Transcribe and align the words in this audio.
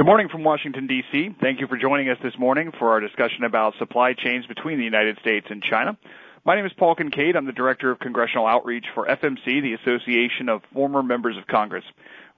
Good 0.00 0.06
morning 0.06 0.30
from 0.30 0.44
Washington, 0.44 0.86
D.C. 0.86 1.36
Thank 1.42 1.60
you 1.60 1.66
for 1.66 1.76
joining 1.76 2.08
us 2.08 2.16
this 2.22 2.32
morning 2.38 2.72
for 2.78 2.88
our 2.88 3.00
discussion 3.00 3.44
about 3.44 3.74
supply 3.78 4.14
chains 4.14 4.46
between 4.46 4.78
the 4.78 4.84
United 4.84 5.18
States 5.18 5.48
and 5.50 5.62
China. 5.62 5.94
My 6.42 6.56
name 6.56 6.64
is 6.64 6.72
Paul 6.78 6.94
Kincaid. 6.94 7.36
I'm 7.36 7.44
the 7.44 7.52
Director 7.52 7.90
of 7.90 7.98
Congressional 7.98 8.46
Outreach 8.46 8.86
for 8.94 9.06
FMC, 9.06 9.60
the 9.60 9.74
Association 9.74 10.48
of 10.48 10.62
Former 10.72 11.02
Members 11.02 11.36
of 11.36 11.46
Congress. 11.46 11.84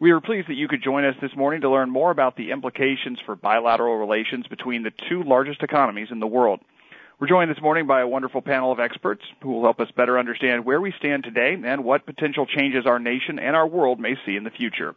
We 0.01 0.11
are 0.11 0.21
pleased 0.21 0.49
that 0.49 0.57
you 0.57 0.67
could 0.67 0.83
join 0.83 1.05
us 1.05 1.15
this 1.23 1.37
morning 1.37 1.61
to 1.61 1.71
learn 1.71 1.89
more 1.89 2.11
about 2.11 2.37
the 2.37 2.51
implications 2.51 3.21
for 3.25 3.37
bilateral 3.37 3.97
relations 3.97 4.49
between 4.49 4.83
the 4.83 4.91
two 5.09 5.23
largest 5.23 5.63
economies 5.63 6.09
in 6.11 6.19
the 6.19 6.27
world. 6.27 6.59
We're 7.21 7.29
joined 7.29 7.53
this 7.53 7.63
morning 7.63 7.87
by 7.87 8.01
a 8.01 8.09
wonderful 8.09 8.43
panel 8.43 8.73
of 8.73 8.81
experts 8.81 9.23
who 9.41 9.53
will 9.53 9.63
help 9.63 9.79
us 9.79 9.93
better 9.97 10.19
understand 10.19 10.65
where 10.65 10.81
we 10.81 10.93
stand 10.99 11.23
today 11.23 11.57
and 11.65 11.85
what 11.85 12.07
potential 12.07 12.45
changes 12.45 12.87
our 12.87 12.99
nation 12.99 13.39
and 13.39 13.55
our 13.55 13.69
world 13.69 14.01
may 14.01 14.17
see 14.27 14.35
in 14.35 14.43
the 14.43 14.51
future. 14.51 14.97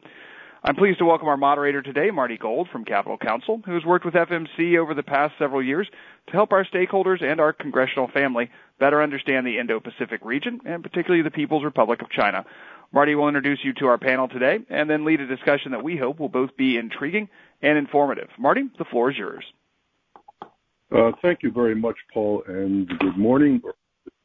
I'm 0.68 0.75
pleased 0.75 0.97
to 0.97 1.05
welcome 1.05 1.27
our 1.27 1.38
moderator 1.38 1.84
today, 1.84 2.09
Marty 2.09 2.39
Gold 2.39 2.70
from 2.71 2.86
Capitol 2.86 3.20
Counsel, 3.20 3.61
who 3.68 3.75
has 3.75 3.86
worked 3.86 4.04
with 4.04 4.16
FMC 4.16 4.80
over 4.80 4.95
the 4.95 5.03
past 5.03 5.35
several 5.38 5.62
years 5.62 5.88
to 6.26 6.34
help 6.34 6.52
our 6.52 6.66
stakeholders 6.66 7.21
and 7.21 7.40
our 7.40 7.53
congressional 7.53 8.07
family 8.07 8.49
better 8.80 9.04
understand 9.04 9.45
the 9.45 9.59
Indo-Pacific 9.59 10.21
region, 10.26 10.59
and 10.66 10.81
particularly 10.81 11.21
the 11.21 11.30
People's 11.30 11.63
Republic 11.63 12.02
of 12.02 12.09
China. 12.09 12.43
Marty 12.91 13.13
will 13.13 13.27
introduce 13.27 13.59
you 13.63 13.73
to 13.73 13.85
our 13.85 13.99
panel 13.99 14.27
today 14.27 14.57
and 14.71 14.90
then 14.90 15.05
lead 15.05 15.21
a 15.21 15.27
discussion 15.27 15.71
that 15.71 15.84
we 15.84 15.98
hope 15.98 16.20
will 16.20 16.30
both 16.30 16.57
be 16.57 16.77
intriguing 16.77 17.29
and 17.62 17.77
informative. 17.77 18.29
Marty, 18.40 18.63
the 18.79 18.85
floor 18.85 19.12
is 19.12 19.18
yours. 19.20 19.45
Uh, 20.91 21.12
thank 21.21 21.43
you 21.43 21.52
very 21.52 21.76
much, 21.76 21.98
Paul, 22.12 22.41
and 22.48 22.88
good 22.98 23.18
morning 23.20 23.62
or 23.63 23.76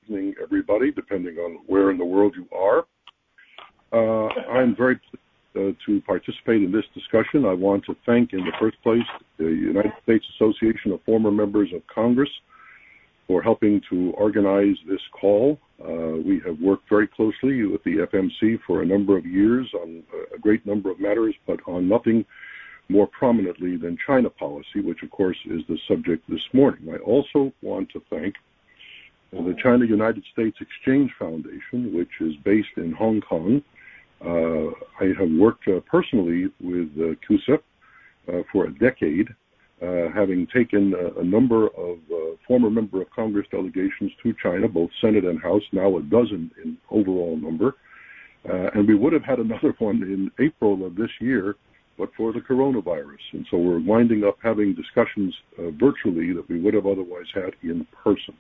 evening, 0.05 0.35
everybody, 0.43 0.91
depending 0.91 1.37
on 1.37 1.59
where 1.67 1.91
in 1.91 1.99
the 1.99 2.05
world 2.07 2.35
you 2.35 2.49
are. 2.57 2.87
Uh, 3.93 4.29
I'm 4.51 4.75
very 4.75 4.95
pleased 4.95 5.21
Uh, 5.57 5.73
to 5.85 6.01
participate 6.03 6.63
in 6.63 6.71
this 6.71 6.85
discussion. 6.95 7.45
I 7.45 7.55
want 7.55 7.85
to 7.87 7.97
thank, 8.07 8.33
in 8.33 8.39
the 8.39 8.53
first 8.61 8.81
place, 8.85 9.03
the 9.37 9.47
United 9.47 9.93
States 10.05 10.25
Association 10.37 10.93
of 10.93 11.03
Former 11.03 11.33
Members 11.33 11.73
of 11.73 11.85
Congress 11.89 12.31
for 13.27 13.43
helping 13.43 13.81
to 13.91 14.13
organize 14.13 14.77
this 14.89 15.01
call. 15.11 15.59
Uh, 15.83 16.19
we 16.25 16.41
have 16.47 16.61
worked 16.61 16.89
very 16.89 17.09
closely 17.09 17.65
with 17.65 17.83
the 17.83 17.97
FMC 17.97 18.61
for 18.65 18.83
a 18.83 18.87
number 18.87 19.19
of 19.19 19.27
years 19.27 19.69
on 19.75 20.05
a 20.33 20.39
great 20.39 20.65
number 20.65 20.89
of 20.89 21.01
matters, 21.01 21.35
but 21.49 21.59
on 21.67 21.89
nothing 21.89 22.25
more 22.89 23.09
prominently 23.09 23.77
than 23.77 23.99
China 24.07 24.31
policy, 24.31 24.81
which, 24.81 25.03
of 25.03 25.11
course, 25.11 25.39
is 25.47 25.63
the 25.69 25.79
subject 25.89 26.23
this 26.31 26.47
morning. 26.53 26.95
I 26.95 26.99
also 26.99 27.53
want 27.61 27.89
to 27.91 28.03
thank 28.09 28.37
the 29.33 29.57
China-United 29.61 30.23
States 30.33 30.59
Exchange 30.61 31.11
Foundation, 31.19 31.93
which 31.93 32.21
is 32.21 32.37
based 32.45 32.77
in 32.77 32.93
Hong 32.93 33.21
Kong. 33.21 33.65
Uh, 34.25 34.69
I 35.01 35.13
have 35.19 35.31
worked 35.31 35.67
uh, 35.67 35.81
personally 35.91 36.49
with 36.61 36.91
uh, 36.99 37.15
CUSEF 37.27 37.61
for 38.53 38.67
a 38.67 38.75
decade, 38.75 39.29
having 39.81 40.47
taken 40.55 40.95
a 41.19 41.25
number 41.25 41.67
of 41.69 41.99
former 42.47 42.71
member 42.71 43.03
of 43.03 43.11
Congress 43.11 43.47
delegations 43.51 44.13
to 44.23 44.33
China, 44.41 44.69
both 44.69 44.91
Senate 45.01 45.25
and 45.25 45.41
House, 45.43 45.63
now 45.73 45.97
a 45.97 46.03
dozen 46.03 46.51
in 46.63 46.77
overall 46.91 47.37
number. 47.37 47.75
Uh 48.49 48.71
and 48.75 48.87
we 48.87 48.95
would 48.95 49.13
have 49.13 49.25
had 49.25 49.39
another 49.41 49.75
one 49.79 50.03
in 50.03 50.31
April 50.39 50.87
of 50.87 50.95
this 50.95 51.11
year, 51.21 51.57
but 51.99 52.11
for 52.17 52.33
the 52.33 52.39
coronavirus. 52.41 53.25
And 53.33 53.45
so 53.51 53.57
we're 53.59 53.81
winding 53.81 54.23
up 54.23 54.39
having 54.43 54.75
discussions 54.75 55.35
virtually 55.59 56.33
that 56.35 56.49
we 56.49 56.61
would 56.61 56.75
have 56.75 56.87
otherwise 56.87 57.27
had 57.35 57.55
in 57.63 57.87
person. 58.05 58.35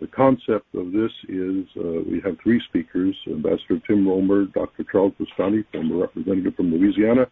The 0.00 0.06
concept 0.08 0.74
of 0.74 0.92
this 0.92 1.10
is 1.28 1.64
uh, 1.78 2.02
we 2.06 2.20
have 2.22 2.36
three 2.42 2.60
speakers, 2.68 3.16
Ambassador 3.26 3.80
Tim 3.86 4.06
Roemer, 4.06 4.44
Dr. 4.46 4.84
Charles 4.90 5.14
Boustany, 5.18 5.64
former 5.72 5.96
representative 5.96 6.54
from 6.54 6.70
Louisiana, 6.70 7.26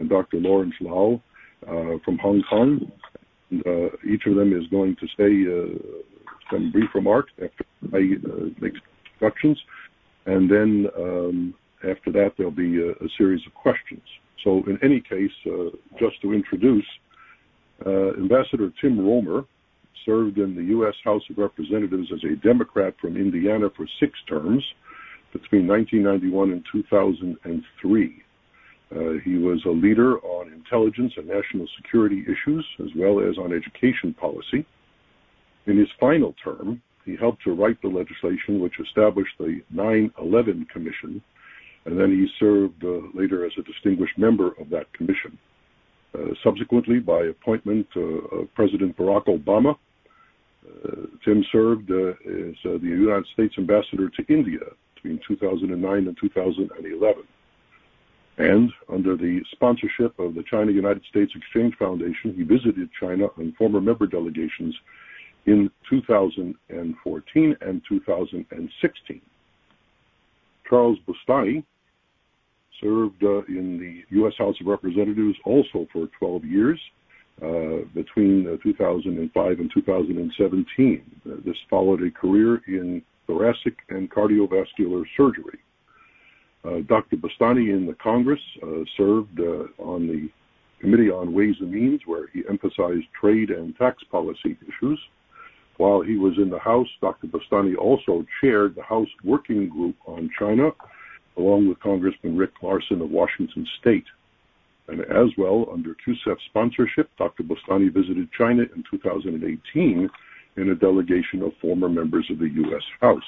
and 0.00 0.08
Dr. 0.08 0.38
Lawrence 0.38 0.74
Lau 0.80 1.22
uh, 1.68 1.98
from 2.04 2.18
Hong 2.18 2.42
Kong. 2.50 2.90
Uh, 3.52 3.96
each 4.08 4.22
of 4.26 4.34
them 4.34 4.52
is 4.52 4.66
going 4.68 4.96
to 4.96 5.06
say 5.16 5.78
some 6.50 6.72
brief 6.72 6.90
remarks 6.94 7.32
after 7.40 7.64
I 7.94 8.16
make 8.60 8.72
introductions. 9.14 9.58
And 10.26 10.50
then, 10.50 10.86
um, 10.98 11.54
after 11.88 12.10
that, 12.12 12.32
there'll 12.36 12.52
be 12.52 12.80
a 12.80 13.08
series 13.16 13.40
of 13.46 13.54
questions. 13.54 14.02
So 14.44 14.62
in 14.66 14.78
any 14.82 15.00
case, 15.00 15.30
just 15.98 16.20
to 16.22 16.32
introduce, 16.32 16.86
Ambassador 17.86 18.72
Tim 18.80 18.98
Roemer 18.98 19.44
served 20.04 20.38
in 20.38 20.54
the 20.54 20.64
U.S. 20.74 20.94
House 21.04 21.22
of 21.30 21.38
Representatives 21.38 22.08
as 22.12 22.22
a 22.24 22.36
Democrat 22.36 22.94
from 23.00 23.16
Indiana 23.16 23.68
for 23.76 23.86
six 23.98 24.12
terms 24.28 24.64
between 25.32 25.66
1991 25.66 26.50
and 26.50 26.64
2003. 26.72 28.22
Uh, 28.92 29.20
he 29.24 29.36
was 29.36 29.62
a 29.66 29.70
leader 29.70 30.18
on 30.18 30.52
intelligence 30.52 31.12
and 31.16 31.28
national 31.28 31.66
security 31.76 32.22
issues, 32.24 32.66
as 32.80 32.88
well 32.96 33.20
as 33.20 33.38
on 33.38 33.52
education 33.52 34.12
policy. 34.14 34.66
In 35.66 35.78
his 35.78 35.88
final 36.00 36.34
term, 36.42 36.82
he 37.04 37.16
helped 37.16 37.42
to 37.44 37.54
write 37.54 37.80
the 37.82 37.88
legislation 37.88 38.60
which 38.60 38.80
established 38.80 39.36
the 39.38 39.62
9/11 39.72 40.68
Commission, 40.68 41.22
and 41.84 41.98
then 41.98 42.10
he 42.10 42.26
served 42.38 42.84
uh, 42.84 43.00
later 43.14 43.46
as 43.46 43.52
a 43.58 43.62
distinguished 43.62 44.18
member 44.18 44.48
of 44.60 44.68
that 44.70 44.92
commission. 44.92 45.38
Uh, 46.12 46.34
subsequently, 46.42 46.98
by 46.98 47.26
appointment 47.26 47.86
of 47.94 48.52
President 48.54 48.96
Barack 48.96 49.26
Obama, 49.26 49.76
Uh, 50.66 51.06
Tim 51.24 51.44
served 51.50 51.90
uh, 51.90 52.10
as 52.10 52.54
uh, 52.64 52.78
the 52.78 52.86
United 52.86 53.26
States 53.32 53.54
Ambassador 53.56 54.10
to 54.10 54.24
India 54.28 54.60
between 54.94 55.20
2009 55.26 56.06
and 56.06 56.16
2011. 56.20 57.22
and 58.38 58.70
Under 58.92 59.16
the 59.16 59.40
sponsorship 59.52 60.18
of 60.18 60.34
the 60.34 60.42
China-United 60.50 61.02
States 61.08 61.32
Exchange 61.34 61.74
Foundation, 61.78 62.34
he 62.36 62.42
visited 62.42 62.90
China 62.98 63.26
on 63.38 63.54
former 63.56 63.80
member 63.80 64.06
delegations 64.06 64.74
in 65.46 65.70
2014 65.88 67.56
and 67.60 67.82
2016. 67.88 69.20
Charles 70.68 70.98
Boustany 71.08 71.64
served 72.80 73.22
in 73.22 73.78
the 73.78 74.16
U.S. 74.16 74.34
House 74.38 74.56
of 74.60 74.66
Representatives 74.66 75.36
also 75.44 75.86
for 75.92 76.06
12 76.18 76.44
years 76.44 76.80
Uh, 77.42 77.86
between 77.94 78.44
2005 78.62 79.60
and 79.60 79.70
2017. 79.72 81.02
Uh, 81.24 81.36
this 81.42 81.56
followed 81.70 82.02
a 82.02 82.10
career 82.10 82.60
in 82.66 83.00
thoracic 83.26 83.78
and 83.88 84.10
cardiovascular 84.10 85.06
surgery. 85.16 85.58
Uh, 86.66 86.80
Dr. 86.86 87.16
Boustany 87.16 87.74
in 87.74 87.86
the 87.86 87.94
Congress 87.94 88.40
served 88.94 89.40
on 89.78 90.06
the 90.06 90.28
Committee 90.80 91.10
on 91.10 91.32
Ways 91.32 91.54
and 91.60 91.72
Means, 91.72 92.02
where 92.04 92.26
he 92.26 92.42
emphasized 92.46 93.06
trade 93.18 93.48
and 93.48 93.74
tax 93.78 94.02
policy 94.10 94.58
issues. 94.68 95.00
While 95.78 96.02
he 96.02 96.18
was 96.18 96.34
in 96.36 96.50
the 96.50 96.58
House, 96.58 96.88
Dr. 97.00 97.28
Boustany 97.28 97.74
also 97.74 98.26
chaired 98.42 98.74
the 98.74 98.82
House 98.82 99.08
Working 99.24 99.70
Group 99.70 99.96
on 100.04 100.28
China, 100.38 100.72
along 101.38 101.70
with 101.70 101.80
Congressman 101.80 102.36
Rick 102.36 102.52
Larsen 102.62 103.00
of 103.00 103.10
Washington 103.10 103.66
State. 103.80 104.04
As 104.90 105.28
well, 105.38 105.68
under 105.72 105.94
CUSEF's 106.04 106.42
sponsorship, 106.46 107.10
Dr. 107.16 107.44
Boustany 107.44 107.92
visited 107.92 108.28
China 108.36 108.62
in 108.74 108.82
2018 108.90 110.10
in 110.56 110.70
a 110.70 110.74
delegation 110.74 111.42
of 111.42 111.52
former 111.60 111.88
members 111.88 112.26
of 112.30 112.38
the 112.38 112.48
U.S. 112.48 112.82
House. 113.00 113.22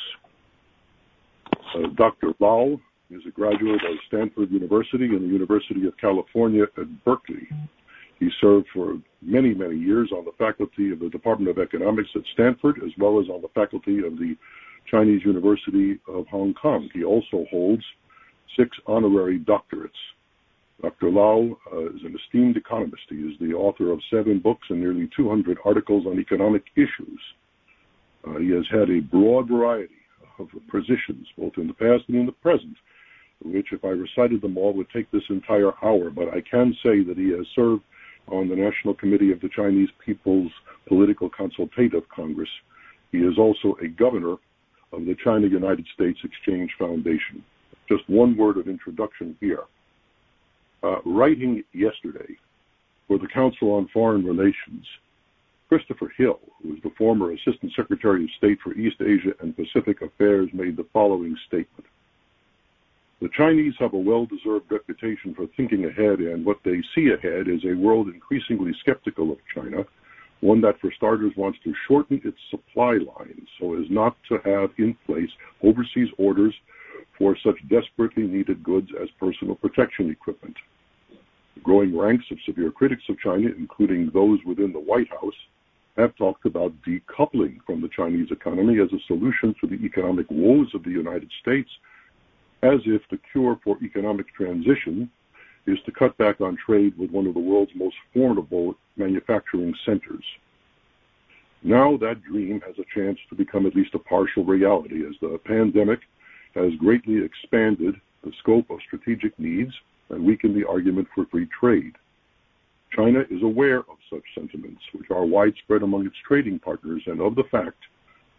Uh, 1.75 1.89
Dr. 1.97 2.33
Lau 2.41 2.81
is 3.11 3.23
a 3.27 3.31
graduate 3.31 3.81
of 3.84 3.97
Stanford 4.09 4.50
University 4.50 5.06
and 5.06 5.23
the 5.23 5.33
University 5.33 5.87
of 5.87 5.97
California 5.99 6.65
at 6.65 7.05
Berkeley. 7.05 7.49
He 8.19 8.29
served 8.41 8.67
for 8.73 8.99
many, 9.21 9.55
many 9.55 9.77
years 9.77 10.11
on 10.12 10.25
the 10.25 10.33
faculty 10.39 10.93
of 10.93 11.00
the 11.00 11.09
Department 11.11 11.50
of 11.50 11.59
Economics 11.59 12.11
at 12.15 12.23
Stanford, 12.34 12.81
as 12.84 12.91
well 12.99 13.21
as 13.21 13.29
on 13.29 13.43
the 13.43 13.49
faculty 13.49 13.99
of 13.99 14.17
the 14.17 14.37
Chinese 14.91 15.23
University 15.25 15.99
of 16.09 16.27
Hong 16.29 16.55
Kong. 16.55 16.89
He 16.93 17.05
also 17.05 17.47
holds 17.50 17.84
six 18.56 18.77
honorary 18.87 19.39
doctorates. 19.39 19.91
Dr. 20.82 21.10
Lau 21.10 21.56
uh, 21.72 21.87
is 21.87 22.03
an 22.04 22.16
esteemed 22.25 22.56
economist. 22.56 23.03
He 23.09 23.16
is 23.16 23.38
the 23.41 23.54
author 23.54 23.93
of 23.93 24.00
seven 24.11 24.40
books 24.40 24.67
and 24.69 24.81
nearly 24.81 25.08
200 25.17 25.58
articles 25.64 26.06
on 26.06 26.19
economic 26.19 26.64
issues. 26.75 27.20
Uh, 28.26 28.38
he 28.38 28.50
has 28.50 28.64
had 28.70 28.90
a 28.90 29.00
broad 29.00 29.49
variety 29.49 29.94
of 30.40 30.49
positions, 30.70 31.26
both 31.38 31.52
in 31.56 31.69
the 31.69 31.75
past 31.75 32.05
and 32.08 32.17
in 32.17 32.26
the 32.26 32.32
present, 32.32 32.76
which, 33.44 33.69
if 33.73 33.84
I 33.84 33.88
recited 33.88 34.43
them 34.43 34.58
all, 34.58 34.73
would 34.75 34.90
take 34.90 35.11
this 35.12 35.23
entire 35.31 35.73
hour. 35.84 36.11
But 36.11 36.29
I 36.29 36.40
can 36.40 36.75
say 36.82 37.02
that 37.05 37.17
he 37.17 37.31
has 37.31 37.46
served 37.55 37.82
on 38.29 38.49
the 38.49 38.56
National 38.56 38.94
Committee 38.94 39.32
of 39.32 39.40
the 39.40 39.50
Chinese 39.55 39.88
People's 40.05 40.50
Political 40.88 41.31
Consultative 41.31 42.02
Congress. 42.14 42.49
He 43.12 43.19
is 43.19 43.38
also 43.38 43.76
a 43.82 43.88
governor 43.88 44.37
of 44.93 45.06
the 45.06 45.17
China-United 45.25 45.87
States 45.94 46.19
Exchange 46.25 46.70
Foundation. 46.79 47.44
Just 47.88 48.08
one 48.08 48.37
word 48.37 48.56
of 48.58 48.69
introduction 48.69 49.37
here. 49.40 49.64
Uh, 50.82 50.96
writing 51.05 51.62
yesterday 51.73 52.37
for 53.06 53.17
the 53.17 53.29
Council 53.29 53.73
on 53.73 53.87
Foreign 53.93 54.25
Relations, 54.25 54.84
Christopher 55.69 56.12
Hill, 56.17 56.40
who 56.61 56.75
is 56.75 56.82
the 56.82 56.90
former 56.99 57.31
Assistant 57.31 57.73
Secretary 57.76 58.25
of 58.25 58.31
State 58.37 58.58
for 58.61 58.75
East 58.75 58.96
Asia 59.00 59.32
and 59.40 59.56
Pacific 59.56 60.02
Affairs, 60.02 60.50
made 60.52 60.76
the 60.76 60.87
following 60.93 61.37
statement. 61.46 61.87
The 63.20 63.29
Chinese 63.29 63.75
have 63.79 63.94
a 63.94 63.99
well 63.99 64.26
deserved 64.26 64.73
reputation 64.73 65.34
for 65.37 65.46
thinking 65.56 65.84
ahead, 65.84 66.19
and 66.19 66.44
what 66.44 66.58
they 66.64 66.82
see 66.96 67.11
ahead 67.11 67.46
is 67.46 67.64
a 67.64 67.75
world 67.75 68.08
increasingly 68.08 68.73
skeptical 68.81 69.31
of 69.31 69.38
China, 69.55 69.84
one 70.40 70.61
that, 70.62 70.81
for 70.81 70.90
starters, 70.90 71.32
wants 71.37 71.61
to 71.62 71.73
shorten 71.87 72.20
its 72.25 72.38
supply 72.50 72.94
lines 72.94 73.49
so 73.61 73.81
as 73.81 73.88
not 73.88 74.17
to 74.29 74.38
have 74.44 74.70
in 74.79 74.96
place 75.06 75.31
overseas 75.62 76.08
orders 76.19 76.55
for 77.17 77.37
such 77.44 77.56
desperately 77.69 78.25
needed 78.25 78.64
goods 78.64 78.88
as 79.00 79.08
personal 79.20 79.55
protection 79.55 80.11
equipment. 80.11 80.56
The 81.54 81.60
growing 81.60 81.96
ranks 81.96 82.25
of 82.31 82.38
severe 82.46 82.70
critics 82.70 83.04
of 83.08 83.19
China, 83.19 83.49
including 83.56 84.10
those 84.10 84.38
within 84.44 84.72
the 84.72 84.81
White 84.81 85.10
House, 85.10 85.34
have 85.96 86.16
talked 86.16 86.46
about 86.46 86.72
decoupling 86.82 87.58
from 87.66 87.81
the 87.81 87.88
Chinese 87.88 88.31
economy 88.31 88.81
as 88.81 88.93
a 88.93 89.02
solution 89.06 89.54
to 89.60 89.66
the 89.66 89.84
economic 89.84 90.26
woes 90.31 90.75
of 90.75 90.82
the 90.82 90.90
United 90.90 91.31
States 91.40 91.70
as 92.62 92.81
if 92.87 93.02
the 93.10 93.19
cure 93.32 93.58
for 93.64 93.76
economic 93.82 94.32
transition 94.34 95.10
is 95.66 95.78
to 95.84 95.93
cut 95.93 96.16
back 96.16 96.40
on 96.40 96.56
trade 96.56 96.96
with 96.96 97.10
one 97.10 97.26
of 97.26 97.34
the 97.34 97.40
world's 97.40 97.75
most 97.75 97.96
formidable 98.14 98.75
manufacturing 98.96 99.75
centers. 99.84 100.25
Now 101.62 101.96
that 101.98 102.22
dream 102.22 102.60
has 102.66 102.76
a 102.78 102.94
chance 102.94 103.19
to 103.28 103.34
become 103.34 103.66
at 103.66 103.76
least 103.76 103.94
a 103.94 103.98
partial 103.98 104.44
reality 104.44 105.06
as 105.06 105.14
the 105.20 105.38
pandemic 105.44 106.00
has 106.55 106.72
greatly 106.78 107.25
expanded 107.25 107.94
the 108.25 108.32
scope 108.40 108.70
of 108.70 108.81
strategic 108.87 109.38
needs 109.38 109.72
and 110.10 110.25
weaken 110.25 110.58
the 110.58 110.66
argument 110.69 111.08
for 111.14 111.26
free 111.26 111.49
trade. 111.58 111.93
China 112.94 113.20
is 113.31 113.43
aware 113.43 113.78
of 113.78 113.96
such 114.10 114.22
sentiments, 114.34 114.82
which 114.93 115.10
are 115.10 115.25
widespread 115.25 115.82
among 115.82 116.06
its 116.06 116.16
trading 116.26 116.58
partners, 116.58 117.02
and 117.06 117.20
of 117.20 117.34
the 117.34 117.44
fact 117.50 117.78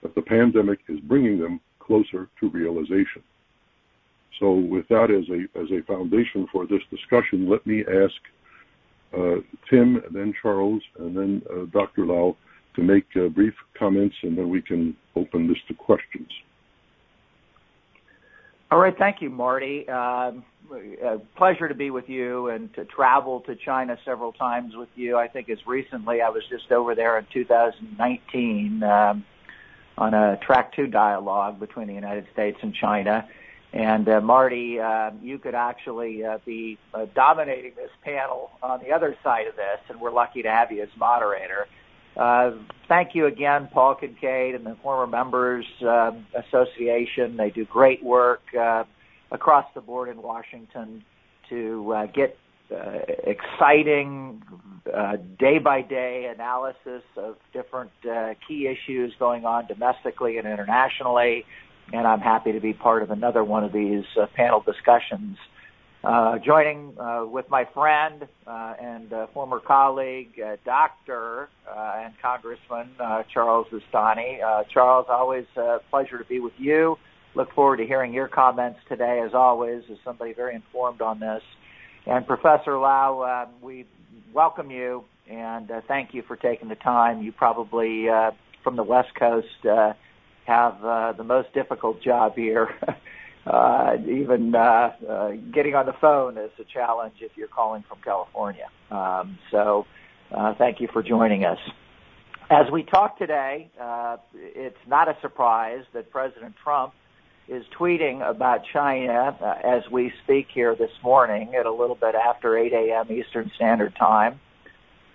that 0.04 0.14
the 0.16 0.22
pandemic 0.22 0.80
is 0.90 1.00
bringing 1.02 1.40
them 1.40 1.60
closer 1.80 2.30
to 2.40 2.50
realization. 2.50 3.24
So, 4.40 4.54
with 4.54 4.88
that 4.90 5.10
as 5.12 5.30
a 5.30 5.60
as 5.60 5.70
a 5.72 5.86
foundation 5.86 6.48
for 6.52 6.66
this 6.66 6.82
discussion, 6.90 7.50
let 7.50 7.66
me 7.66 7.82
ask 7.82 8.16
uh, 9.18 9.36
Tim, 9.70 9.98
and 9.98 10.14
then 10.14 10.34
Charles, 10.42 10.82
and 11.00 11.16
then 11.16 11.42
uh, 11.52 11.66
Dr. 11.72 12.06
Lau 12.06 12.36
to 12.76 12.82
make 12.82 13.06
uh, 13.16 13.28
brief 13.30 13.54
comments, 13.78 14.16
and 14.24 14.38
then 14.38 14.50
we 14.50 14.62
can 14.62 14.96
open 15.16 15.48
this 15.48 15.58
to 15.68 15.74
questions. 15.76 16.28
All 18.72 18.80
right, 18.80 18.98
thank 18.98 19.22
you, 19.22 19.30
Marty. 19.30 19.88
Um, 19.88 20.44
a 20.72 21.20
pleasure 21.36 21.68
to 21.68 21.76
be 21.76 21.92
with 21.92 22.10
you 22.10 22.50
and 22.50 22.74
to 22.74 22.86
travel 22.86 23.42
to 23.42 23.56
China 23.56 23.98
several 24.04 24.32
times 24.32 24.76
with 24.76 24.90
you. 24.96 25.18
I 25.18 25.28
think 25.28 25.50
as 25.50 25.60
recently 25.68 26.22
I 26.22 26.30
was 26.30 26.44
just 26.50 26.72
over 26.72 26.96
there 26.96 27.18
in 27.18 27.28
2019 27.32 28.84
um, 28.84 29.26
on 29.98 30.14
a 30.14 30.38
track 30.38 30.74
two 30.74 30.88
dialogue 30.88 31.60
between 31.60 31.88
the 31.88 31.94
United 31.94 32.26
States 32.34 32.58
and 32.62 32.74
China. 32.74 33.28
And 33.74 34.08
uh, 34.08 34.22
Marty, 34.22 34.80
uh, 34.80 35.12
you 35.22 35.40
could 35.40 35.56
actually 35.56 36.24
uh, 36.24 36.38
be 36.46 36.78
uh, 36.94 37.08
dominating 37.16 37.74
this 37.76 37.90
panel 38.04 38.52
on 38.62 38.80
the 38.82 38.92
other 38.92 39.18
side 39.24 39.48
of 39.48 39.56
this, 39.56 39.80
and 39.90 40.00
we're 40.00 40.12
lucky 40.12 40.44
to 40.44 40.50
have 40.50 40.72
you 40.72 40.84
as 40.84 40.90
moderator. 40.96 41.68
Uh, 42.16 42.52
thank 42.88 43.16
you 43.16 43.26
again, 43.26 43.70
Paul 43.74 43.96
Kincaid 43.96 44.56
and 44.56 44.66
the 44.66 44.78
former 44.84 45.08
members 45.08 45.66
uh, 45.82 46.12
association. 46.48 47.38
They 47.38 47.50
do 47.50 47.66
great 47.66 48.04
work 48.04 48.42
uh, 48.60 48.84
across 49.32 49.66
the 49.74 49.82
board 49.82 50.10
in 50.10 50.22
Washington 50.22 51.04
to 51.50 51.94
uh, 51.94 52.06
get 52.08 52.38
uh, 52.72 53.00
exciting 53.26 54.42
day 55.40 55.58
by 55.60 55.82
day 55.82 56.32
analysis 56.34 57.04
of 57.18 57.36
different 57.52 57.92
uh, 58.10 58.34
key 58.48 58.68
issues 58.68 59.14
going 59.20 59.46
on 59.46 59.66
domestically 59.68 60.38
and 60.38 60.48
internationally 60.48 61.46
and 61.92 62.08
I'm 62.08 62.20
happy 62.20 62.52
to 62.54 62.60
be 62.60 62.74
part 62.74 63.04
of 63.04 63.12
another 63.12 63.44
one 63.44 63.64
of 63.64 63.74
these 63.74 64.06
panel 64.36 64.62
discussions. 64.62 65.38
Uh, 66.04 66.38
joining 66.38 66.94
uh, 67.00 67.24
with 67.26 67.50
my 67.50 67.64
friend 67.74 68.28
uh, 68.46 68.74
and 68.78 69.14
uh, 69.14 69.26
former 69.34 69.62
colleague, 69.62 70.38
uh, 70.38 70.58
Doctor 70.66 71.48
and 71.66 72.14
Congressman 72.22 72.90
Charles 73.34 73.68
Boustany. 73.72 74.40
Charles, 74.74 75.06
always 75.08 75.46
a 75.56 75.78
pleasure 75.90 76.18
to 76.18 76.26
be 76.26 76.42
with 76.42 76.52
you. 76.58 76.98
Look 77.36 77.54
forward 77.54 77.78
to 77.78 77.86
hearing 77.86 78.14
your 78.14 78.28
comments 78.28 78.80
today, 78.90 79.22
as 79.26 79.34
always, 79.34 79.84
as 79.90 79.98
somebody 80.04 80.34
very 80.34 80.56
informed 80.56 81.02
on 81.02 81.22
this. 81.22 81.42
And 82.06 82.28
Professor 82.28 82.78
Lau, 82.78 83.50
we 83.62 83.86
welcome 84.34 84.72
you 84.72 85.06
and 85.30 85.72
thank 85.88 86.14
you 86.14 86.22
for 86.24 86.36
taking 86.36 86.68
the 86.68 86.76
time. 86.76 87.24
You 87.24 87.32
probably 87.32 88.08
from 88.62 88.76
the 88.76 88.84
West 88.84 89.16
Coast 89.18 89.48
have 90.46 90.84
uh, 90.84 91.14
the 91.14 91.24
most 91.24 91.54
difficult 91.54 92.02
job 92.02 92.36
here. 92.36 92.70
uh, 93.46 93.98
even 94.08 94.56
uh, 94.56 94.94
uh, 95.08 95.32
getting 95.54 95.76
on 95.76 95.86
the 95.86 95.94
phone 95.94 96.38
is 96.38 96.52
a 96.60 96.64
challenge 96.64 97.16
if 97.20 97.32
you're 97.36 97.48
calling 97.48 97.84
from 97.88 98.00
California. 98.04 98.70
Um, 98.90 99.38
so 99.52 99.86
uh, 100.32 100.54
thank 100.56 100.80
you 100.80 100.88
for 100.92 101.04
joining 101.04 101.44
us. 101.46 101.60
As 102.50 102.70
we 102.72 102.84
talk 102.84 103.18
today, 103.18 103.70
uh, 103.80 104.18
it's 104.34 104.78
not 104.88 105.08
a 105.08 105.18
surprise 105.22 105.84
that 105.94 106.12
President 106.12 106.56
Trump 106.62 106.94
is 107.48 107.66
tweeting 107.78 108.28
about 108.28 108.62
China 108.72 109.36
uh, 109.42 109.56
as 109.64 109.90
we 109.92 110.14
speak 110.24 110.48
here 110.54 110.76
this 110.76 110.92
morning 111.04 111.56
at 111.56 111.66
a 111.66 111.72
little 111.72 111.96
bit 111.96 112.16
after 112.16 112.58
8 112.58 112.72
a.m. 112.72 113.12
Eastern 113.12 113.52
Standard 113.56 113.96
Time. 113.96 114.40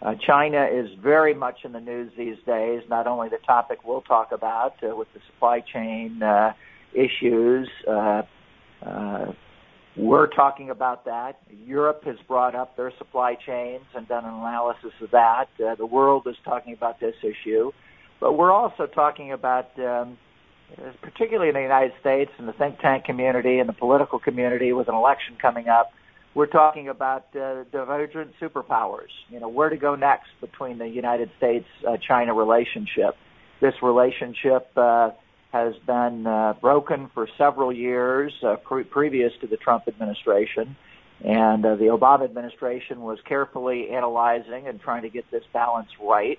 Uh, 0.00 0.14
China 0.14 0.68
is 0.70 0.90
very 1.00 1.34
much 1.34 1.64
in 1.64 1.72
the 1.72 1.80
news 1.80 2.12
these 2.16 2.36
days. 2.46 2.82
Not 2.88 3.06
only 3.06 3.28
the 3.28 3.38
topic 3.38 3.80
we'll 3.84 4.02
talk 4.02 4.32
about 4.32 4.76
uh, 4.82 4.94
with 4.94 5.12
the 5.14 5.20
supply 5.26 5.60
chain 5.60 6.22
uh, 6.22 6.52
issues, 6.92 7.68
uh, 7.86 8.22
uh, 8.84 9.32
we're 9.96 10.28
talking 10.28 10.70
about 10.70 11.04
that. 11.06 11.40
Europe 11.66 12.04
has 12.04 12.16
brought 12.28 12.54
up 12.54 12.76
their 12.76 12.92
supply 12.98 13.34
chains 13.34 13.84
and 13.96 14.06
done 14.06 14.24
an 14.24 14.34
analysis 14.34 14.92
of 15.00 15.10
that. 15.10 15.48
Uh, 15.64 15.74
the 15.74 15.86
world 15.86 16.26
is 16.26 16.36
talking 16.44 16.72
about 16.72 17.00
this 17.00 17.16
issue, 17.22 17.72
but 18.20 18.34
we're 18.34 18.52
also 18.52 18.86
talking 18.86 19.32
about, 19.32 19.70
um, 19.80 20.16
particularly 21.02 21.48
in 21.48 21.54
the 21.54 21.62
United 21.62 21.92
States 22.00 22.30
and 22.38 22.46
the 22.46 22.52
think 22.52 22.78
tank 22.78 23.04
community 23.04 23.58
and 23.58 23.68
the 23.68 23.72
political 23.72 24.18
community, 24.18 24.72
with 24.72 24.88
an 24.88 24.94
election 24.94 25.36
coming 25.40 25.68
up 25.68 25.90
we're 26.38 26.46
talking 26.46 26.88
about 26.88 27.34
uh, 27.34 27.64
divergent 27.72 28.32
superpowers. 28.40 29.10
You 29.28 29.40
know, 29.40 29.48
where 29.48 29.68
to 29.68 29.76
go 29.76 29.96
next 29.96 30.28
between 30.40 30.78
the 30.78 30.86
United 30.86 31.30
States-China 31.36 32.32
uh, 32.32 32.36
relationship. 32.36 33.16
This 33.60 33.74
relationship 33.82 34.68
uh, 34.76 35.10
has 35.52 35.74
been 35.86 36.26
uh, 36.26 36.54
broken 36.60 37.10
for 37.14 37.28
several 37.38 37.72
years 37.72 38.32
uh, 38.42 38.56
pre- 38.56 38.84
previous 38.84 39.32
to 39.40 39.46
the 39.46 39.56
Trump 39.56 39.84
administration, 39.88 40.76
and 41.24 41.64
uh, 41.64 41.76
the 41.76 41.86
Obama 41.86 42.24
administration 42.24 43.00
was 43.00 43.18
carefully 43.26 43.88
analyzing 43.90 44.68
and 44.68 44.80
trying 44.80 45.02
to 45.02 45.08
get 45.08 45.30
this 45.30 45.44
balance 45.52 45.88
right. 46.00 46.38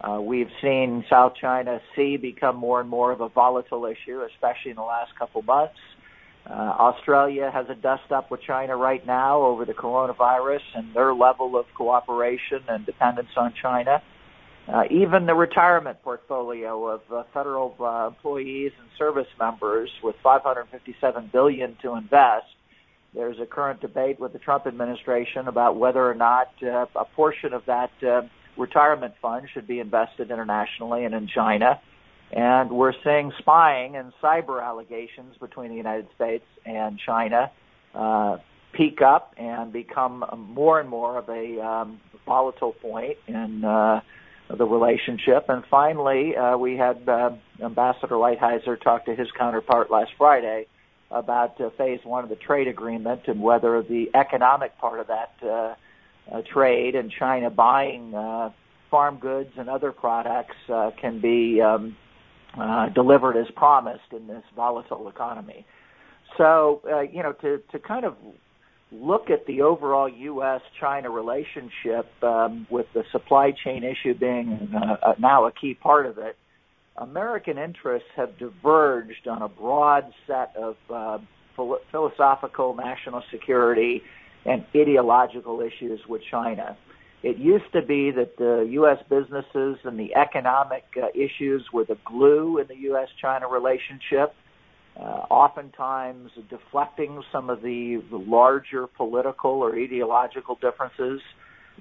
Uh, 0.00 0.20
we've 0.20 0.50
seen 0.62 1.04
South 1.10 1.34
China 1.40 1.80
Sea 1.94 2.16
become 2.16 2.56
more 2.56 2.80
and 2.80 2.88
more 2.88 3.12
of 3.12 3.20
a 3.20 3.28
volatile 3.28 3.84
issue, 3.84 4.22
especially 4.22 4.70
in 4.70 4.76
the 4.76 4.82
last 4.82 5.14
couple 5.18 5.42
months. 5.42 5.78
Uh, 6.48 6.52
Australia 6.52 7.50
has 7.52 7.66
a 7.68 7.74
dust 7.74 8.10
up 8.10 8.30
with 8.30 8.40
China 8.40 8.76
right 8.76 9.04
now 9.06 9.42
over 9.42 9.64
the 9.66 9.74
coronavirus 9.74 10.62
and 10.74 10.94
their 10.94 11.12
level 11.12 11.58
of 11.58 11.66
cooperation 11.74 12.62
and 12.68 12.86
dependence 12.86 13.28
on 13.36 13.52
China. 13.60 13.96
Uh, 13.96 14.00
even 14.90 15.26
the 15.26 15.34
retirement 15.34 16.02
portfolio 16.02 16.88
of 16.88 17.00
uh, 17.10 17.22
federal 17.32 17.74
uh, 17.80 18.08
employees 18.08 18.72
and 18.78 18.88
service 18.98 19.28
members 19.38 19.90
with 20.02 20.16
557 20.22 21.30
billion 21.32 21.76
to 21.82 21.94
invest. 21.94 22.46
There's 23.14 23.38
a 23.40 23.46
current 23.46 23.80
debate 23.80 24.20
with 24.20 24.34
the 24.34 24.38
Trump 24.38 24.66
administration 24.66 25.48
about 25.48 25.76
whether 25.76 26.06
or 26.06 26.14
not 26.14 26.50
uh, 26.62 26.86
a 26.94 27.04
portion 27.04 27.54
of 27.54 27.64
that 27.66 27.90
uh, 28.02 28.22
retirement 28.58 29.14
fund 29.22 29.48
should 29.52 29.66
be 29.66 29.80
invested 29.80 30.30
internationally 30.30 31.04
and 31.04 31.14
in 31.14 31.28
China. 31.28 31.80
And 32.30 32.70
we're 32.70 32.92
seeing 33.02 33.32
spying 33.38 33.96
and 33.96 34.12
cyber 34.22 34.62
allegations 34.62 35.36
between 35.38 35.70
the 35.70 35.76
United 35.76 36.08
States 36.14 36.44
and 36.66 36.98
China 36.98 37.50
uh, 37.94 38.36
peak 38.72 39.00
up 39.00 39.32
and 39.38 39.72
become 39.72 40.24
more 40.54 40.78
and 40.78 40.90
more 40.90 41.16
of 41.16 41.28
a 41.30 41.58
um, 41.64 42.00
volatile 42.26 42.74
point 42.74 43.16
in 43.26 43.64
uh, 43.64 44.02
the 44.56 44.64
relationship. 44.64 45.48
And 45.48 45.64
finally, 45.70 46.36
uh, 46.36 46.56
we 46.56 46.76
had 46.76 47.08
uh, 47.08 47.30
Ambassador 47.62 48.14
Lighthizer 48.14 48.80
talk 48.80 49.04
to 49.06 49.14
his 49.14 49.28
counterpart 49.36 49.90
last 49.90 50.12
Friday 50.16 50.66
about 51.10 51.60
uh, 51.60 51.70
phase 51.76 52.00
one 52.04 52.24
of 52.24 52.30
the 52.30 52.36
trade 52.36 52.68
agreement 52.68 53.22
and 53.26 53.40
whether 53.40 53.82
the 53.82 54.10
economic 54.14 54.76
part 54.78 55.00
of 55.00 55.06
that 55.06 55.32
uh, 55.42 55.74
uh, 56.30 56.42
trade 56.52 56.94
and 56.94 57.10
China 57.10 57.50
buying 57.50 58.14
uh, 58.14 58.50
farm 58.90 59.18
goods 59.18 59.50
and 59.56 59.68
other 59.68 59.92
products 59.92 60.56
uh, 60.72 60.90
can 61.00 61.20
be 61.20 61.60
um, 61.60 61.96
uh, 62.58 62.88
delivered 62.90 63.36
as 63.36 63.46
promised 63.54 64.12
in 64.12 64.26
this 64.26 64.42
volatile 64.54 65.08
economy. 65.08 65.66
So, 66.36 66.82
uh, 66.90 67.00
you 67.00 67.22
know, 67.22 67.32
to, 67.32 67.62
to 67.72 67.78
kind 67.78 68.04
of 68.04 68.16
look 68.90 69.30
at 69.30 69.46
the 69.46 69.62
overall 69.62 70.08
U.S.-China 70.08 71.12
relationship 71.12 72.10
um, 72.22 72.66
with 72.70 72.86
the 72.94 73.04
supply 73.12 73.52
chain 73.64 73.84
issue 73.84 74.14
being 74.18 74.70
uh, 74.74 75.14
now 75.18 75.46
a 75.46 75.52
key 75.52 75.74
part 75.74 76.06
of 76.06 76.18
it, 76.18 76.36
American 76.96 77.58
interests 77.58 78.08
have 78.16 78.38
diverged 78.38 79.28
on 79.28 79.42
a 79.42 79.48
broad 79.48 80.04
set 80.26 80.54
of 80.56 80.76
uh, 80.92 81.18
philosophical 81.90 82.74
national 82.74 83.22
security 83.30 84.02
and 84.44 84.64
ideological 84.74 85.60
issues 85.60 86.00
with 86.08 86.22
China. 86.30 86.76
It 87.22 87.36
used 87.36 87.72
to 87.72 87.82
be 87.82 88.12
that 88.12 88.36
the 88.36 88.66
U.S. 88.72 88.98
businesses 89.10 89.78
and 89.84 89.98
the 89.98 90.14
economic 90.14 90.84
uh, 90.96 91.08
issues 91.14 91.64
were 91.72 91.84
the 91.84 91.98
glue 92.04 92.58
in 92.58 92.68
the 92.68 92.76
U.S.-China 92.76 93.50
relationship, 93.50 94.30
uh, 94.30 94.47
oftentimes 94.98 96.30
deflecting 96.50 97.22
some 97.30 97.50
of 97.50 97.62
the, 97.62 98.02
the 98.10 98.16
larger 98.16 98.86
political 98.86 99.50
or 99.50 99.76
ideological 99.76 100.56
differences. 100.60 101.20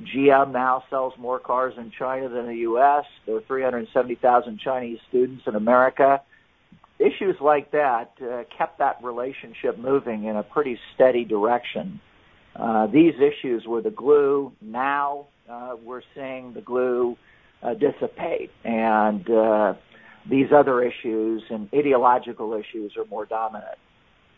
GM 0.01 0.51
now 0.51 0.83
sells 0.89 1.13
more 1.17 1.39
cars 1.39 1.73
in 1.77 1.91
China 1.97 2.29
than 2.29 2.47
the 2.47 2.57
U.S. 2.57 3.05
There 3.25 3.35
are 3.35 3.41
370,000 3.41 4.59
Chinese 4.59 4.99
students 5.09 5.43
in 5.47 5.55
America. 5.55 6.21
Issues 6.99 7.35
like 7.41 7.71
that 7.71 8.11
uh, 8.21 8.43
kept 8.55 8.79
that 8.79 9.03
relationship 9.03 9.77
moving 9.77 10.25
in 10.25 10.35
a 10.35 10.43
pretty 10.43 10.79
steady 10.93 11.25
direction. 11.25 11.99
Uh, 12.55 12.87
these 12.87 13.13
issues 13.15 13.65
were 13.65 13.81
the 13.81 13.91
glue. 13.91 14.51
Now 14.61 15.27
uh, 15.49 15.75
we're 15.83 16.01
seeing 16.15 16.53
the 16.53 16.61
glue 16.61 17.17
uh, 17.61 17.73
dissipate, 17.73 18.51
and 18.63 19.29
uh, 19.29 19.73
these 20.29 20.47
other 20.55 20.83
issues 20.83 21.43
and 21.49 21.69
ideological 21.73 22.53
issues 22.53 22.93
are 22.97 23.05
more 23.05 23.25
dominant. 23.25 23.77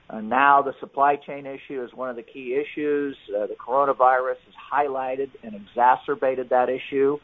Uh, 0.10 0.22
now 0.22 0.62
the 0.62 0.74
supply 0.80 1.16
chain 1.16 1.46
issue 1.46 1.84
is 1.84 1.94
one 1.94 2.10
of 2.10 2.16
the 2.16 2.24
key 2.24 2.56
issues. 2.56 3.16
Uh, 3.30 3.46
the 3.46 3.56
coronavirus 3.56 4.38
has 4.46 4.54
highlighted 4.74 5.30
and 5.44 5.54
exacerbated 5.56 6.50
that 6.50 6.68
issue. 6.70 7.18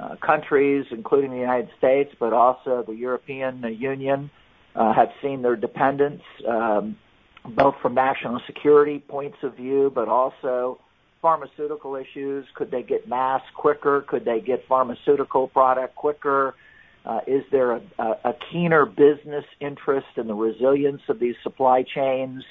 Uh, 0.00 0.16
countries, 0.16 0.84
including 0.90 1.30
the 1.30 1.36
United 1.36 1.68
States, 1.78 2.10
but 2.18 2.32
also 2.32 2.82
the 2.84 2.94
European 2.94 3.62
Union, 3.78 4.28
uh, 4.74 4.92
have 4.92 5.10
seen 5.22 5.40
their 5.42 5.54
dependence 5.54 6.22
um, 6.48 6.96
both 7.44 7.76
from 7.80 7.94
national 7.94 8.40
security 8.46 8.98
points 8.98 9.36
of 9.44 9.54
view, 9.54 9.92
but 9.94 10.08
also 10.08 10.80
pharmaceutical 11.22 11.94
issues. 11.94 12.44
Could 12.54 12.70
they 12.70 12.82
get 12.82 13.08
masks 13.08 13.46
quicker? 13.54 14.04
Could 14.08 14.24
they 14.24 14.40
get 14.40 14.66
pharmaceutical 14.66 15.46
product 15.48 15.94
quicker? 15.94 16.56
Uh, 17.04 17.20
is 17.26 17.42
there 17.52 17.72
a, 17.72 17.80
a, 17.98 18.32
keener 18.50 18.86
business 18.86 19.44
interest 19.60 20.06
in 20.16 20.26
the 20.26 20.34
resilience 20.34 21.02
of 21.10 21.20
these 21.20 21.34
supply 21.42 21.84
chains 21.94 22.42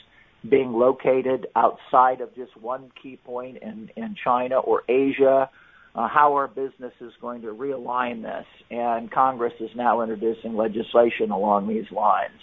being 0.48 0.74
located 0.74 1.48
outside 1.56 2.22
of 2.22 2.36
just 2.36 2.56
one 2.58 2.92
key 3.02 3.18
point 3.26 3.58
in, 3.62 3.90
in 3.96 4.16
China 4.24 4.60
or 4.60 4.84
Asia? 4.88 5.50
Uh, 5.96 6.08
how 6.08 6.38
are 6.38 6.48
businesses 6.48 7.14
going 7.20 7.42
to 7.42 7.48
realign 7.48 8.22
this? 8.22 8.46
And 8.70 9.12
Congress 9.12 9.54
is 9.60 9.70
now 9.76 10.02
introducing 10.02 10.56
legislation 10.56 11.32
along 11.32 11.68
these 11.68 11.92
lines. 11.92 12.40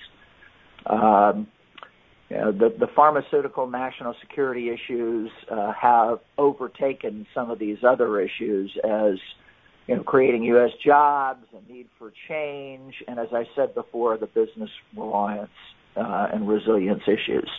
Um, 0.87 1.47
you 2.29 2.37
know, 2.37 2.53
the, 2.53 2.75
the 2.79 2.87
pharmaceutical 2.95 3.69
national 3.69 4.15
security 4.21 4.71
issues 4.71 5.31
uh, 5.51 5.73
have 5.81 6.19
overtaken 6.39 7.27
some 7.35 7.51
of 7.51 7.59
these 7.59 7.79
other 7.87 8.21
issues 8.21 8.73
as 8.85 9.19
you 9.91 9.97
know, 9.97 10.05
creating 10.05 10.45
U.S. 10.45 10.71
jobs, 10.85 11.45
a 11.53 11.73
need 11.73 11.89
for 11.99 12.13
change, 12.29 12.95
and 13.09 13.19
as 13.19 13.27
I 13.33 13.43
said 13.57 13.75
before, 13.75 14.17
the 14.17 14.29
business 14.29 14.71
reliance 14.97 15.51
uh, 15.97 16.29
and 16.33 16.49
resilience 16.49 17.03
issues. 17.09 17.51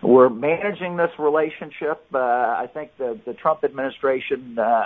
We're 0.00 0.28
managing 0.28 0.96
this 0.96 1.10
relationship. 1.18 2.00
Uh, 2.14 2.18
I 2.18 2.68
think 2.72 2.92
the, 2.96 3.18
the 3.26 3.34
Trump 3.34 3.64
administration 3.64 4.56
uh, 4.56 4.84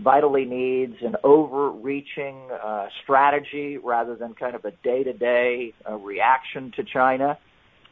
vitally 0.00 0.46
needs 0.46 0.94
an 1.02 1.16
overreaching 1.22 2.48
uh, 2.50 2.86
strategy 3.02 3.76
rather 3.76 4.16
than 4.16 4.32
kind 4.32 4.56
of 4.56 4.64
a 4.64 4.70
day-to-day 4.82 5.74
uh, 5.86 5.96
reaction 5.96 6.72
to 6.76 6.82
China. 6.82 7.38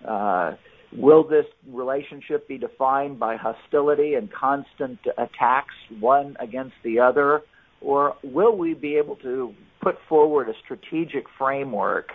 Uh, 0.03 0.55
Will 0.93 1.23
this 1.23 1.47
relationship 1.69 2.49
be 2.49 2.59
defined 2.59 3.21
by 3.21 3.37
hostility 3.37 4.15
and 4.15 4.29
constant 4.33 4.99
attacks 5.19 5.75
one 6.01 6.37
against 6.41 6.75
the 6.83 6.99
other? 6.99 7.43
Or 7.81 8.17
will 8.23 8.57
we 8.57 8.75
be 8.75 8.97
able 8.97 9.17
to 9.17 9.55
put 9.81 9.97
forward 10.09 10.49
a 10.49 10.55
strategic 10.63 11.25
framework 11.39 12.11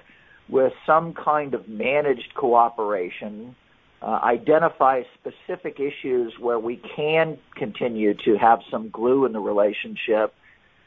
with 0.48 0.74
some 0.86 1.14
kind 1.14 1.54
of 1.54 1.68
managed 1.68 2.34
cooperation, 2.36 3.56
uh, 4.02 4.20
identify 4.24 5.02
specific 5.20 5.80
issues 5.80 6.34
where 6.40 6.60
we 6.60 6.80
can 6.96 7.38
continue 7.56 8.14
to 8.14 8.38
have 8.38 8.60
some 8.70 8.90
glue 8.90 9.26
in 9.26 9.34
the 9.34 9.40
relationship, 9.40 10.34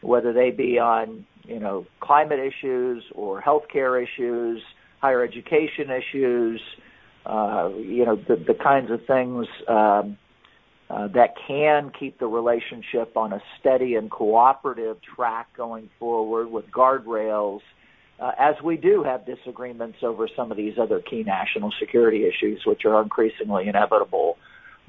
whether 0.00 0.32
they 0.32 0.50
be 0.50 0.78
on, 0.78 1.26
you 1.44 1.58
know, 1.58 1.84
climate 2.00 2.38
issues 2.38 3.02
or 3.14 3.42
healthcare 3.42 4.00
issues, 4.00 4.62
higher 5.00 5.24
education 5.24 5.90
issues, 5.90 6.60
uh, 7.26 7.70
you 7.76 8.04
know, 8.04 8.14
the, 8.14 8.36
the 8.36 8.54
kinds 8.54 8.90
of 8.92 9.04
things 9.06 9.46
um, 9.66 10.16
uh, 10.90 11.06
that 11.08 11.34
can 11.46 11.92
keep 11.98 12.18
the 12.18 12.26
relationship 12.26 13.16
on 13.16 13.32
a 13.32 13.42
steady 13.60 13.94
and 13.94 14.10
cooperative 14.10 14.96
track 15.14 15.48
going 15.56 15.90
forward 15.98 16.50
with 16.50 16.70
guardrails, 16.70 17.60
uh, 18.18 18.32
as 18.38 18.54
we 18.64 18.76
do 18.76 19.02
have 19.02 19.26
disagreements 19.26 19.98
over 20.02 20.28
some 20.34 20.50
of 20.50 20.56
these 20.56 20.74
other 20.80 21.00
key 21.00 21.22
national 21.22 21.72
security 21.78 22.24
issues, 22.26 22.62
which 22.64 22.84
are 22.84 23.02
increasingly 23.02 23.68
inevitable, 23.68 24.38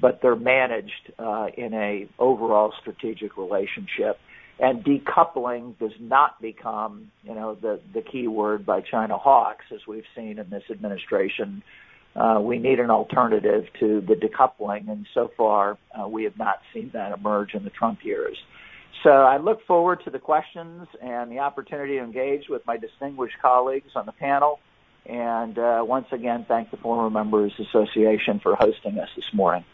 but 0.00 0.20
they're 0.22 0.34
managed 0.34 1.12
uh, 1.18 1.46
in 1.56 1.74
a 1.74 2.08
overall 2.18 2.72
strategic 2.80 3.36
relationship. 3.36 4.18
And 4.58 4.84
decoupling 4.84 5.78
does 5.78 5.92
not 5.98 6.40
become, 6.40 7.10
you 7.22 7.34
know, 7.34 7.54
the, 7.54 7.80
the 7.94 8.02
key 8.02 8.26
word 8.26 8.66
by 8.66 8.80
China 8.82 9.16
hawks, 9.16 9.64
as 9.72 9.80
we've 9.86 10.04
seen 10.14 10.38
in 10.38 10.50
this 10.50 10.64
administration 10.70 11.62
uh, 12.16 12.40
we 12.40 12.58
need 12.58 12.80
an 12.80 12.90
alternative 12.90 13.64
to 13.78 14.00
the 14.00 14.14
decoupling, 14.14 14.90
and 14.90 15.06
so 15.14 15.30
far 15.36 15.78
uh, 15.98 16.08
we 16.08 16.24
have 16.24 16.36
not 16.36 16.60
seen 16.74 16.90
that 16.92 17.16
emerge 17.16 17.54
in 17.54 17.64
the 17.64 17.70
Trump 17.70 18.04
years. 18.04 18.36
So 19.02 19.10
I 19.10 19.38
look 19.38 19.64
forward 19.66 20.02
to 20.04 20.10
the 20.10 20.18
questions 20.18 20.86
and 21.00 21.30
the 21.30 21.38
opportunity 21.38 21.94
to 21.94 22.02
engage 22.02 22.48
with 22.48 22.62
my 22.66 22.76
distinguished 22.76 23.36
colleagues 23.40 23.92
on 23.94 24.06
the 24.06 24.12
panel. 24.12 24.58
And 25.06 25.58
uh, 25.58 25.82
once 25.82 26.06
again, 26.12 26.44
thank 26.46 26.70
the 26.70 26.76
Former 26.76 27.08
Members 27.08 27.52
Association 27.58 28.40
for 28.42 28.54
hosting 28.56 28.98
us 28.98 29.08
this 29.16 29.24
morning. 29.32 29.64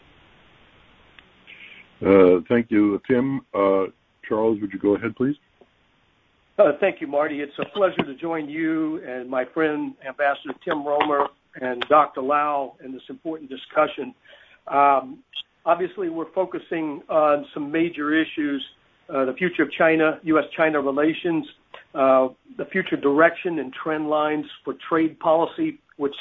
Uh, 2.05 2.39
thank 2.47 2.71
you, 2.71 3.01
Tim. 3.07 3.41
Uh, 3.53 3.85
Charles, 4.27 4.61
would 4.61 4.71
you 4.71 4.79
go 4.79 4.95
ahead, 4.95 5.15
please? 5.15 5.35
Uh, 6.57 6.71
thank 6.79 7.01
you, 7.01 7.07
Marty. 7.07 7.41
It's 7.41 7.53
a 7.59 7.65
pleasure 7.65 8.03
to 8.03 8.15
join 8.15 8.49
you 8.49 9.03
and 9.03 9.29
my 9.29 9.45
friend 9.45 9.93
Ambassador 10.07 10.53
Tim 10.63 10.85
Roemer 10.85 11.27
and 11.61 11.83
Dr. 11.89 12.21
Lau 12.21 12.75
in 12.83 12.91
this 12.91 13.01
important 13.09 13.49
discussion. 13.49 14.13
Um, 14.67 15.23
obviously, 15.65 16.09
we're 16.09 16.31
focusing 16.33 17.01
on 17.09 17.45
some 17.53 17.71
major 17.71 18.13
issues, 18.13 18.63
uh, 19.09 19.25
the 19.25 19.33
future 19.33 19.63
of 19.63 19.71
China, 19.71 20.19
U.S.-China 20.23 20.83
relations, 20.85 21.45
uh, 21.93 22.27
the 22.57 22.65
future 22.71 22.97
direction 22.97 23.59
and 23.59 23.73
trend 23.73 24.09
lines 24.09 24.45
for 24.63 24.75
trade 24.89 25.19
policy, 25.19 25.79
which 25.97 26.15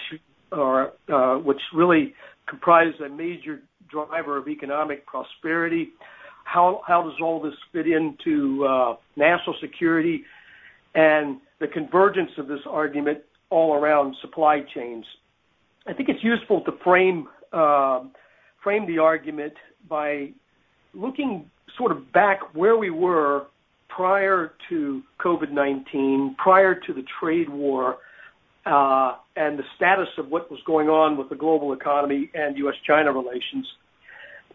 are 0.53 0.93
uh, 1.13 1.39
which 1.39 1.61
really 1.75 2.15
comprise 2.49 2.95
a 3.05 3.09
major 3.09 3.61
driver 3.91 4.37
of 4.37 4.49
economic 4.49 5.05
prosperity. 5.07 5.91
How 6.45 6.83
how 6.87 7.03
does 7.03 7.21
all 7.21 7.43
this 7.43 7.55
fit 7.73 7.87
into 7.87 8.65
uh, 8.65 8.97
national 9.17 9.57
security 9.61 10.23
and 10.95 11.39
the 11.61 11.67
convergence 11.67 12.31
of 12.39 12.47
this 12.47 12.61
argument 12.69 13.19
all 13.51 13.75
around 13.75 14.15
supply 14.21 14.61
chains? 14.75 15.05
I 15.87 15.93
think 15.93 16.09
it's 16.09 16.23
useful 16.23 16.63
to 16.63 16.73
frame 16.83 17.29
uh, 17.53 18.05
frame 18.63 18.87
the 18.87 18.99
argument 18.99 19.55
by 19.89 20.31
looking 20.93 21.51
sort 21.79 21.93
of 21.93 22.13
back 22.13 22.55
where 22.55 22.77
we 22.77 22.91
were 22.91 23.47
prior 23.89 24.53
to 24.69 25.03
COVID-19, 25.21 26.37
prior 26.37 26.75
to 26.75 26.93
the 26.93 27.05
trade 27.21 27.49
war, 27.49 27.99
uh, 28.67 29.15
and 29.37 29.59
the 29.59 29.63
status 29.77 30.09
of 30.19 30.29
what 30.29 30.51
was 30.51 30.61
going 30.67 30.89
on 30.89 31.17
with 31.17 31.29
the 31.29 31.37
global 31.37 31.73
economy 31.73 32.31
and 32.35 32.59
U.S.-China 32.59 33.15
relations. 33.15 33.67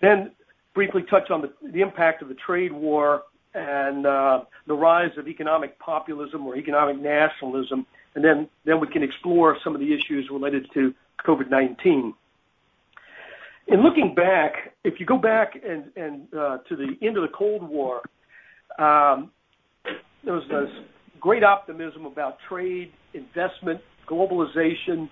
Then 0.01 0.31
briefly 0.73 1.03
touch 1.03 1.31
on 1.31 1.41
the, 1.41 1.53
the 1.71 1.81
impact 1.81 2.21
of 2.21 2.27
the 2.27 2.35
trade 2.35 2.73
war 2.73 3.23
and 3.53 4.05
uh, 4.05 4.41
the 4.67 4.73
rise 4.73 5.11
of 5.17 5.27
economic 5.27 5.79
populism 5.79 6.45
or 6.45 6.55
economic 6.57 6.99
nationalism, 6.99 7.85
and 8.15 8.23
then, 8.23 8.49
then 8.65 8.79
we 8.79 8.87
can 8.87 9.03
explore 9.03 9.57
some 9.63 9.73
of 9.73 9.79
the 9.79 9.93
issues 9.93 10.29
related 10.29 10.67
to 10.73 10.93
COVID-19. 11.25 12.13
In 13.67 13.83
looking 13.83 14.13
back, 14.15 14.73
if 14.83 14.99
you 14.99 15.05
go 15.05 15.17
back 15.17 15.53
and, 15.55 15.85
and 15.95 16.33
uh, 16.33 16.57
to 16.69 16.75
the 16.75 16.95
end 17.05 17.17
of 17.17 17.23
the 17.23 17.31
Cold 17.35 17.67
War, 17.67 18.01
um, 18.79 19.31
there 20.23 20.33
was 20.33 20.43
this 20.49 20.69
great 21.19 21.43
optimism 21.43 22.05
about 22.05 22.37
trade, 22.47 22.91
investment, 23.13 23.81
globalization, 24.07 25.09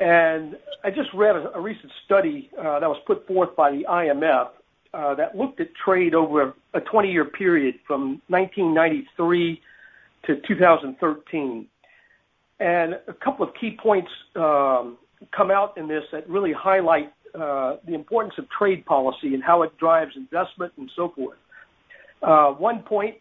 and 0.00 0.56
I 0.84 0.90
just 0.90 1.10
read 1.14 1.36
a, 1.36 1.52
a 1.54 1.60
recent 1.60 1.92
study 2.04 2.50
uh, 2.58 2.80
that 2.80 2.88
was 2.88 2.98
put 3.06 3.26
forth 3.26 3.54
by 3.56 3.70
the 3.70 3.84
IMF 3.88 4.48
uh, 4.94 5.14
that 5.14 5.36
looked 5.36 5.60
at 5.60 5.68
trade 5.84 6.14
over 6.14 6.54
a 6.74 6.80
20-year 6.80 7.26
period 7.26 7.76
from 7.86 8.20
1993 8.28 9.60
to 10.26 10.36
2013. 10.46 11.66
And 12.60 12.94
a 13.08 13.12
couple 13.12 13.46
of 13.46 13.54
key 13.60 13.76
points 13.80 14.10
um, 14.36 14.98
come 15.36 15.50
out 15.50 15.76
in 15.76 15.88
this 15.88 16.04
that 16.12 16.28
really 16.28 16.52
highlight 16.52 17.12
uh, 17.34 17.76
the 17.86 17.94
importance 17.94 18.34
of 18.38 18.44
trade 18.50 18.84
policy 18.84 19.34
and 19.34 19.42
how 19.42 19.62
it 19.62 19.76
drives 19.78 20.12
investment 20.16 20.72
and 20.76 20.90
so 20.94 21.12
forth. 21.14 21.38
Uh, 22.22 22.50
one 22.52 22.80
point 22.82 23.16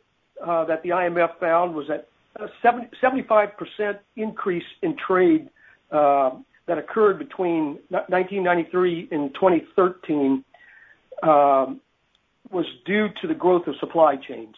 uh, 0.45 0.65
that 0.65 0.83
the 0.83 0.89
IMF 0.89 1.39
found 1.39 1.73
was 1.73 1.87
that 1.87 2.07
a 2.37 2.47
70, 2.61 2.89
75% 3.01 3.99
increase 4.15 4.63
in 4.81 4.95
trade 5.07 5.49
uh, 5.91 6.31
that 6.67 6.77
occurred 6.77 7.19
between 7.19 7.79
1993 7.89 9.09
and 9.11 9.33
2013 9.33 10.43
um, 11.23 11.81
was 12.51 12.65
due 12.85 13.07
to 13.21 13.27
the 13.27 13.33
growth 13.33 13.67
of 13.67 13.75
supply 13.79 14.15
chains. 14.15 14.55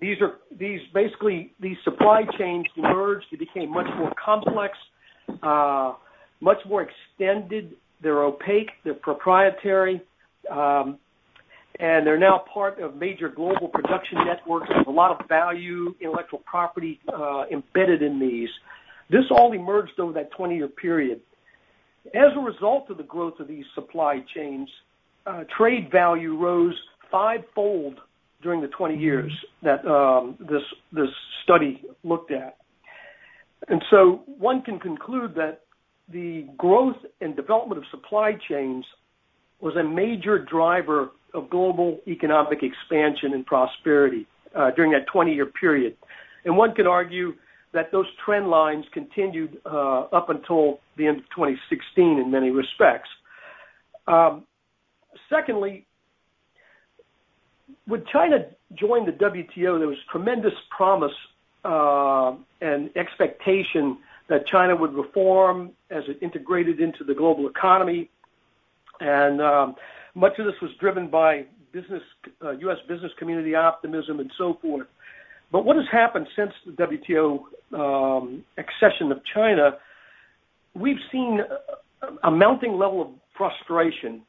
These 0.00 0.16
are 0.20 0.34
these 0.58 0.80
basically 0.92 1.52
these 1.60 1.76
supply 1.84 2.22
chains 2.38 2.66
emerged. 2.76 3.26
They 3.30 3.36
became 3.36 3.70
much 3.70 3.86
more 3.96 4.12
complex, 4.22 4.76
uh, 5.42 5.94
much 6.44 6.58
more 6.68 6.86
extended. 6.86 7.74
They're 8.02 8.22
opaque. 8.22 8.70
They're 8.84 8.94
proprietary. 8.94 10.02
Um, 10.50 10.98
and 11.80 12.06
they're 12.06 12.18
now 12.18 12.44
part 12.52 12.78
of 12.80 12.96
major 12.96 13.28
global 13.28 13.68
production 13.68 14.18
networks 14.24 14.68
with 14.76 14.86
a 14.86 14.90
lot 14.90 15.10
of 15.10 15.26
value, 15.26 15.94
intellectual 16.00 16.40
property 16.44 17.00
uh, 17.12 17.44
embedded 17.50 18.02
in 18.02 18.20
these. 18.20 18.50
This 19.10 19.24
all 19.30 19.52
emerged 19.52 19.98
over 19.98 20.12
that 20.12 20.32
20-year 20.38 20.68
period. 20.68 21.20
As 22.14 22.30
a 22.36 22.40
result 22.40 22.90
of 22.90 22.98
the 22.98 23.02
growth 23.02 23.40
of 23.40 23.48
these 23.48 23.64
supply 23.74 24.20
chains, 24.36 24.68
uh, 25.26 25.44
trade 25.56 25.90
value 25.90 26.36
rose 26.36 26.78
fivefold 27.10 27.98
during 28.42 28.60
the 28.60 28.68
20 28.68 28.96
years 28.96 29.32
that 29.62 29.84
um, 29.86 30.36
this 30.38 30.62
this 30.92 31.08
study 31.42 31.82
looked 32.02 32.30
at. 32.30 32.58
And 33.68 33.82
so 33.90 34.22
one 34.26 34.62
can 34.62 34.78
conclude 34.78 35.34
that 35.36 35.62
the 36.12 36.46
growth 36.56 36.96
and 37.20 37.34
development 37.34 37.78
of 37.78 37.84
supply 37.90 38.32
chains 38.48 38.84
was 39.60 39.74
a 39.76 39.82
major 39.82 40.38
driver 40.38 41.10
of 41.32 41.50
global 41.50 41.98
economic 42.06 42.60
expansion 42.62 43.32
and 43.32 43.44
prosperity 43.46 44.26
uh, 44.54 44.70
during 44.76 44.92
that 44.92 45.06
20-year 45.12 45.46
period. 45.46 45.96
And 46.44 46.56
one 46.56 46.74
could 46.74 46.86
argue 46.86 47.32
that 47.72 47.90
those 47.90 48.06
trend 48.24 48.48
lines 48.48 48.84
continued 48.92 49.58
uh, 49.66 50.02
up 50.12 50.30
until 50.30 50.78
the 50.96 51.06
end 51.06 51.18
of 51.18 51.24
2016 51.34 52.18
in 52.18 52.30
many 52.30 52.50
respects. 52.50 53.08
Um, 54.06 54.44
secondly, 55.28 55.86
when 57.86 58.04
China 58.12 58.46
joined 58.78 59.08
the 59.08 59.12
WTO, 59.12 59.78
there 59.78 59.88
was 59.88 59.96
tremendous 60.10 60.52
promise 60.74 61.12
uh, 61.64 62.36
and 62.60 62.90
expectation 62.96 63.98
that 64.28 64.46
China 64.46 64.74
would 64.74 64.94
reform 64.94 65.70
as 65.90 66.02
it 66.08 66.18
integrated 66.22 66.80
into 66.80 67.04
the 67.04 67.14
global 67.14 67.48
economy. 67.48 68.10
And 69.00 69.40
um, 69.40 69.74
much 70.14 70.32
of 70.38 70.46
this 70.46 70.54
was 70.62 70.70
driven 70.80 71.10
by 71.10 71.44
business, 71.72 72.02
uh, 72.42 72.52
U.S. 72.52 72.78
business 72.88 73.12
community 73.18 73.54
optimism 73.54 74.20
and 74.20 74.30
so 74.38 74.58
forth. 74.62 74.86
But 75.52 75.64
what 75.64 75.76
has 75.76 75.86
happened 75.92 76.26
since 76.36 76.52
the 76.66 76.72
WTO 76.72 77.38
um, 77.78 78.44
accession 78.56 79.12
of 79.12 79.20
China, 79.34 79.72
we've 80.74 80.96
seen 81.12 81.40
a 82.22 82.30
mounting 82.30 82.72
level 82.72 83.02
of 83.02 83.08
frustration 83.36 84.22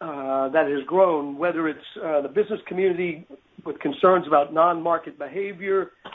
uh, 0.00 0.48
that 0.48 0.66
has 0.66 0.84
grown, 0.86 1.38
whether 1.38 1.68
it's 1.68 1.78
uh, 2.04 2.20
the 2.22 2.28
business 2.28 2.60
community 2.66 3.26
with 3.64 3.78
concerns 3.78 4.26
about 4.26 4.52
non-market 4.52 5.18
behavior, 5.18 5.92
uh, 6.04 6.10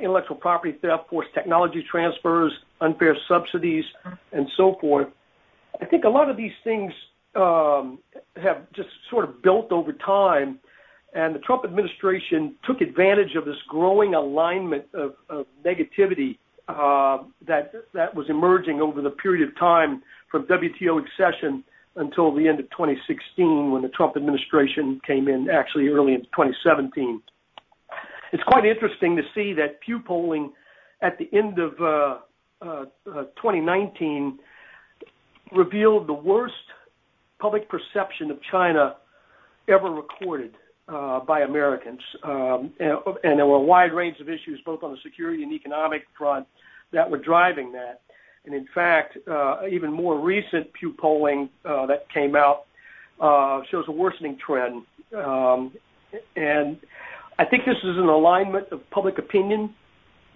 intellectual 0.00 0.36
property 0.36 0.76
theft, 0.80 1.08
forced 1.08 1.32
technology 1.34 1.84
transfers, 1.90 2.52
unfair 2.80 3.16
subsidies, 3.28 3.84
and 4.32 4.48
so 4.56 4.76
forth. 4.80 5.08
I 5.80 5.86
think 5.86 6.04
a 6.04 6.08
lot 6.08 6.28
of 6.28 6.36
these 6.36 6.52
things 6.64 6.92
um, 7.34 7.98
have 8.36 8.70
just 8.74 8.88
sort 9.10 9.24
of 9.24 9.42
built 9.42 9.72
over 9.72 9.92
time, 9.92 10.58
and 11.14 11.34
the 11.34 11.38
Trump 11.40 11.64
administration 11.64 12.54
took 12.64 12.80
advantage 12.80 13.34
of 13.36 13.44
this 13.44 13.56
growing 13.68 14.14
alignment 14.14 14.84
of, 14.94 15.14
of 15.28 15.46
negativity 15.64 16.38
uh, 16.68 17.18
that 17.46 17.72
that 17.92 18.14
was 18.14 18.26
emerging 18.28 18.80
over 18.80 19.02
the 19.02 19.10
period 19.10 19.48
of 19.48 19.58
time 19.58 20.02
from 20.30 20.46
WTO 20.46 21.02
accession 21.02 21.64
until 21.96 22.34
the 22.34 22.48
end 22.48 22.58
of 22.60 22.70
2016, 22.70 23.70
when 23.70 23.82
the 23.82 23.88
Trump 23.88 24.16
administration 24.16 25.00
came 25.06 25.28
in, 25.28 25.50
actually 25.50 25.88
early 25.88 26.14
in 26.14 26.22
2017. 26.22 27.20
It's 28.32 28.42
quite 28.44 28.64
interesting 28.64 29.16
to 29.16 29.22
see 29.34 29.52
that 29.54 29.80
Pew 29.82 30.00
polling 30.00 30.52
at 31.02 31.18
the 31.18 31.28
end 31.36 31.58
of 31.58 31.80
uh, 31.80 32.18
uh, 32.62 32.84
2019 33.04 34.38
revealed 35.52 36.06
the 36.06 36.14
worst 36.14 36.54
public 37.38 37.68
perception 37.68 38.30
of 38.30 38.38
China 38.50 38.96
ever 39.68 39.90
recorded 39.90 40.54
uh, 40.88 41.20
by 41.20 41.40
Americans. 41.40 42.00
Um, 42.22 42.72
and, 42.80 43.38
there 43.38 43.46
were 43.46 43.56
a 43.56 43.60
wide 43.60 43.92
range 43.92 44.18
of 44.20 44.30
issues, 44.30 44.60
both 44.64 44.82
on 44.82 44.92
the 44.92 44.98
security 45.02 45.42
and 45.42 45.52
economic 45.52 46.06
front, 46.16 46.46
that 46.92 47.10
were 47.10 47.18
driving 47.18 47.72
that. 47.72 48.00
And 48.46 48.54
in 48.54 48.66
fact, 48.74 49.18
uh, 49.28 49.66
even 49.70 49.92
more 49.92 50.18
recent 50.18 50.72
Pew 50.72 50.92
polling 50.92 51.50
uh, 51.64 51.86
that 51.86 52.08
came 52.10 52.34
out 52.34 52.64
uh, 53.20 53.60
shows 53.70 53.84
a 53.88 53.92
worsening 53.92 54.38
trend. 54.44 54.82
I 57.38 57.44
think 57.44 57.64
this 57.64 57.76
is 57.82 57.96
an 57.96 58.08
alignment 58.08 58.68
of 58.72 58.88
public 58.90 59.18
opinion, 59.18 59.74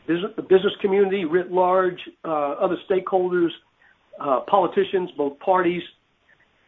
the 0.06 0.42
business 0.42 0.72
community 0.80 1.24
writ 1.24 1.50
large, 1.50 1.98
uh, 2.24 2.52
other 2.52 2.76
stakeholders, 2.88 3.50
uh, 4.20 4.40
politicians, 4.48 5.10
both 5.16 5.38
parties, 5.40 5.82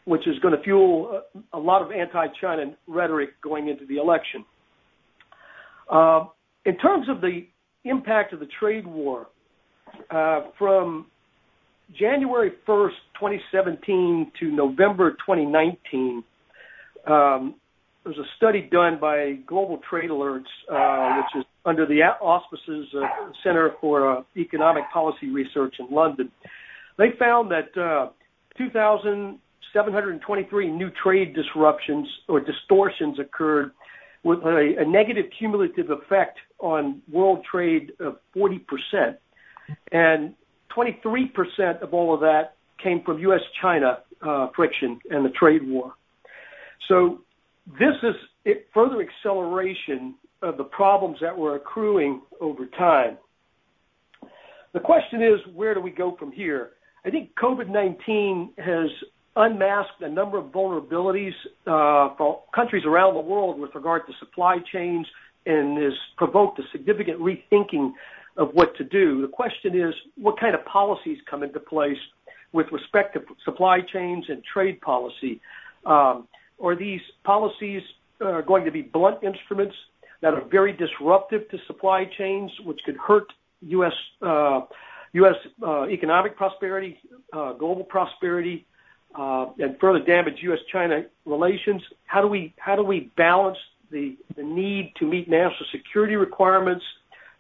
which 0.04 0.26
is 0.26 0.38
going 0.40 0.56
to 0.56 0.62
fuel 0.62 1.22
a 1.52 1.58
lot 1.58 1.82
of 1.82 1.92
anti-China 1.92 2.74
rhetoric 2.86 3.30
going 3.42 3.68
into 3.68 3.86
the 3.86 3.96
election. 3.96 4.44
Uh, 5.90 6.24
in 6.64 6.76
terms 6.78 7.08
of 7.08 7.20
the 7.20 7.46
impact 7.84 8.32
of 8.32 8.40
the 8.40 8.48
trade 8.58 8.86
war, 8.86 9.28
uh, 10.10 10.42
from 10.58 11.06
January 11.98 12.52
1st, 12.66 12.90
2017 13.18 14.32
to 14.40 14.50
November 14.50 15.12
2019, 15.12 16.22
there 18.08 18.16
was 18.16 18.26
a 18.26 18.36
study 18.36 18.62
done 18.62 18.98
by 18.98 19.34
Global 19.46 19.80
Trade 19.88 20.08
Alerts, 20.10 20.44
uh, 20.70 21.16
which 21.16 21.40
is 21.42 21.44
under 21.66 21.84
the 21.84 22.00
auspices 22.22 22.86
of 22.94 23.02
the 23.02 23.32
Center 23.44 23.72
for 23.80 24.18
uh, 24.18 24.22
Economic 24.36 24.84
Policy 24.92 25.28
Research 25.28 25.74
in 25.78 25.94
London. 25.94 26.30
They 26.96 27.08
found 27.18 27.50
that 27.50 27.76
uh, 27.78 28.10
2,000 28.56 29.38
723 29.74 30.70
new 30.70 30.88
trade 31.02 31.34
disruptions 31.34 32.08
or 32.26 32.40
distortions 32.40 33.18
occurred 33.18 33.72
with 34.24 34.38
a, 34.38 34.76
a 34.78 34.88
negative 34.88 35.26
cumulative 35.38 35.90
effect 35.90 36.38
on 36.58 37.02
world 37.12 37.44
trade 37.50 37.92
of 38.00 38.16
40%. 38.34 38.60
And 39.92 40.34
23% 40.74 41.82
of 41.82 41.92
all 41.92 42.14
of 42.14 42.20
that 42.20 42.54
came 42.82 43.02
from 43.04 43.18
U.S. 43.18 43.42
China 43.60 43.98
uh, 44.26 44.48
friction 44.56 44.98
and 45.10 45.22
the 45.26 45.30
trade 45.30 45.60
war. 45.68 45.92
So 46.88 47.20
this 47.78 47.94
is 48.02 48.56
further 48.72 49.02
acceleration 49.02 50.14
of 50.42 50.56
the 50.56 50.64
problems 50.64 51.18
that 51.20 51.36
were 51.36 51.56
accruing 51.56 52.22
over 52.40 52.66
time. 52.66 53.18
The 54.72 54.80
question 54.80 55.22
is, 55.22 55.40
where 55.54 55.74
do 55.74 55.80
we 55.80 55.90
go 55.90 56.16
from 56.16 56.32
here? 56.32 56.70
I 57.04 57.10
think 57.10 57.30
COVID 57.34 57.68
19 57.68 58.52
has 58.58 58.90
unmasked 59.36 60.02
a 60.02 60.08
number 60.08 60.38
of 60.38 60.46
vulnerabilities 60.46 61.32
uh, 61.66 62.14
for 62.16 62.42
countries 62.54 62.84
around 62.84 63.14
the 63.14 63.20
world 63.20 63.58
with 63.58 63.74
regard 63.74 64.06
to 64.06 64.12
supply 64.18 64.58
chains 64.72 65.06
and 65.46 65.78
has 65.82 65.92
provoked 66.16 66.58
a 66.58 66.62
significant 66.72 67.20
rethinking 67.20 67.92
of 68.36 68.50
what 68.52 68.76
to 68.76 68.84
do. 68.84 69.22
The 69.22 69.28
question 69.28 69.78
is, 69.78 69.94
what 70.16 70.38
kind 70.38 70.54
of 70.54 70.64
policies 70.64 71.18
come 71.28 71.42
into 71.42 71.60
place 71.60 71.98
with 72.52 72.66
respect 72.72 73.14
to 73.14 73.22
supply 73.44 73.80
chains 73.80 74.26
and 74.28 74.42
trade 74.44 74.80
policy? 74.80 75.40
Are 76.62 76.74
these 76.74 77.00
policies 77.24 77.82
uh, 78.20 78.40
going 78.40 78.64
to 78.64 78.70
be 78.70 78.82
blunt 78.82 79.22
instruments 79.22 79.76
that 80.20 80.34
are 80.34 80.42
very 80.44 80.72
disruptive 80.72 81.48
to 81.50 81.58
supply 81.66 82.04
chains, 82.04 82.50
which 82.64 82.80
could 82.84 82.96
hurt 82.96 83.32
U.S. 83.62 83.92
Uh, 84.20 84.62
U.S. 85.12 85.36
Uh, 85.64 85.86
economic 85.86 86.36
prosperity, 86.36 87.00
global 87.32 87.84
prosperity, 87.84 88.66
and 89.14 89.78
further 89.80 90.00
damage 90.04 90.38
U.S.-China 90.42 91.06
relations? 91.24 91.82
How 92.06 92.20
do 92.20 92.28
we 92.28 92.52
how 92.58 92.74
do 92.74 92.82
we 92.82 93.10
balance 93.16 93.58
the 93.90 94.16
the 94.36 94.42
need 94.42 94.92
to 94.98 95.06
meet 95.06 95.28
national 95.28 95.66
security 95.70 96.16
requirements 96.16 96.84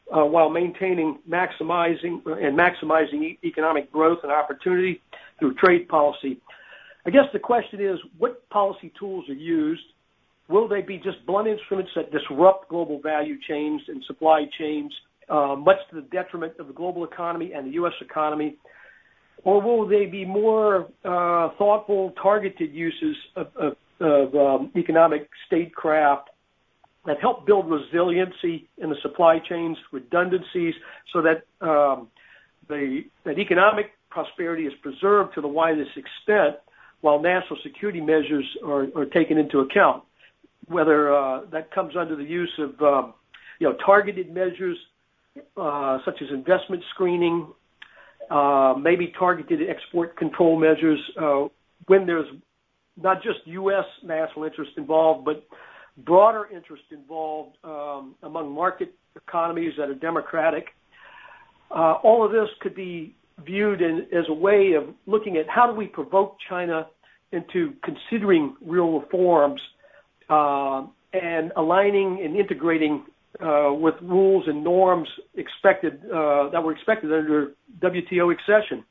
while 0.06 0.48
maintaining 0.48 1.18
maximizing 1.28 2.24
and 2.24 2.56
maximizing 2.56 3.36
economic 3.44 3.90
growth 3.92 4.20
and 4.22 4.30
opportunity 4.30 5.02
through 5.40 5.54
trade 5.54 5.88
policy? 5.88 6.40
I 7.04 7.10
guess 7.10 7.24
the 7.32 7.38
question 7.38 7.80
is, 7.80 7.98
what 8.18 8.37
policy 8.50 8.92
tools 8.98 9.28
are 9.28 9.34
used? 9.34 9.82
Will 10.48 10.68
they 10.68 10.80
be 10.80 10.96
just 10.96 11.24
blunt 11.26 11.48
instruments 11.48 11.90
that 11.94 12.10
disrupt 12.10 12.68
global 12.68 13.00
value 13.00 13.36
chains 13.48 13.82
and 13.88 14.02
supply 14.06 14.44
chains, 14.58 14.92
uh, 15.28 15.54
much 15.56 15.76
to 15.90 15.96
the 15.96 16.06
detriment 16.08 16.54
of 16.58 16.68
the 16.68 16.72
global 16.72 17.04
economy 17.04 17.52
and 17.54 17.66
the 17.66 17.72
U.S. 17.72 17.92
economy? 18.00 18.56
or 19.44 19.60
will 19.62 19.86
they 19.86 20.06
be 20.06 20.24
more 20.24 20.88
uh, 21.04 21.50
thoughtful, 21.58 22.12
targeted 22.20 22.72
uses 22.72 23.16
of, 23.36 23.76
um, 24.00 24.70
economic 24.76 25.28
statecraft 25.46 26.30
that 27.06 27.20
help 27.20 27.46
build 27.46 27.66
resiliency 27.70 28.68
in 28.78 28.90
the 28.90 28.96
supply 29.02 29.38
chains, 29.48 29.76
redundancies, 29.92 30.74
so 31.12 31.22
that 31.22 31.66
um, 31.66 32.08
the, 32.68 33.02
that 33.24 33.38
economic 33.38 33.86
prosperity 34.10 34.64
is 34.64 34.72
preserved 34.82 35.34
to 35.34 35.40
the 35.40 35.48
widest 35.48 35.90
extent, 35.96 36.56
while 37.00 37.20
national 37.20 37.58
security 37.62 38.00
measures 38.00 38.44
are, 38.64 38.86
are 38.96 39.06
taken 39.06 39.38
into 39.38 39.60
account. 39.60 40.02
Whether 40.66 41.14
uh, 41.14 41.46
that 41.52 41.70
comes 41.72 41.94
under 41.96 42.16
the 42.16 42.24
use 42.24 42.52
of 42.58 42.80
um, 42.82 43.14
you 43.58 43.68
know 43.68 43.76
targeted 43.84 44.32
measures 44.32 44.76
uh, 45.56 45.98
such 46.04 46.20
as 46.20 46.28
investment 46.32 46.82
screening, 46.94 47.46
uh, 48.30 48.74
maybe 48.78 49.12
targeted 49.18 49.60
export 49.68 50.16
control 50.16 50.58
measures 50.58 50.98
uh, 51.20 51.44
when 51.86 52.06
there's 52.06 52.26
not 53.00 53.22
just 53.22 53.38
U.S. 53.46 53.84
national 54.04 54.44
interest 54.44 54.72
involved, 54.76 55.24
but 55.24 55.46
broader 56.04 56.48
interest 56.54 56.82
involved 56.90 57.56
um, 57.64 58.14
among 58.22 58.52
market 58.52 58.92
economies 59.16 59.72
that 59.78 59.88
are 59.88 59.94
democratic. 59.94 60.66
Uh, 61.70 61.94
all 62.02 62.24
of 62.24 62.32
this 62.32 62.48
could 62.60 62.74
be 62.74 63.14
viewed 63.44 63.82
as 63.82 64.24
a 64.28 64.32
way 64.32 64.72
of 64.72 64.94
looking 65.06 65.36
at 65.36 65.48
how 65.48 65.66
do 65.66 65.76
we 65.76 65.86
provoke 65.86 66.36
China 66.48 66.86
into 67.32 67.74
considering 67.84 68.56
real 68.64 68.98
reforms 68.98 69.60
uh, 70.28 70.86
and 71.12 71.52
aligning 71.56 72.20
and 72.24 72.36
integrating 72.36 73.04
uh, 73.40 73.70
with 73.72 73.94
rules 74.02 74.44
and 74.48 74.64
norms 74.64 75.08
expected 75.34 76.00
uh, 76.06 76.48
that 76.50 76.62
were 76.62 76.72
expected 76.72 77.12
under 77.12 77.52
WTO 77.80 78.32
accession. 78.32 78.84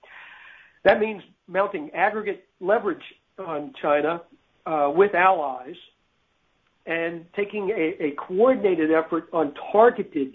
That 0.84 1.00
means 1.00 1.22
mounting 1.48 1.90
aggregate 1.92 2.46
leverage 2.60 3.04
on 3.40 3.74
China 3.82 4.22
uh, 4.66 4.92
with 4.96 5.16
allies 5.16 5.76
and 6.86 7.26
taking 7.36 7.70
a, 7.72 8.04
a 8.04 8.12
coordinated 8.12 8.92
effort 8.92 9.28
on 9.34 9.54
targeted 9.72 10.34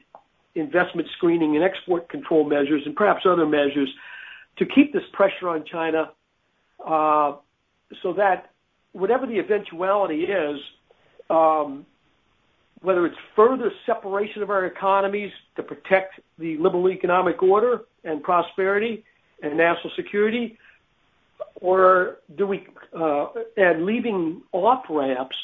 investment 0.55 1.09
screening 1.17 1.57
and 1.57 1.65
export 1.65 2.09
control 2.09 2.45
measures 2.45 2.83
and 2.85 2.95
perhaps 2.95 3.23
other 3.27 3.47
measures 3.47 3.89
to 4.59 4.67
keep 4.67 4.93
this 4.93 5.03
pressure 5.13 5.49
on 5.49 5.65
China 5.65 6.11
uh, 6.87 7.37
so 8.03 8.13
that 8.13 8.51
whatever 8.93 9.27
the 9.27 9.39
eventuality 9.39 10.25
is, 10.25 10.59
um, 11.31 11.87
whether 12.83 13.07
it's 13.07 13.17
further 13.35 13.71
separation 13.87 14.43
of 14.43 14.51
our 14.51 14.67
economies 14.67 15.31
to 15.57 15.63
protect 15.63 16.21
the 16.39 16.57
liberal 16.59 16.91
economic 16.91 17.43
order 17.43 17.83
and 18.05 18.23
prosperity 18.23 19.05
and 19.43 19.57
national 19.57 19.93
security, 19.97 20.59
or 21.57 22.19
do 22.37 22.47
we 22.47 22.67
uh, 22.99 23.27
and 23.57 23.87
leaving 23.87 24.43
off 24.53 24.85
ramps 24.91 25.37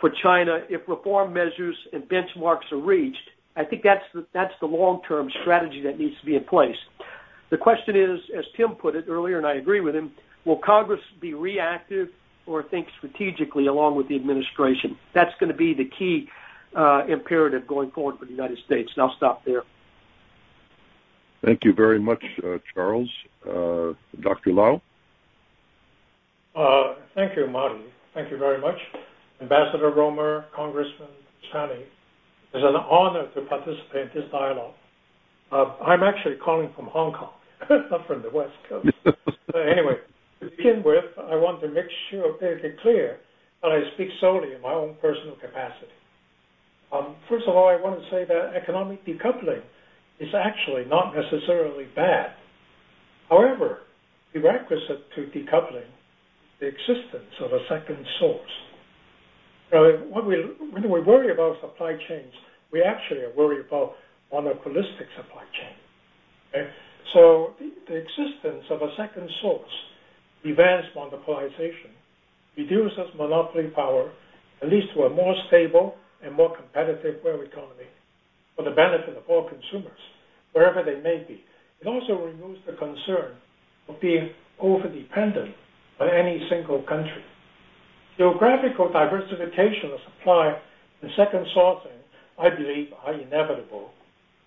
for 0.00 0.10
China 0.22 0.60
if 0.68 0.82
reform 0.88 1.32
measures 1.32 1.76
and 1.92 2.02
benchmarks 2.04 2.70
are 2.72 2.78
reached? 2.78 3.30
I 3.56 3.64
think 3.64 3.82
that's 3.82 4.04
the, 4.14 4.26
that's 4.32 4.54
the 4.60 4.66
long-term 4.66 5.30
strategy 5.42 5.82
that 5.82 5.98
needs 5.98 6.18
to 6.20 6.26
be 6.26 6.36
in 6.36 6.44
place. 6.44 6.76
The 7.50 7.58
question 7.58 7.96
is, 7.96 8.20
as 8.36 8.44
Tim 8.56 8.70
put 8.70 8.96
it 8.96 9.06
earlier, 9.08 9.36
and 9.36 9.46
I 9.46 9.54
agree 9.54 9.80
with 9.80 9.94
him, 9.94 10.12
will 10.44 10.56
Congress 10.56 11.00
be 11.20 11.34
reactive 11.34 12.08
or 12.46 12.62
think 12.62 12.88
strategically 12.98 13.66
along 13.66 13.96
with 13.96 14.08
the 14.08 14.16
administration? 14.16 14.96
That's 15.12 15.32
going 15.38 15.52
to 15.52 15.56
be 15.56 15.74
the 15.74 15.84
key 15.84 16.28
uh, 16.74 17.04
imperative 17.06 17.66
going 17.66 17.90
forward 17.90 18.18
for 18.18 18.24
the 18.24 18.30
United 18.30 18.58
States. 18.64 18.90
And 18.94 19.02
I'll 19.02 19.16
stop 19.16 19.44
there. 19.44 19.62
Thank 21.44 21.64
you 21.64 21.72
very 21.72 21.98
much, 21.98 22.24
uh, 22.42 22.58
Charles. 22.72 23.10
Uh, 23.46 23.92
Dr. 24.20 24.52
Lau? 24.52 24.80
Uh, 26.54 26.94
thank 27.14 27.36
you, 27.36 27.46
Marty. 27.48 27.82
Thank 28.14 28.30
you 28.30 28.38
very 28.38 28.60
much. 28.60 28.78
Ambassador 29.40 29.90
Roemer, 29.90 30.46
Congressman 30.54 31.08
Stani, 31.50 31.82
it's 32.54 32.64
an 32.64 32.76
honor 32.76 33.28
to 33.34 33.40
participate 33.42 34.12
in 34.14 34.22
this 34.22 34.30
dialogue. 34.30 34.74
Uh, 35.50 35.76
I'm 35.84 36.02
actually 36.02 36.36
calling 36.36 36.70
from 36.76 36.86
Hong 36.86 37.12
Kong, 37.12 37.32
not 37.90 38.06
from 38.06 38.22
the 38.22 38.30
West 38.30 38.52
Coast. 38.68 38.88
anyway, 39.54 39.96
to 40.40 40.50
begin 40.56 40.82
with, 40.84 41.04
I 41.18 41.36
want 41.36 41.60
to 41.62 41.68
make 41.68 41.86
sure, 42.10 42.32
make 42.40 42.64
it 42.64 42.80
clear 42.80 43.18
that 43.62 43.70
I 43.70 43.80
speak 43.94 44.08
solely 44.20 44.54
in 44.54 44.60
my 44.60 44.72
own 44.72 44.96
personal 45.00 45.36
capacity. 45.36 45.92
Um, 46.92 47.16
first 47.28 47.44
of 47.48 47.56
all, 47.56 47.68
I 47.68 47.76
want 47.76 48.00
to 48.00 48.10
say 48.10 48.24
that 48.28 48.52
economic 48.54 49.04
decoupling 49.06 49.62
is 50.20 50.28
actually 50.34 50.84
not 50.84 51.14
necessarily 51.14 51.86
bad. 51.96 52.32
However, 53.30 53.80
prerequisite 54.32 55.08
to 55.16 55.20
decoupling 55.32 55.88
is 55.88 56.60
the 56.60 56.66
existence 56.66 57.32
of 57.40 57.52
a 57.52 57.60
second 57.68 58.04
source. 58.20 58.50
When 59.72 60.26
we, 60.26 61.00
worry 61.00 61.32
about 61.32 61.56
supply 61.62 61.96
chains, 62.08 62.32
we 62.72 62.82
actually 62.82 63.20
are 63.20 63.32
worried 63.34 63.66
about 63.66 63.94
monopolistic 64.30 65.08
supply 65.16 65.44
chain. 65.56 65.76
Okay? 66.50 66.68
So 67.14 67.54
the, 67.58 67.72
the 67.88 67.96
existence 67.96 68.64
of 68.70 68.82
a 68.82 68.88
second 68.98 69.30
source 69.40 69.70
prevents 70.42 70.88
monopolization, 70.94 71.92
reduces 72.56 73.08
monopoly 73.16 73.68
power, 73.74 74.12
and 74.60 74.70
leads 74.70 74.86
to 74.94 75.04
a 75.04 75.10
more 75.10 75.34
stable 75.48 75.94
and 76.22 76.34
more 76.34 76.54
competitive 76.54 77.24
world 77.24 77.46
economy 77.46 77.88
for 78.56 78.64
the 78.64 78.70
benefit 78.70 79.16
of 79.16 79.22
all 79.28 79.48
consumers, 79.48 79.98
wherever 80.52 80.82
they 80.84 81.00
may 81.00 81.24
be. 81.26 81.40
It 81.80 81.86
also 81.86 82.22
removes 82.22 82.60
the 82.66 82.74
concern 82.74 83.36
of 83.88 84.00
being 84.02 84.30
over-dependent 84.60 85.54
on 85.98 86.08
any 86.08 86.46
single 86.50 86.82
country. 86.82 87.24
Geographical 88.18 88.92
diversification 88.92 89.90
of 89.92 90.00
supply 90.04 90.58
and 91.00 91.10
second 91.16 91.46
sourcing, 91.56 91.96
I 92.38 92.50
believe, 92.50 92.88
are 93.04 93.14
inevitable. 93.14 93.90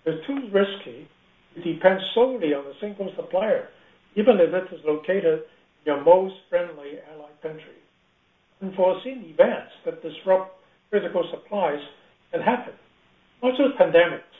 It's 0.04 0.24
too 0.26 0.48
risky 0.52 1.08
to 1.54 1.62
depend 1.62 2.00
solely 2.14 2.54
on 2.54 2.64
a 2.64 2.78
single 2.80 3.10
supplier, 3.16 3.68
even 4.14 4.38
if 4.38 4.54
it 4.54 4.72
is 4.72 4.80
located 4.86 5.40
in 5.40 5.84
your 5.84 6.04
most 6.04 6.34
friendly 6.48 7.02
allied 7.12 7.42
country. 7.42 7.82
Unforeseen 8.62 9.34
events 9.34 9.72
that 9.84 10.00
disrupt 10.00 10.54
critical 10.90 11.28
supplies 11.30 11.80
can 12.30 12.42
happen. 12.42 12.74
Not 13.42 13.58
just 13.58 13.76
pandemics, 13.80 14.30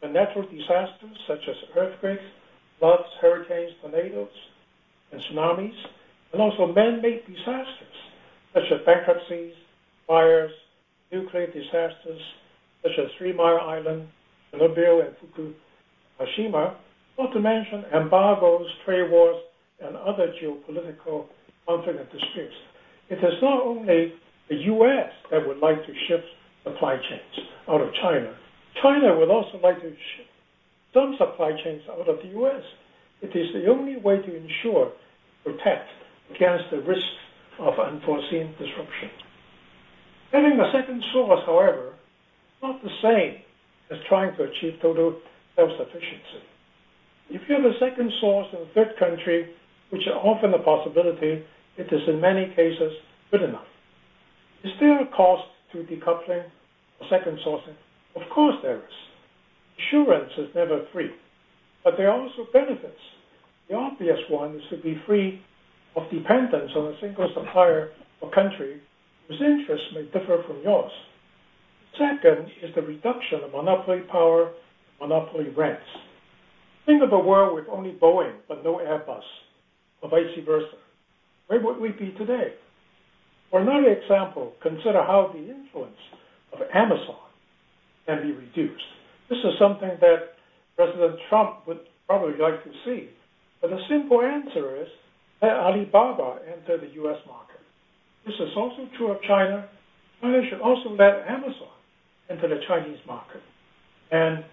but 0.00 0.12
natural 0.12 0.44
disasters 0.44 1.18
such 1.26 1.42
as 1.48 1.56
earthquakes, 1.76 2.22
floods, 2.78 3.10
hurricanes, 3.20 3.72
tornadoes, 3.82 4.28
and 5.10 5.20
tsunamis, 5.20 5.74
and 6.32 6.40
also 6.40 6.72
man-made 6.72 7.26
disasters 7.26 8.07
such 8.58 8.72
as 8.72 8.84
bankruptcies, 8.84 9.52
fires, 10.06 10.50
nuclear 11.12 11.46
disasters 11.46 12.20
such 12.82 12.92
as 12.98 13.10
Three 13.18 13.32
Mile 13.32 13.60
Island, 13.60 14.08
Chernobyl, 14.52 15.04
and 15.06 15.14
Fukushima, 15.18 16.74
not 17.18 17.32
to 17.32 17.40
mention 17.40 17.84
embargoes, 17.94 18.66
trade 18.84 19.10
wars, 19.10 19.36
and 19.80 19.96
other 19.96 20.32
geopolitical 20.42 21.26
conflict 21.66 21.98
and 21.98 22.08
disputes. 22.10 22.54
It 23.10 23.18
is 23.18 23.34
not 23.42 23.62
only 23.64 24.14
the 24.48 24.56
U.S. 24.56 25.10
that 25.30 25.46
would 25.46 25.58
like 25.58 25.84
to 25.86 25.92
shift 26.08 26.24
supply 26.64 26.96
chains 26.96 27.46
out 27.68 27.80
of 27.80 27.88
China. 28.02 28.34
China 28.82 29.18
would 29.18 29.30
also 29.30 29.58
like 29.62 29.80
to 29.80 29.90
shift 29.90 30.30
some 30.94 31.16
supply 31.18 31.50
chains 31.64 31.82
out 31.90 32.08
of 32.08 32.16
the 32.22 32.28
U.S. 32.28 32.62
It 33.22 33.36
is 33.36 33.52
the 33.52 33.70
only 33.70 33.96
way 33.96 34.18
to 34.18 34.36
ensure, 34.36 34.92
protect 35.44 35.88
against 36.34 36.64
the 36.70 36.78
risk 36.78 37.02
of 37.58 37.74
unforeseen 37.78 38.54
disruption. 38.58 39.10
Having 40.32 40.60
a 40.60 40.70
second 40.72 41.02
source, 41.12 41.40
however, 41.46 41.88
is 41.88 42.62
not 42.62 42.82
the 42.82 42.90
same 43.02 43.42
as 43.90 43.98
trying 44.08 44.36
to 44.36 44.44
achieve 44.44 44.78
total 44.82 45.16
self-sufficiency. 45.56 46.44
If 47.30 47.42
you 47.48 47.56
have 47.56 47.64
a 47.64 47.78
second 47.78 48.12
source 48.20 48.46
in 48.52 48.60
a 48.60 48.72
third 48.74 48.96
country, 48.98 49.50
which 49.90 50.02
is 50.02 50.14
often 50.14 50.54
a 50.54 50.58
possibility, 50.58 51.44
it 51.76 51.92
is 51.92 52.02
in 52.08 52.20
many 52.20 52.52
cases 52.54 52.92
good 53.30 53.42
enough. 53.42 53.66
Is 54.64 54.72
there 54.80 55.00
a 55.00 55.06
cost 55.06 55.44
to 55.72 55.78
decoupling 55.78 56.44
or 57.00 57.06
second 57.08 57.38
sourcing? 57.46 57.76
Of 58.16 58.22
course 58.34 58.56
there 58.62 58.76
is. 58.76 58.96
Insurance 59.78 60.32
is 60.36 60.48
never 60.54 60.84
free, 60.92 61.10
but 61.84 61.94
there 61.96 62.10
are 62.10 62.20
also 62.20 62.46
benefits. 62.52 63.00
The 63.68 63.76
obvious 63.76 64.18
one 64.28 64.56
is 64.56 64.62
to 64.70 64.76
be 64.76 65.00
free 65.06 65.40
of 65.98 66.10
dependence 66.10 66.70
on 66.76 66.94
a 66.94 67.00
single 67.00 67.28
supplier 67.34 67.90
or 68.20 68.30
country 68.30 68.80
whose 69.26 69.40
interests 69.40 69.86
may 69.94 70.04
differ 70.04 70.42
from 70.46 70.62
yours. 70.62 70.92
Second 71.92 72.46
is 72.62 72.74
the 72.74 72.82
reduction 72.82 73.40
of 73.44 73.52
monopoly 73.52 74.00
power, 74.10 74.52
monopoly 75.00 75.48
rents. 75.56 75.82
Think 76.86 77.02
of 77.02 77.12
a 77.12 77.18
world 77.18 77.54
with 77.54 77.66
only 77.68 77.92
Boeing 77.92 78.36
but 78.46 78.62
no 78.64 78.76
Airbus, 78.76 79.26
or 80.02 80.10
vice 80.10 80.38
versa. 80.46 80.78
Where 81.48 81.60
would 81.60 81.80
we 81.80 81.90
be 81.90 82.14
today? 82.16 82.54
For 83.50 83.60
another 83.60 83.90
example, 83.90 84.52
consider 84.62 85.02
how 85.02 85.32
the 85.32 85.40
influence 85.40 85.98
of 86.52 86.60
Amazon 86.74 87.16
can 88.06 88.22
be 88.22 88.32
reduced. 88.32 88.84
This 89.28 89.38
is 89.38 89.58
something 89.58 89.90
that 90.00 90.36
President 90.76 91.18
Trump 91.28 91.66
would 91.66 91.80
probably 92.06 92.38
like 92.38 92.62
to 92.64 92.70
see. 92.84 93.08
But 93.60 93.70
the 93.70 93.80
simple 93.88 94.22
answer 94.22 94.82
is 94.82 94.88
let 95.42 95.52
Alibaba 95.52 96.38
enter 96.46 96.78
the 96.78 96.92
U.S. 96.94 97.18
market. 97.26 97.60
This 98.26 98.34
is 98.34 98.50
also 98.56 98.88
true 98.96 99.12
of 99.12 99.22
China. 99.22 99.68
China 100.20 100.40
should 100.50 100.60
also 100.60 100.90
let 100.90 101.26
Amazon 101.28 101.74
enter 102.28 102.48
the 102.48 102.60
Chinese 102.66 102.98
market. 103.06 103.40
And 104.10 104.44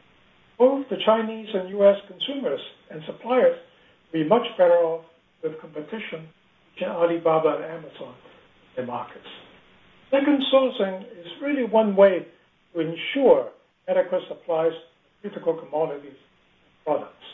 both 0.57 0.85
the 0.89 0.97
Chinese 1.05 1.47
and 1.53 1.69
U.S. 1.69 1.97
consumers 2.07 2.59
and 2.91 3.01
suppliers 3.05 3.57
will 4.13 4.23
be 4.23 4.29
much 4.29 4.45
better 4.57 4.73
off 4.73 5.05
with 5.43 5.59
competition 5.59 6.29
between 6.73 6.91
Alibaba 6.91 7.55
and 7.55 7.65
Amazon 7.65 8.15
in 8.77 8.85
markets. 8.85 9.27
Second 10.11 10.41
sourcing 10.53 11.01
is 11.01 11.27
really 11.41 11.63
one 11.63 11.95
way 11.95 12.25
to 12.73 12.79
ensure 12.79 13.49
adequate 13.87 14.21
supplies 14.27 14.71
of 14.71 15.31
critical 15.31 15.53
commodities 15.55 16.11
and 16.11 16.85
products. 16.85 17.25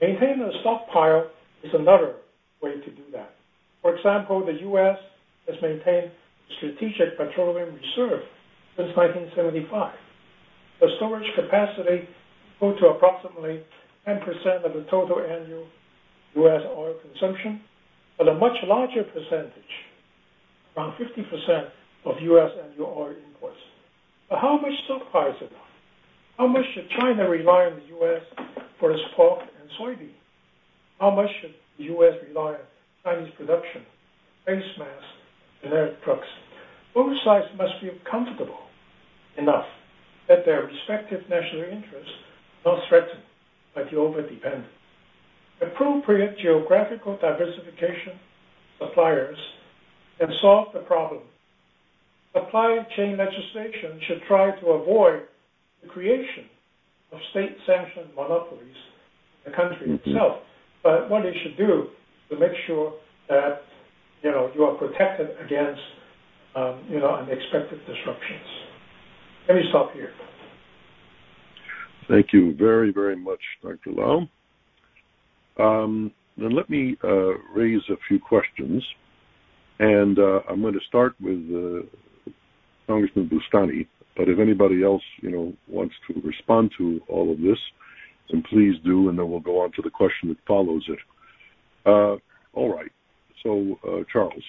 Maintaining 0.00 0.42
a 0.42 0.60
stockpile 0.60 1.30
is 1.62 1.70
another 1.74 2.16
way 2.62 2.80
to 2.80 2.90
do 2.90 3.02
that. 3.12 3.34
For 3.82 3.94
example, 3.96 4.46
the 4.46 4.60
U.S. 4.70 4.96
has 5.48 5.56
maintained 5.60 6.10
strategic 6.58 7.18
petroleum 7.18 7.74
reserve 7.74 8.22
since 8.76 8.94
1975. 8.96 9.92
The 10.80 10.88
storage 10.96 11.28
capacity 11.34 12.08
equal 12.56 12.78
to 12.78 12.86
approximately 12.94 13.62
10% 14.06 14.64
of 14.64 14.72
the 14.72 14.86
total 14.90 15.20
annual 15.20 15.66
U.S. 16.34 16.62
oil 16.76 16.94
consumption, 17.02 17.60
but 18.18 18.28
a 18.28 18.34
much 18.34 18.56
larger 18.64 19.04
percentage, 19.04 19.72
around 20.76 20.94
50% 20.98 21.68
of 22.04 22.14
U.S. 22.22 22.50
annual 22.64 22.94
oil 22.96 23.14
imports. 23.26 23.58
But 24.30 24.38
how 24.38 24.58
much 24.60 24.72
stockpile 24.86 25.30
is 25.30 25.40
enough? 25.40 25.70
How 26.38 26.46
much 26.46 26.64
should 26.74 26.88
China 26.98 27.28
rely 27.28 27.66
on 27.66 27.80
the 27.80 27.86
U.S. 27.96 28.22
for 28.80 28.92
its 28.92 29.02
pork 29.14 29.40
and 29.40 29.70
soybean? 29.78 30.14
How 30.98 31.10
much 31.10 31.28
should 31.40 31.54
the 31.78 31.84
U.S. 31.84 32.14
rely 32.28 32.54
on 32.54 32.58
Chinese 33.04 33.32
production, 33.36 33.82
face 34.46 34.62
masks, 34.78 35.04
and 35.62 35.70
generic 35.70 36.04
drugs? 36.04 36.26
Both 36.94 37.16
sides 37.24 37.46
must 37.56 37.72
feel 37.80 37.94
comfortable 38.10 38.58
enough 39.38 39.64
that 40.28 40.44
their 40.44 40.66
respective 40.66 41.22
national 41.28 41.64
interests 41.64 42.12
are 42.64 42.76
not 42.76 42.88
threatened 42.88 43.22
by 43.74 43.84
the 43.84 43.96
overdependence. 43.96 44.66
Appropriate 45.60 46.36
geographical 46.38 47.18
diversification 47.20 48.18
of 48.80 48.88
suppliers 48.88 49.36
can 50.18 50.28
solve 50.40 50.68
the 50.74 50.80
problem. 50.80 51.22
Supply 52.32 52.78
chain 52.96 53.16
legislation 53.16 54.00
should 54.06 54.22
try 54.26 54.58
to 54.60 54.66
avoid 54.68 55.22
the 55.82 55.88
creation 55.88 56.46
of 57.12 57.18
state-sanctioned 57.30 58.14
monopolies 58.16 58.76
in 59.44 59.52
the 59.52 59.56
country 59.56 59.88
mm-hmm. 59.88 60.10
itself. 60.10 60.38
But 60.82 61.08
what 61.10 61.24
you 61.24 61.32
should 61.42 61.56
do 61.56 61.88
to 62.30 62.38
make 62.38 62.52
sure 62.66 62.94
that 63.28 63.62
you 64.22 64.30
know 64.30 64.50
you 64.54 64.64
are 64.64 64.74
protected 64.76 65.28
against 65.44 65.80
um, 66.54 66.84
you 66.88 66.98
know 66.98 67.14
unexpected 67.14 67.80
disruptions. 67.86 68.46
Let 69.48 69.56
me 69.56 69.62
stop 69.70 69.92
here. 69.92 70.12
Thank 72.08 72.32
you 72.32 72.54
very, 72.56 72.92
very 72.92 73.16
much, 73.16 73.40
Dr. 73.62 73.92
Lau. 73.92 74.28
Um, 75.58 76.12
then 76.36 76.54
let 76.54 76.68
me 76.70 76.96
uh, 77.04 77.38
raise 77.54 77.82
a 77.90 77.96
few 78.08 78.18
questions. 78.18 78.84
And 79.78 80.18
uh, 80.18 80.40
I'm 80.48 80.60
going 80.60 80.74
to 80.74 80.80
start 80.88 81.14
with 81.20 81.38
uh, 81.50 82.30
Congressman 82.86 83.28
Boustany. 83.28 83.86
But 84.16 84.28
if 84.28 84.38
anybody 84.38 84.84
else 84.84 85.02
you 85.22 85.30
know, 85.30 85.52
wants 85.68 85.94
to 86.08 86.20
respond 86.20 86.70
to 86.78 87.00
all 87.08 87.32
of 87.32 87.38
this, 87.38 87.58
then 88.32 88.42
please 88.48 88.74
do, 88.84 89.08
and 89.08 89.18
then 89.18 89.30
we'll 89.30 89.40
go 89.40 89.60
on 89.60 89.70
to 89.72 89.82
the 89.82 89.90
question 89.90 90.28
that 90.30 90.38
follows 90.46 90.84
it. 90.88 90.98
Uh, 91.86 92.16
all 92.54 92.74
right. 92.74 92.90
So, 93.42 93.78
uh, 93.86 94.04
Charles, 94.12 94.42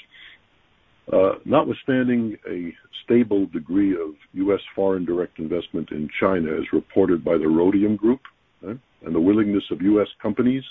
uh, 1.12 1.34
notwithstanding 1.46 2.38
a 2.50 2.74
stable 3.04 3.46
degree 3.48 3.94
of 3.94 4.16
U.S. 4.34 4.62
foreign 4.76 5.06
direct 5.06 5.40
investment 5.40 5.92
in 5.92 6.10
China, 6.20 6.52
as 6.54 6.64
reported 6.72 7.24
by 7.24 7.38
the 7.38 7.48
Rhodium 7.48 7.96
Group, 7.96 8.22
eh, 8.68 8.74
and 9.06 9.16
the 9.16 9.20
willingness 9.20 9.64
of 9.72 9.82
U.S. 9.82 10.08
companies 10.22 10.64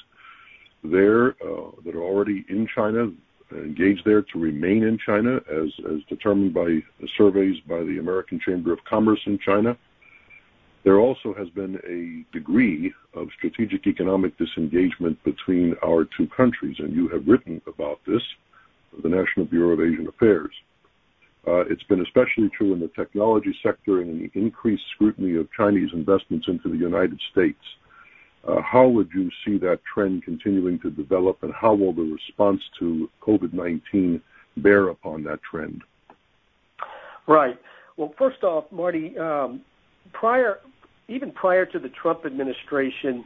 there 0.84 1.34
that 1.84 1.94
are 1.94 2.02
already 2.02 2.44
in 2.48 2.66
China, 2.74 3.08
engaged 3.52 4.02
there 4.04 4.22
to 4.22 4.38
remain 4.38 4.82
in 4.82 4.98
China, 5.04 5.36
as 5.36 6.00
determined 6.08 6.54
by 6.54 6.78
surveys 7.16 7.56
by 7.68 7.78
the 7.80 7.98
American 8.00 8.40
Chamber 8.44 8.72
of 8.72 8.78
Commerce 8.88 9.20
in 9.26 9.38
China, 9.44 9.76
there 10.84 10.98
also 10.98 11.32
has 11.34 11.48
been 11.50 11.76
a 11.86 12.36
degree 12.36 12.92
of 13.14 13.28
strategic 13.36 13.86
economic 13.86 14.36
disengagement 14.36 15.22
between 15.24 15.76
our 15.84 16.04
two 16.16 16.26
countries. 16.26 16.76
And 16.78 16.92
you 16.92 17.08
have 17.08 17.26
written 17.26 17.60
about 17.66 18.00
this 18.06 18.22
for 18.90 19.02
the 19.02 19.08
National 19.08 19.46
Bureau 19.46 19.74
of 19.74 19.80
Asian 19.80 20.08
Affairs. 20.08 20.52
Uh, 21.46 21.60
it's 21.60 21.82
been 21.84 22.00
especially 22.00 22.48
true 22.56 22.72
in 22.72 22.80
the 22.80 22.88
technology 22.88 23.56
sector 23.62 24.00
and 24.00 24.10
in 24.10 24.18
the 24.18 24.38
increased 24.38 24.84
scrutiny 24.94 25.36
of 25.36 25.48
Chinese 25.52 25.90
investments 25.92 26.46
into 26.48 26.68
the 26.68 26.76
United 26.76 27.20
States. 27.30 27.58
Uh, 28.46 28.60
how 28.60 28.86
would 28.86 29.08
you 29.14 29.30
see 29.44 29.56
that 29.58 29.80
trend 29.84 30.24
continuing 30.24 30.78
to 30.80 30.90
develop, 30.90 31.42
and 31.42 31.52
how 31.52 31.74
will 31.74 31.92
the 31.92 32.02
response 32.02 32.60
to 32.78 33.08
COVID-19 33.20 34.20
bear 34.56 34.88
upon 34.88 35.22
that 35.24 35.40
trend? 35.48 35.82
Right. 37.28 37.58
Well, 37.96 38.14
first 38.18 38.42
off, 38.42 38.64
Marty, 38.72 39.16
um, 39.18 39.60
even 41.08 41.32
prior 41.32 41.66
to 41.66 41.78
the 41.78 41.88
Trump 41.88 42.24
administration, 42.24 43.24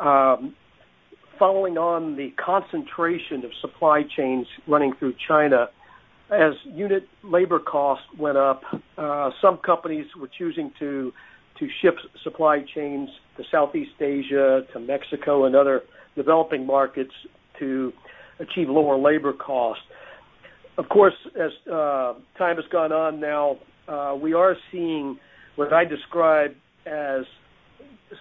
um, 0.00 0.54
following 1.38 1.78
on 1.78 2.16
the 2.16 2.30
concentration 2.44 3.44
of 3.44 3.50
supply 3.60 4.02
chains 4.16 4.46
running 4.66 4.92
through 4.98 5.14
China, 5.26 5.68
as 6.30 6.52
unit 6.64 7.08
labor 7.24 7.58
costs 7.58 8.04
went 8.18 8.36
up, 8.36 8.62
uh, 8.98 9.30
some 9.40 9.58
companies 9.58 10.06
were 10.18 10.28
choosing 10.28 10.72
to 10.78 11.12
to 11.58 11.66
shift 11.82 11.98
supply 12.22 12.60
chains 12.72 13.08
to 13.36 13.42
Southeast 13.50 14.00
Asia, 14.00 14.62
to 14.72 14.78
Mexico, 14.78 15.44
and 15.44 15.56
other 15.56 15.82
developing 16.14 16.64
markets 16.64 17.10
to 17.58 17.92
achieve 18.38 18.68
lower 18.68 18.96
labor 18.96 19.32
costs. 19.32 19.82
Of 20.76 20.88
course, 20.88 21.14
as 21.34 21.50
uh, 21.66 22.14
time 22.36 22.56
has 22.56 22.64
gone 22.70 22.92
on 22.92 23.18
now, 23.18 23.58
uh, 23.88 24.16
we 24.20 24.34
are 24.34 24.54
seeing 24.70 25.18
what 25.56 25.72
I 25.72 25.84
describe 25.84 26.54
as 26.88 27.24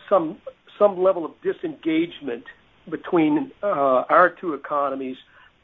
some 0.09 0.37
some 0.77 1.01
level 1.01 1.25
of 1.25 1.31
disengagement 1.41 2.43
between 2.89 3.51
uh, 3.63 4.03
our 4.09 4.35
two 4.39 4.53
economies, 4.53 5.17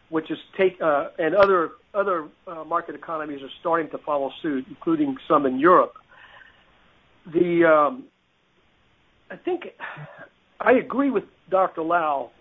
which 0.09 0.31
is 0.31 0.37
take 0.57 0.81
uh, 0.81 1.09
and 1.19 1.35
other 1.35 1.71
other 1.93 2.27
uh, 2.47 2.63
market 2.63 2.95
economies 2.95 3.41
are 3.41 3.51
starting 3.59 3.89
to 3.91 3.97
follow 3.99 4.31
suit, 4.41 4.65
including 4.69 5.15
some 5.27 5.45
in 5.45 5.59
Europe. 5.59 5.93
The 7.31 7.65
um, 7.65 8.05
I 9.29 9.35
think 9.37 9.63
I 10.59 10.73
agree 10.73 11.11
with 11.11 11.23
Dr. 11.49 11.83
Lau 11.83 12.31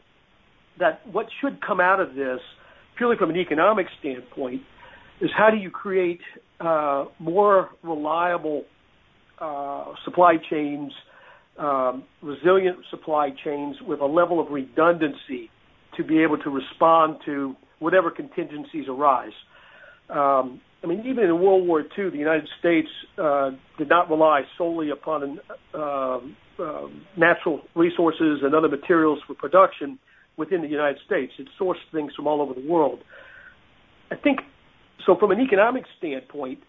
that 0.78 1.06
what 1.10 1.26
should 1.40 1.60
come 1.60 1.80
out 1.80 2.00
of 2.00 2.14
this, 2.14 2.40
purely 2.96 3.16
from 3.16 3.30
an 3.30 3.36
economic 3.36 3.86
standpoint, 4.00 4.62
is 5.20 5.30
how 5.36 5.50
do 5.50 5.56
you 5.56 5.70
create 5.70 6.20
uh, 6.60 7.06
more 7.18 7.70
reliable 7.82 8.64
Uh, 9.38 9.94
supply 10.04 10.36
chains, 10.50 10.92
um, 11.58 12.04
resilient 12.22 12.78
supply 12.90 13.30
chains 13.44 13.76
with 13.86 14.00
a 14.00 14.06
level 14.06 14.38
of 14.40 14.50
redundancy 14.50 15.50
to 15.96 16.04
be 16.04 16.22
able 16.22 16.38
to 16.38 16.50
respond 16.50 17.16
to 17.24 17.56
whatever 17.78 18.10
contingencies 18.10 18.86
arise. 18.88 19.32
Um, 20.08 20.60
I 20.82 20.86
mean, 20.86 21.04
even 21.06 21.24
in 21.24 21.40
World 21.40 21.66
War 21.66 21.80
II, 21.80 22.10
the 22.10 22.18
United 22.18 22.48
States 22.58 22.88
uh, 23.18 23.50
did 23.78 23.88
not 23.88 24.10
rely 24.10 24.42
solely 24.58 24.90
upon 24.90 25.40
um, 25.74 26.36
natural 27.16 27.62
resources 27.74 28.40
and 28.42 28.54
other 28.54 28.68
materials 28.68 29.20
for 29.26 29.34
production 29.34 29.98
within 30.36 30.62
the 30.62 30.68
United 30.68 30.98
States. 31.04 31.32
It 31.38 31.48
sourced 31.60 31.76
things 31.92 32.12
from 32.14 32.26
all 32.26 32.40
over 32.40 32.54
the 32.54 32.66
world. 32.66 33.00
I 34.10 34.16
think 34.16 34.40
so 35.06 35.16
from 35.16 35.30
an 35.30 35.40
economic 35.40 35.84
standpoint, 35.98 36.60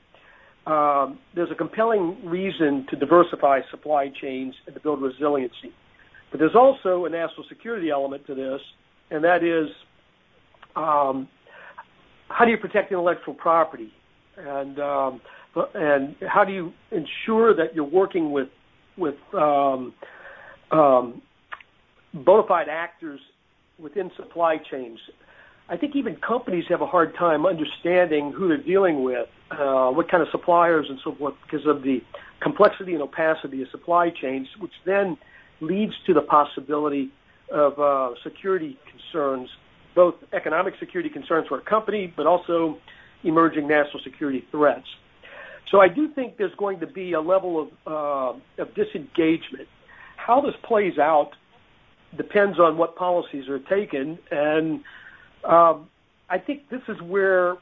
there's 0.66 1.52
a 1.52 1.56
compelling 1.56 2.18
reason 2.26 2.86
to 2.90 2.96
diversify 2.96 3.60
supply 3.72 4.10
chains 4.22 4.54
and 4.66 4.76
to 4.76 4.82
build 4.82 5.02
resiliency. 5.02 5.74
But 6.32 6.40
there's 6.40 6.56
also 6.56 7.06
a 7.06 7.10
national 7.10 7.46
security 7.50 7.90
element 7.90 8.26
to 8.28 8.36
this, 8.36 8.62
and 9.12 9.24
that 9.24 9.44
is 9.44 9.70
um, 10.76 11.28
how 12.30 12.46
do 12.46 12.52
you 12.52 12.58
protect 12.58 12.92
intellectual 12.92 13.34
property? 13.34 13.92
And 14.38 14.80
um, 14.80 15.22
and 15.76 16.16
how 16.28 16.44
do 16.44 16.52
you 16.52 16.74
ensure 16.92 17.56
that 17.56 17.76
you're 17.76 17.84
working 17.84 18.32
with 18.32 18.48
with 18.98 19.16
um, 19.34 19.94
bona 20.72 22.44
fide 22.48 22.68
actors 22.70 23.20
within 23.78 24.10
supply 24.18 24.58
chains? 24.72 25.00
I 25.70 25.78
think 25.78 25.96
even 25.96 26.18
companies 26.18 26.66
have 26.70 26.82
a 26.82 26.86
hard 26.86 27.16
time 27.16 27.46
understanding 27.46 28.32
who 28.32 28.48
they're 28.50 28.58
dealing 28.58 29.04
with, 29.04 29.28
what 29.50 30.10
kind 30.12 30.22
of 30.22 30.30
suppliers 30.30 30.88
and 30.90 31.00
so 31.04 31.16
forth, 31.16 31.36
because 31.44 31.66
of 31.66 31.84
the 31.84 32.02
complexity 32.42 32.94
and 32.94 33.02
opacity 33.02 33.62
of 33.62 33.70
supply 33.70 34.10
chains, 34.10 34.48
which 34.60 34.74
then 34.86 35.18
leads 35.62 35.94
to 36.06 36.14
the 36.14 36.22
possibility 36.22 37.10
of 37.52 37.80
uh, 37.80 38.14
security 38.24 38.78
concerns, 38.92 39.50
both 39.96 40.16
economic 40.34 40.74
security 40.80 41.10
concerns 41.10 41.48
for 41.48 41.58
a 41.60 41.62
company, 41.62 42.14
but 42.16 42.28
also 42.28 42.78
emerging 43.24 43.68
national 43.68 44.04
security 44.04 44.46
threats. 44.52 44.88
So 45.72 45.80
I 45.80 45.88
do 45.88 46.10
think 46.10 46.38
there's 46.38 46.56
going 46.56 46.82
to 46.82 46.88
be 46.88 47.14
a 47.14 47.22
level 47.22 47.62
of, 47.62 47.70
uh, 47.88 48.62
of 48.62 48.76
disengagement. 48.76 49.70
How 50.18 50.42
this 50.42 50.56
plays 50.64 50.98
out 50.98 51.32
depends 52.18 52.60
on 52.60 52.78
what 52.78 52.96
policies 52.96 53.48
are 53.48 53.60
taken, 53.60 54.20
and 54.30 54.84
um, 55.44 55.90
I 56.30 56.38
think 56.38 56.70
this 56.70 56.82
is 56.88 57.02
where, 57.02 57.58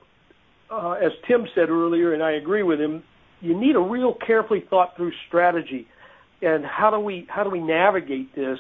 uh, 0.70 0.91
as 0.94 1.12
Tim 1.28 1.48
said 1.56 1.70
earlier, 1.70 2.13
and 2.13 2.24
I 2.24 2.32
agree 2.32 2.63
with 2.63 2.80
him, 2.80 3.04
you 3.41 3.60
need 3.60 3.76
a 3.76 3.80
real 3.80 4.15
carefully 4.26 4.63
thought 4.70 4.96
through 4.96 5.12
strategy. 5.28 5.88
And 6.41 6.65
how 6.65 6.89
do 6.89 7.00
we 7.00 7.28
how 7.30 7.44
do 7.44 7.50
we 7.50 7.60
navigate 7.60 8.36
this 8.36 8.60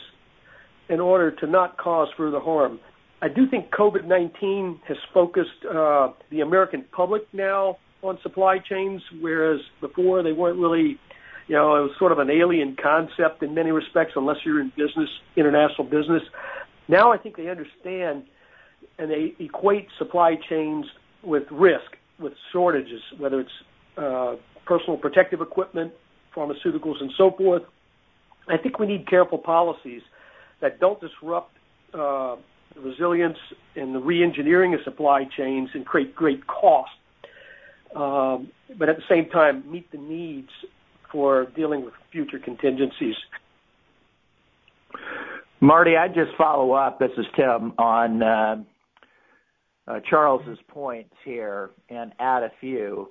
in 0.89 0.99
order 0.99 1.31
to 1.31 1.47
not 1.47 1.77
cause 1.77 2.09
further 2.17 2.39
harm? 2.39 2.79
I 3.21 3.27
do 3.27 3.47
think 3.49 3.71
COVID 3.71 4.05
nineteen 4.05 4.79
has 4.87 4.97
focused 5.13 5.65
uh, 5.69 6.09
the 6.29 6.41
American 6.41 6.85
public 6.91 7.23
now 7.33 7.77
on 8.03 8.17
supply 8.23 8.57
chains, 8.57 9.01
whereas 9.19 9.59
before 9.79 10.23
they 10.23 10.31
weren't 10.31 10.59
really, 10.59 10.99
you 11.47 11.55
know, 11.55 11.75
it 11.75 11.81
was 11.81 11.91
sort 11.99 12.11
of 12.11 12.17
an 12.17 12.31
alien 12.31 12.75
concept 12.81 13.43
in 13.43 13.53
many 13.53 13.71
respects, 13.71 14.13
unless 14.15 14.37
you're 14.43 14.59
in 14.59 14.71
business, 14.75 15.09
international 15.35 15.83
business. 15.83 16.23
Now 16.87 17.13
I 17.13 17.17
think 17.17 17.37
they 17.37 17.47
understand 17.47 18.23
and 19.01 19.09
they 19.09 19.33
equate 19.39 19.87
supply 19.97 20.35
chains 20.35 20.85
with 21.23 21.43
risk, 21.49 21.97
with 22.19 22.33
shortages, 22.53 23.01
whether 23.17 23.39
it's 23.39 23.51
uh, 23.97 24.35
personal 24.63 24.95
protective 24.95 25.41
equipment, 25.41 25.91
pharmaceuticals, 26.35 27.01
and 27.01 27.11
so 27.17 27.31
forth. 27.31 27.63
I 28.47 28.57
think 28.57 28.77
we 28.77 28.85
need 28.85 29.07
careful 29.07 29.39
policies 29.39 30.03
that 30.59 30.79
don't 30.79 31.01
disrupt 31.01 31.57
uh, 31.95 32.35
resilience 32.75 33.39
and 33.75 33.95
the 33.95 33.99
re-engineering 33.99 34.75
of 34.75 34.81
supply 34.83 35.25
chains 35.25 35.71
and 35.73 35.83
create 35.83 36.15
great 36.15 36.45
cost, 36.45 36.91
um, 37.95 38.51
but 38.77 38.87
at 38.87 38.97
the 38.97 39.03
same 39.09 39.27
time 39.29 39.69
meet 39.69 39.91
the 39.91 39.97
needs 39.97 40.51
for 41.11 41.45
dealing 41.55 41.83
with 41.83 41.95
future 42.11 42.37
contingencies. 42.37 43.15
Marty, 45.59 45.97
I'd 45.97 46.13
just 46.13 46.35
follow 46.37 46.73
up. 46.73 46.99
This 46.99 47.11
is 47.17 47.25
Tim 47.35 47.73
on 47.77 48.23
uh, 48.23 48.63
uh, 49.87 49.99
Charles's 50.09 50.59
points 50.67 51.13
here 51.25 51.71
and 51.89 52.13
add 52.19 52.43
a 52.43 52.51
few. 52.59 53.09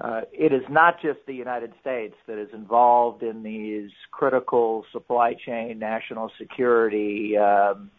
Uh, 0.00 0.22
it 0.32 0.52
is 0.52 0.62
not 0.70 1.00
just 1.02 1.18
the 1.26 1.34
United 1.34 1.72
States 1.80 2.14
that 2.26 2.38
is 2.38 2.48
involved 2.54 3.22
in 3.22 3.42
these 3.42 3.90
critical 4.10 4.84
supply 4.92 5.34
chain, 5.34 5.78
national 5.78 6.30
security, 6.38 7.36
um, 7.36 7.90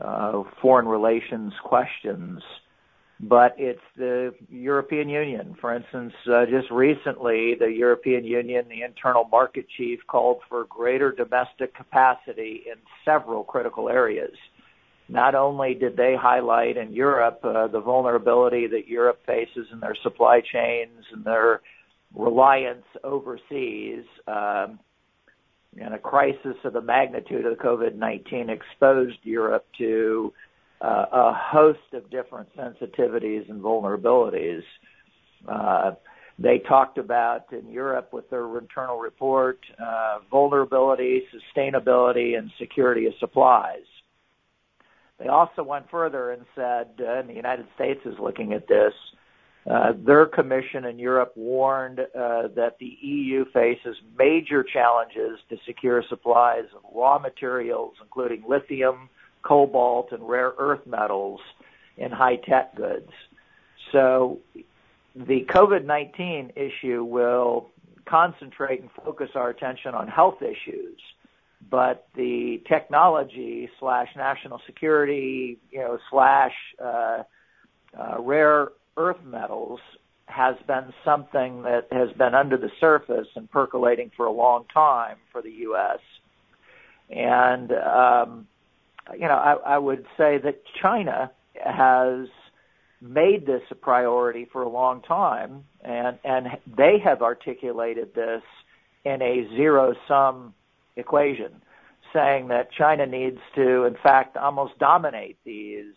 uh, 0.00 0.42
foreign 0.62 0.86
relations 0.86 1.52
questions, 1.64 2.40
but 3.20 3.54
it's 3.58 3.80
the 3.96 4.32
European 4.48 5.08
Union. 5.08 5.56
For 5.60 5.74
instance, 5.74 6.12
uh, 6.32 6.46
just 6.46 6.70
recently, 6.70 7.56
the 7.58 7.72
European 7.72 8.24
Union, 8.24 8.66
the 8.68 8.82
internal 8.82 9.24
market 9.24 9.66
chief, 9.76 9.98
called 10.06 10.38
for 10.48 10.66
greater 10.66 11.10
domestic 11.10 11.74
capacity 11.74 12.62
in 12.66 12.76
several 13.04 13.42
critical 13.42 13.88
areas. 13.88 14.36
Not 15.08 15.34
only 15.34 15.74
did 15.74 15.96
they 15.96 16.14
highlight 16.20 16.76
in 16.76 16.92
Europe 16.92 17.40
uh, 17.42 17.66
the 17.68 17.80
vulnerability 17.80 18.66
that 18.66 18.88
Europe 18.88 19.20
faces 19.26 19.66
in 19.72 19.80
their 19.80 19.96
supply 20.02 20.40
chains 20.40 21.04
and 21.12 21.24
their 21.24 21.62
reliance 22.14 22.84
overseas, 23.04 24.04
um, 24.26 24.78
and 25.80 25.94
a 25.94 25.98
crisis 25.98 26.56
of 26.64 26.72
the 26.72 26.80
magnitude 26.80 27.46
of 27.46 27.56
COVID-19 27.58 28.48
exposed 28.48 29.18
Europe 29.22 29.66
to 29.78 30.32
uh, 30.80 31.06
a 31.12 31.32
host 31.34 31.78
of 31.92 32.10
different 32.10 32.48
sensitivities 32.56 33.48
and 33.50 33.62
vulnerabilities. 33.62 34.62
Uh, 35.48 35.92
they 36.38 36.60
talked 36.68 36.98
about 36.98 37.52
in 37.52 37.68
Europe 37.70 38.12
with 38.12 38.28
their 38.30 38.58
internal 38.58 38.98
report 38.98 39.58
uh, 39.84 40.18
vulnerability, 40.30 41.22
sustainability, 41.34 42.38
and 42.38 42.50
security 42.58 43.06
of 43.06 43.12
supplies. 43.18 43.84
They 45.18 45.28
also 45.28 45.62
went 45.62 45.90
further 45.90 46.30
and 46.30 46.44
said, 46.54 46.88
uh, 47.00 47.18
and 47.18 47.28
the 47.28 47.34
United 47.34 47.66
States 47.74 48.00
is 48.04 48.14
looking 48.20 48.52
at 48.52 48.68
this, 48.68 48.92
uh, 49.68 49.92
their 49.96 50.26
commission 50.26 50.84
in 50.84 50.98
Europe 50.98 51.32
warned 51.36 52.00
uh, 52.00 52.48
that 52.54 52.76
the 52.78 52.96
EU 53.00 53.44
faces 53.52 53.96
major 54.16 54.62
challenges 54.62 55.38
to 55.50 55.56
secure 55.66 56.02
supplies 56.08 56.64
of 56.74 56.82
raw 56.94 57.18
materials, 57.18 57.94
including 58.00 58.44
lithium, 58.48 59.10
cobalt, 59.42 60.12
and 60.12 60.26
rare 60.26 60.52
earth 60.58 60.86
metals 60.86 61.40
in 61.96 62.10
high 62.10 62.36
tech 62.36 62.74
goods. 62.76 63.10
So 63.92 64.38
the 65.14 65.44
COVID 65.48 65.84
19 65.84 66.52
issue 66.54 67.04
will 67.04 67.68
concentrate 68.06 68.80
and 68.80 68.90
focus 69.04 69.30
our 69.34 69.50
attention 69.50 69.94
on 69.94 70.08
health 70.08 70.40
issues 70.40 71.00
but 71.70 72.06
the 72.14 72.62
technology 72.68 73.68
slash 73.78 74.08
national 74.16 74.60
security, 74.66 75.58
you 75.70 75.80
know, 75.80 75.98
slash 76.10 76.52
uh, 76.82 77.22
uh, 77.98 78.20
rare 78.20 78.68
earth 78.96 79.22
metals 79.24 79.80
has 80.26 80.56
been 80.66 80.92
something 81.04 81.62
that 81.62 81.88
has 81.90 82.10
been 82.16 82.34
under 82.34 82.56
the 82.56 82.70
surface 82.80 83.28
and 83.34 83.50
percolating 83.50 84.10
for 84.16 84.26
a 84.26 84.32
long 84.32 84.64
time 84.72 85.16
for 85.32 85.42
the 85.42 85.50
U.S. 85.50 85.98
And 87.10 87.72
um, 87.72 88.46
you 89.14 89.26
know, 89.26 89.34
I, 89.34 89.74
I 89.74 89.78
would 89.78 90.04
say 90.16 90.38
that 90.38 90.62
China 90.80 91.30
has 91.64 92.28
made 93.00 93.46
this 93.46 93.62
a 93.70 93.74
priority 93.74 94.46
for 94.52 94.62
a 94.62 94.68
long 94.68 95.02
time, 95.02 95.64
and 95.82 96.18
and 96.24 96.48
they 96.76 96.98
have 97.02 97.22
articulated 97.22 98.14
this 98.14 98.42
in 99.04 99.22
a 99.22 99.48
zero 99.56 99.94
sum 100.06 100.54
equation, 100.98 101.62
saying 102.12 102.48
that 102.48 102.70
China 102.72 103.06
needs 103.06 103.38
to, 103.54 103.84
in 103.84 103.96
fact, 104.02 104.36
almost 104.36 104.78
dominate 104.78 105.38
these 105.44 105.94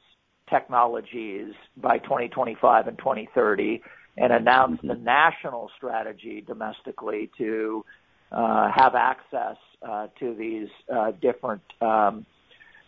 technologies 0.50 1.54
by 1.78 1.98
2025 1.98 2.88
and 2.88 2.98
2030 2.98 3.82
and 4.18 4.34
announce 4.34 4.80
the 4.84 4.96
national 4.96 5.72
strategy 5.78 6.44
domestically 6.46 7.30
to 7.38 7.84
uh, 8.32 8.70
have 8.74 8.96
access 8.96 9.58
uh, 9.82 10.08
to 10.20 10.36
these 10.36 10.68
uh, 10.94 11.12
different 11.22 11.62
um, 11.82 12.26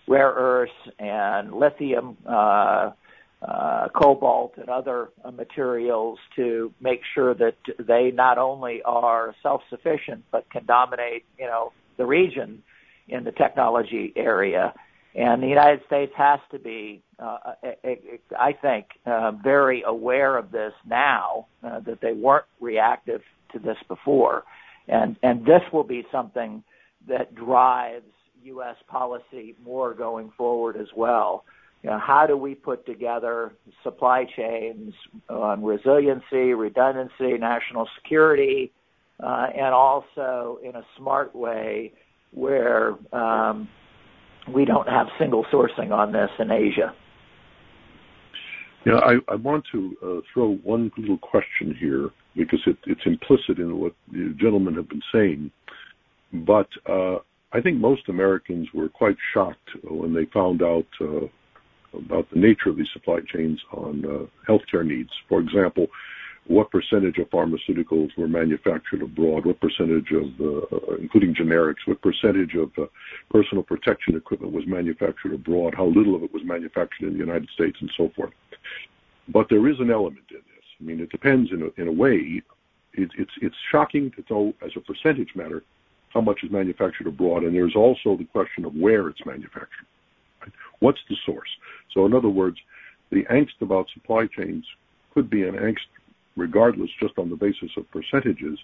rare 0.08 0.32
earths 0.32 0.72
and 1.00 1.54
lithium, 1.54 2.18
uh, 2.28 2.92
uh, 3.44 3.88
cobalt, 3.90 4.54
and 4.58 4.70
other 4.70 5.10
uh, 5.26 5.32
materials 5.32 6.18
to 6.36 6.72
make 6.80 7.02
sure 7.14 7.34
that 7.34 7.56
they 7.80 8.12
not 8.12 8.38
only 8.38 8.82
are 8.84 9.36
self-sufficient 9.44 10.24
but 10.32 10.50
can 10.50 10.66
dominate, 10.66 11.26
you 11.38 11.46
know, 11.46 11.74
the 11.98 12.06
region 12.06 12.64
in 13.08 13.24
the 13.24 13.32
technology 13.32 14.14
area. 14.16 14.74
And 15.16 15.44
the 15.44 15.48
United 15.48 15.82
States 15.86 16.12
has 16.18 16.40
to 16.52 16.60
be, 16.60 17.04
uh, 17.20 17.38
I 18.40 18.54
think, 18.54 18.88
uh, 19.06 19.32
very 19.44 19.84
aware 19.86 20.38
of 20.38 20.52
this 20.52 20.74
now 20.88 21.48
uh, 21.64 21.82
that 21.82 22.02
they 22.02 22.14
weren't 22.14 22.46
reactive 22.60 23.22
to 23.52 23.60
this 23.60 23.78
before, 23.88 24.44
and 24.88 25.16
and 25.22 25.42
this 25.46 25.62
will 25.72 25.84
be 25.84 26.04
something 26.12 26.64
that 27.08 27.36
drives 27.36 28.06
U.S. 28.46 28.76
policy 28.88 29.56
more 29.64 29.94
going 29.94 30.32
forward 30.36 30.78
as 30.78 30.88
well. 30.96 31.44
You 31.84 31.90
know, 31.90 32.00
how 32.00 32.26
do 32.26 32.38
we 32.38 32.56
put 32.56 32.86
together 32.86 33.54
supply 33.84 34.26
chains 34.38 34.94
on 35.30 35.64
resiliency, 35.64 36.54
redundancy, 36.54 37.38
national 37.38 37.90
security, 38.02 38.72
uh, 39.22 39.48
and 39.54 39.74
also 39.74 40.60
in 40.64 40.76
a 40.78 40.84
smart 40.98 41.36
way 41.36 41.92
where 42.32 42.96
um, 43.14 43.68
we 44.54 44.64
don't 44.64 44.88
have 44.88 45.08
single 45.20 45.46
sourcing 45.52 45.92
on 45.92 46.14
this 46.14 46.30
in 46.40 46.52
Asia. 46.52 46.94
Yeah, 48.86 49.00
I, 49.30 49.36
want 49.36 49.66
to 49.72 49.96
uh, 50.04 50.22
throw 50.34 50.56
one 50.56 50.92
little 50.98 51.18
question 51.18 51.76
here 51.80 52.10
because 52.36 52.60
it, 52.66 52.78
it's 52.86 53.06
implicit 53.06 53.60
in 53.60 53.78
what 53.78 53.94
the 54.12 54.36
gentlemen 54.40 54.76
have 54.76 54.90
been 54.90 55.04
saying. 55.14 55.52
But 56.34 56.68
uh, 56.90 57.20
I 57.54 57.62
think 57.62 57.78
most 57.78 58.10
Americans 58.10 58.68
were 58.74 58.90
quite 58.90 59.16
shocked 59.34 59.70
when 59.84 60.14
they 60.14 60.26
found 60.34 60.62
out 60.62 60.88
about 61.94 62.30
the 62.32 62.40
nature 62.40 62.70
of 62.70 62.78
these 62.78 62.88
supply 62.94 63.20
chains 63.22 63.60
on 63.72 64.06
uh, 64.06 64.52
healthcare 64.52 64.86
needs. 64.86 65.12
For 65.30 65.40
example, 65.40 65.88
what 66.48 66.72
percentage 66.72 67.18
of 67.20 67.30
pharmaceuticals 67.30 68.10
were 68.18 68.28
manufactured 68.28 69.02
abroad, 69.02 69.46
what 69.46 69.62
percentage 69.62 70.12
of, 70.12 70.26
uh, 70.42 70.96
including 70.96 71.34
generics, 71.34 71.86
what 71.86 72.02
percentage 72.02 72.54
of 72.56 72.72
uh, 72.78 72.86
personal 73.32 73.64
protection 73.64 74.16
equipment 74.16 74.52
was 74.52 74.68
manufactured 74.68 75.34
abroad, 75.34 75.74
how 75.76 75.86
little 75.86 76.16
of 76.16 76.24
it 76.24 76.34
was 76.34 76.44
manufactured 76.44 77.08
in 77.08 77.14
the 77.14 77.20
United 77.20 77.50
States, 77.54 77.78
and 77.80 77.90
so 77.96 78.12
forth. 78.16 78.34
But 79.30 79.48
there 79.50 79.68
is 79.70 79.80
an 79.80 79.90
element 79.90 80.26
in 80.32 80.38
this. 80.38 80.66
I 80.82 80.84
mean, 80.84 81.00
it 81.00 81.10
depends 81.12 81.50
in 81.52 81.88
a, 81.88 81.92
way. 81.92 82.44
It, 82.94 83.10
it's 83.18 83.32
it's 83.42 83.56
shocking 83.72 84.12
to 84.12 84.24
know 84.30 84.54
as 84.62 84.72
a 84.76 84.82
percentage 84.82 85.30
matter 85.36 85.64
how 86.10 86.20
much 86.22 86.44
is 86.44 86.52
manufactured 86.52 87.08
abroad, 87.08 87.44
and 87.44 87.56
there's 87.56 87.76
also 87.76 88.18
the 88.18 88.26
question 88.26 88.66
of 88.66 88.76
where 88.76 89.08
it's 89.08 89.26
manufactured. 89.26 89.88
What's 90.84 91.00
the 91.10 91.16
source? 91.26 91.48
So, 91.94 92.06
in 92.06 92.14
other 92.14 92.28
words, 92.28 92.58
the 93.10 93.24
angst 93.32 93.62
about 93.62 93.86
supply 93.94 94.28
chains 94.38 94.66
could 95.14 95.30
be 95.30 95.44
an 95.44 95.56
angst 95.56 95.88
regardless, 96.36 96.90
just 97.02 97.18
on 97.18 97.30
the 97.30 97.38
basis 97.38 97.72
of 97.78 97.90
percentages. 97.90 98.60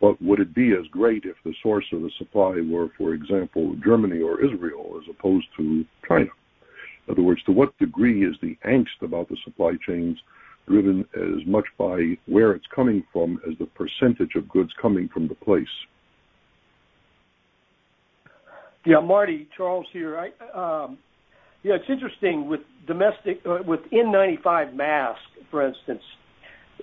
But 0.00 0.20
would 0.20 0.40
it 0.40 0.52
be 0.52 0.72
as 0.72 0.84
great 0.90 1.24
if 1.24 1.36
the 1.44 1.54
source 1.62 1.84
of 1.92 2.02
the 2.02 2.10
supply 2.18 2.60
were, 2.68 2.88
for 2.98 3.14
example, 3.14 3.76
Germany 3.84 4.20
or 4.20 4.44
Israel, 4.44 5.00
as 5.00 5.08
opposed 5.08 5.46
to 5.58 5.84
China? 6.08 6.30
In 7.06 7.12
other 7.12 7.22
words, 7.22 7.42
to 7.44 7.52
what 7.52 7.78
degree 7.78 8.24
is 8.24 8.34
the 8.42 8.58
angst 8.66 9.00
about 9.00 9.28
the 9.28 9.36
supply 9.44 9.74
chains 9.86 10.18
driven 10.66 11.06
as 11.14 11.46
much 11.46 11.66
by 11.78 12.18
where 12.26 12.50
it's 12.50 12.66
coming 12.74 13.04
from 13.12 13.38
as 13.48 13.56
the 13.58 13.66
percentage 13.66 14.34
of 14.34 14.48
goods 14.48 14.72
coming 14.82 15.08
from 15.14 15.28
the 15.28 15.36
place? 15.36 15.68
Yeah, 18.86 19.00
Marty, 19.00 19.48
Charles 19.56 19.86
here. 19.92 20.16
I, 20.16 20.26
um, 20.84 20.98
yeah, 21.64 21.74
it's 21.74 21.90
interesting 21.90 22.48
with 22.48 22.60
domestic, 22.86 23.40
uh, 23.44 23.58
with 23.66 23.80
N95 23.92 24.74
masks, 24.74 25.22
for 25.50 25.66
instance. 25.66 26.02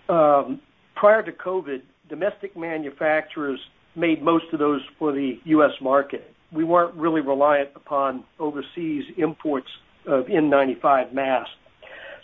Um, 0.09 0.59
prior 0.95 1.23
to 1.23 1.31
COVID, 1.31 1.81
domestic 2.09 2.57
manufacturers 2.57 3.59
made 3.95 4.21
most 4.21 4.45
of 4.51 4.59
those 4.59 4.81
for 4.99 5.13
the 5.13 5.39
U.S. 5.45 5.71
market. 5.81 6.33
We 6.51 6.65
weren't 6.65 6.93
really 6.95 7.21
reliant 7.21 7.69
upon 7.73 8.25
overseas 8.37 9.05
imports 9.17 9.67
of 10.05 10.25
N95 10.25 11.13
masks. 11.13 11.51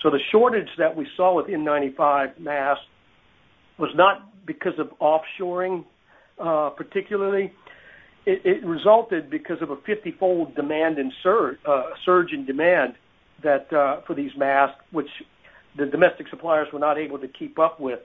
So 0.03 0.09
the 0.09 0.19
shortage 0.29 0.69
that 0.77 0.93
we 0.93 1.07
saw 1.15 1.35
with 1.35 1.47
N95 1.47 2.37
masks 2.37 2.83
was 3.77 3.91
not 3.95 4.29
because 4.45 4.73
of 4.77 4.89
offshoring, 4.99 5.85
uh, 6.37 6.71
particularly 6.71 7.53
it, 8.25 8.41
it 8.45 8.65
resulted 8.65 9.29
because 9.29 9.61
of 9.61 9.69
a 9.69 9.75
50-fold 9.75 10.55
demand 10.55 10.97
in 10.99 11.11
surge, 11.23 11.57
uh, 11.65 11.91
surge 12.05 12.31
in 12.31 12.45
demand 12.45 12.95
that 13.43 13.71
uh, 13.71 14.01
for 14.01 14.13
these 14.13 14.35
masks, 14.35 14.79
which 14.91 15.09
the 15.77 15.85
domestic 15.85 16.27
suppliers 16.27 16.67
were 16.73 16.79
not 16.79 16.97
able 16.97 17.17
to 17.19 17.27
keep 17.27 17.57
up 17.59 17.79
with. 17.79 17.99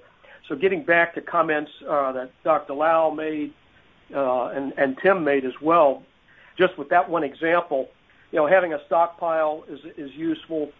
So 0.49 0.55
getting 0.55 0.85
back 0.85 1.15
to 1.15 1.21
comments 1.21 1.71
uh, 1.89 2.13
that 2.13 2.31
Dr. 2.43 2.75
Lau 2.75 3.11
made 3.11 3.53
uh, 4.15 4.49
and, 4.49 4.73
and 4.77 4.97
Tim 5.03 5.25
made 5.25 5.45
as 5.45 5.55
well, 5.61 6.03
just 6.59 6.77
with 6.79 6.91
that 6.91 7.09
one 7.09 7.25
example, 7.25 7.89
you 8.31 8.39
know, 8.39 8.47
having 8.47 8.73
a 8.73 8.79
stockpile 8.87 9.65
is, 9.69 9.81
is 9.97 10.11
useful, 10.15 10.71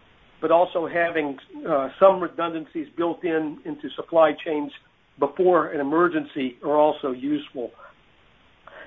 but 0.41 0.51
also 0.51 0.87
having 0.87 1.39
uh, 1.67 1.89
some 1.99 2.19
redundancies 2.19 2.87
built 2.95 3.23
in 3.23 3.59
into 3.65 3.89
supply 3.89 4.33
chains 4.33 4.71
before 5.19 5.67
an 5.67 5.79
emergency 5.79 6.57
are 6.63 6.77
also 6.77 7.11
useful. 7.11 7.71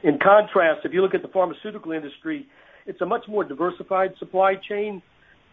In 0.02 0.18
contrast, 0.18 0.84
if 0.84 0.92
you 0.92 1.02
look 1.02 1.14
at 1.14 1.22
the 1.22 1.28
pharmaceutical 1.28 1.92
industry, 1.92 2.46
it's 2.86 3.00
a 3.00 3.06
much 3.06 3.26
more 3.28 3.44
diversified 3.44 4.14
supply 4.18 4.54
chain. 4.54 5.02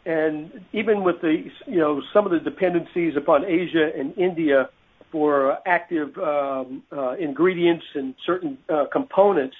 And 0.06 0.62
even 0.72 1.04
with 1.04 1.22
the, 1.22 1.46
you 1.66 1.78
know, 1.78 2.02
some 2.14 2.26
of 2.26 2.32
the 2.32 2.40
dependencies 2.40 3.16
upon 3.18 3.44
Asia 3.44 3.92
and 3.98 4.16
India 4.18 4.70
for 5.12 5.58
active 5.66 6.16
um, 6.18 6.84
uh, 6.92 7.14
ingredients 7.14 7.86
and 7.96 8.14
certain 8.26 8.58
uh, 8.70 8.86
components, 8.92 9.56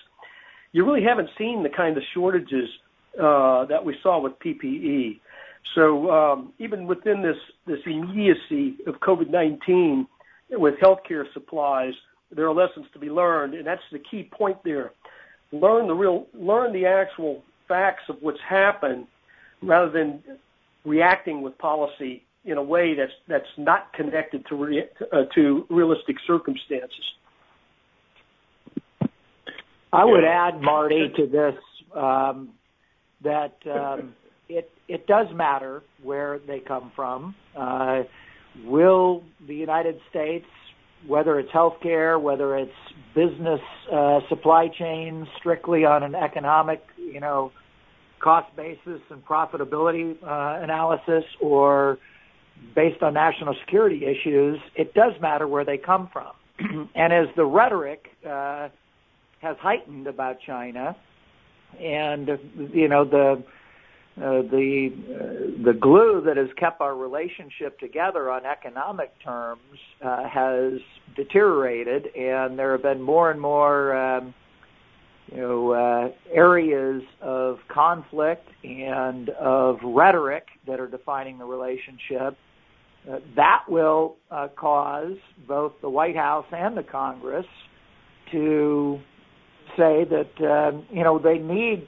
you 0.72 0.86
really 0.86 1.04
haven't 1.04 1.30
seen 1.38 1.64
the 1.64 1.70
kind 1.70 1.98
of 1.98 2.04
shortages 2.14 2.70
uh, 3.20 3.66
that 3.66 3.84
we 3.84 3.96
saw 4.04 4.20
with 4.20 4.34
PPE. 4.40 5.20
So 5.74 6.12
um, 6.12 6.54
even 6.60 6.86
within 6.86 7.22
this 7.22 7.38
this 7.66 7.80
immediacy 7.86 8.78
of 8.86 8.96
COVID-19 9.00 10.06
with 10.52 10.76
healthcare 10.76 11.26
supplies, 11.34 11.94
there 12.32 12.48
are 12.48 12.54
lessons 12.54 12.86
to 12.94 13.00
be 13.00 13.10
learned, 13.10 13.54
and 13.54 13.66
that's 13.66 13.82
the 13.92 14.00
key 14.00 14.30
point 14.32 14.58
there. 14.64 14.92
Learn 15.52 15.88
the 15.88 15.94
real, 15.94 16.28
learn 16.34 16.74
the 16.74 16.86
actual 16.86 17.44
facts 17.68 18.04
of 18.10 18.18
what's 18.22 18.40
happened, 18.48 19.08
rather 19.62 19.92
than 19.92 20.22
reacting 20.84 21.42
with 21.42 21.58
policy 21.58 22.24
in 22.46 22.58
a 22.58 22.64
way 22.64 22.94
that's 22.94 23.12
that's 23.28 23.50
not 23.58 23.92
connected 23.94 24.46
to 24.48 24.56
re, 24.56 24.84
uh, 25.12 25.24
to 25.34 25.66
realistic 25.70 26.18
circumstances. 26.26 27.04
I 29.92 30.04
would 30.04 30.26
add, 30.26 30.62
Marty, 30.62 31.10
to 31.16 31.26
this 31.26 31.56
um, 31.96 32.50
that 33.24 33.56
um, 33.66 34.14
it 34.50 34.70
it 34.88 35.08
does 35.08 35.28
matter 35.34 35.84
where 36.04 36.40
they 36.40 36.60
come 36.60 36.92
from. 36.96 37.36
Uh, 37.56 38.04
will 38.66 39.24
the 39.48 39.56
United 39.56 40.00
States 40.10 40.46
whether 41.08 41.40
it's 41.40 41.52
healthcare, 41.52 42.20
whether 42.20 42.58
it's 42.58 42.72
business 43.14 43.62
uh, 43.92 44.20
supply 44.30 44.68
chains, 44.68 45.28
strictly 45.38 45.86
on 45.86 46.04
an 46.04 46.16
economic, 46.16 46.84
you 46.98 47.20
know, 47.20 47.52
cost 48.20 48.54
basis 48.56 49.02
and 49.10 49.26
profitability 49.26 50.16
uh, 50.24 50.64
analysis, 50.64 51.24
or 51.40 51.98
based 52.74 53.04
on 53.04 53.14
national 53.14 53.56
security 53.66 54.06
issues, 54.06 54.60
it 54.76 54.94
does 54.94 55.14
matter 55.22 55.48
where 55.48 55.66
they 55.66 55.78
come 55.78 56.10
from. 56.12 56.32
and 56.96 57.14
as 57.14 57.28
the 57.36 57.46
rhetoric 57.46 58.08
uh, 58.28 58.70
has 59.42 59.58
heightened 59.60 60.08
about 60.08 60.38
China, 60.46 60.96
and 61.80 62.30
you 62.74 62.88
know 62.88 63.04
the 63.06 63.44
uh, 64.18 64.44
the 64.44 64.92
uh, 64.94 65.64
the 65.66 65.74
glue 65.74 66.22
that 66.26 66.38
has 66.38 66.48
kept 66.58 66.80
our 66.80 66.96
relationship 66.96 67.78
together 67.80 68.32
on 68.32 68.46
economic 68.46 69.12
terms 69.22 69.60
uh, 70.02 70.24
has 70.30 70.80
deteriorated, 71.18 72.08
and 72.16 72.58
there 72.58 72.72
have 72.72 72.82
been 72.82 73.02
more 73.02 73.30
and 73.30 73.42
more 73.42 73.94
um, 73.94 74.34
you 75.28 75.38
know 75.38 75.72
uh, 75.72 76.10
areas 76.34 77.04
of 77.22 77.58
conflict 77.68 78.48
and 78.64 79.30
of 79.32 79.80
rhetoric 79.84 80.46
that 80.66 80.80
are 80.80 80.88
defining 80.88 81.38
the 81.38 81.46
relationship. 81.46 82.38
That 83.36 83.64
will 83.68 84.16
cause 84.56 85.18
both 85.46 85.74
the 85.82 85.90
White 85.90 86.16
House 86.16 86.48
and 86.54 86.76
the 86.76 86.84
Congress 86.84 87.46
to 88.32 89.00
say 89.78 90.06
that 90.06 90.32
uh, 90.40 90.78
you 90.90 91.04
know 91.04 91.20
they 91.20 91.38
need 91.38 91.88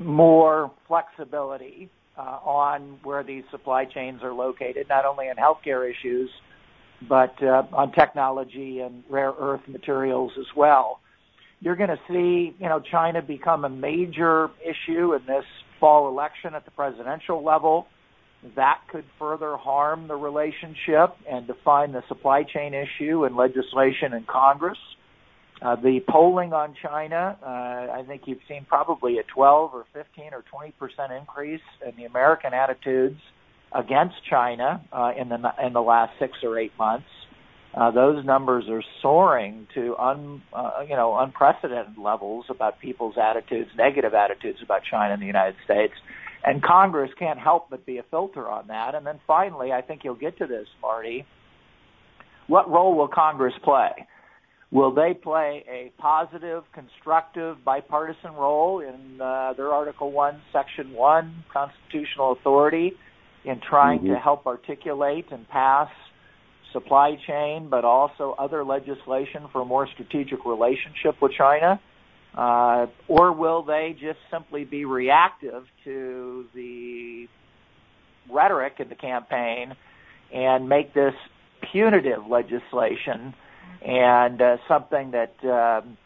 more 0.00 0.72
flexibility 0.88 1.90
uh, 2.18 2.22
on 2.44 2.98
where 3.02 3.22
these 3.22 3.44
supply 3.50 3.84
chains 3.84 4.22
are 4.22 4.32
located, 4.32 4.88
not 4.88 5.04
only 5.04 5.28
in 5.28 5.36
healthcare 5.36 5.88
issues, 5.88 6.30
but 7.08 7.34
uh, 7.42 7.62
on 7.72 7.92
technology 7.92 8.80
and 8.80 9.04
rare 9.08 9.32
earth 9.38 9.62
materials 9.68 10.32
as 10.38 10.46
well. 10.56 11.00
You're 11.60 11.76
going 11.76 11.90
to 11.90 12.00
see, 12.08 12.56
you 12.58 12.68
know, 12.68 12.80
China 12.90 13.22
become 13.22 13.64
a 13.64 13.68
major 13.68 14.48
issue 14.62 15.14
in 15.14 15.24
this 15.26 15.44
fall 15.78 16.08
election 16.08 16.54
at 16.54 16.64
the 16.64 16.70
presidential 16.70 17.44
level. 17.44 17.86
That 18.56 18.80
could 18.90 19.04
further 19.18 19.56
harm 19.56 20.08
the 20.08 20.16
relationship 20.16 21.14
and 21.30 21.46
define 21.46 21.92
the 21.92 22.02
supply 22.08 22.42
chain 22.42 22.72
issue 22.72 23.26
in 23.26 23.36
legislation 23.36 24.14
in 24.14 24.24
Congress. 24.24 24.78
Uh, 25.62 25.76
the 25.76 26.00
polling 26.08 26.54
on 26.54 26.74
China, 26.82 27.36
uh, 27.42 27.46
I 27.46 28.02
think 28.06 28.22
you've 28.24 28.40
seen 28.48 28.64
probably 28.66 29.18
a 29.18 29.22
12 29.34 29.74
or 29.74 29.84
15 29.92 30.32
or 30.32 30.42
20 30.50 30.72
percent 30.72 31.12
increase 31.12 31.60
in 31.86 31.94
the 31.96 32.04
American 32.04 32.54
attitudes 32.54 33.20
against 33.72 34.16
China 34.28 34.82
uh, 34.92 35.12
in 35.18 35.28
the 35.28 35.38
in 35.64 35.74
the 35.74 35.82
last 35.82 36.12
six 36.18 36.38
or 36.42 36.58
eight 36.58 36.72
months. 36.78 37.06
Uh, 37.74 37.90
those 37.90 38.24
numbers 38.24 38.64
are 38.68 38.82
soaring 39.00 39.68
to 39.74 39.94
un, 39.96 40.42
uh, 40.52 40.80
you 40.88 40.96
know 40.96 41.18
unprecedented 41.18 41.98
levels 41.98 42.46
about 42.48 42.80
people's 42.80 43.16
attitudes, 43.20 43.70
negative 43.76 44.14
attitudes 44.14 44.58
about 44.64 44.80
China 44.90 45.12
in 45.12 45.20
the 45.20 45.26
United 45.26 45.56
States, 45.64 45.94
and 46.42 46.62
Congress 46.62 47.10
can't 47.18 47.38
help 47.38 47.68
but 47.68 47.84
be 47.84 47.98
a 47.98 48.02
filter 48.10 48.48
on 48.48 48.68
that. 48.68 48.94
And 48.94 49.06
then 49.06 49.20
finally, 49.26 49.72
I 49.72 49.82
think 49.82 50.02
you'll 50.04 50.14
get 50.14 50.38
to 50.38 50.46
this, 50.46 50.66
Marty. 50.80 51.26
What 52.48 52.68
role 52.68 52.96
will 52.96 53.08
Congress 53.08 53.54
play? 53.62 53.90
Will 54.72 54.94
they 54.94 55.14
play 55.14 55.64
a 55.68 55.92
positive, 56.00 56.62
constructive, 56.72 57.64
bipartisan 57.64 58.34
role 58.34 58.80
in 58.80 59.20
uh, 59.20 59.52
their 59.56 59.72
Article 59.72 60.12
1, 60.12 60.40
Section 60.52 60.92
1 60.92 61.44
constitutional 61.52 62.32
authority 62.32 62.92
in 63.44 63.60
trying 63.68 64.00
mm-hmm. 64.00 64.14
to 64.14 64.18
help 64.18 64.46
articulate 64.46 65.26
and 65.32 65.48
pass 65.48 65.88
supply 66.72 67.16
chain, 67.26 67.68
but 67.68 67.84
also 67.84 68.36
other 68.38 68.64
legislation 68.64 69.48
for 69.52 69.62
a 69.62 69.64
more 69.64 69.88
strategic 69.92 70.44
relationship 70.44 71.20
with 71.20 71.32
China? 71.32 71.80
Uh, 72.32 72.86
or 73.08 73.32
will 73.32 73.64
they 73.64 73.96
just 74.00 74.20
simply 74.30 74.64
be 74.64 74.84
reactive 74.84 75.64
to 75.82 76.46
the 76.54 77.26
rhetoric 78.30 78.74
in 78.78 78.88
the 78.88 78.94
campaign 78.94 79.74
and 80.32 80.68
make 80.68 80.94
this 80.94 81.14
punitive 81.72 82.24
legislation 82.28 83.34
and 83.86 84.40
uh, 84.40 84.56
something 84.68 85.12
that 85.12 85.34
um, 85.44 85.96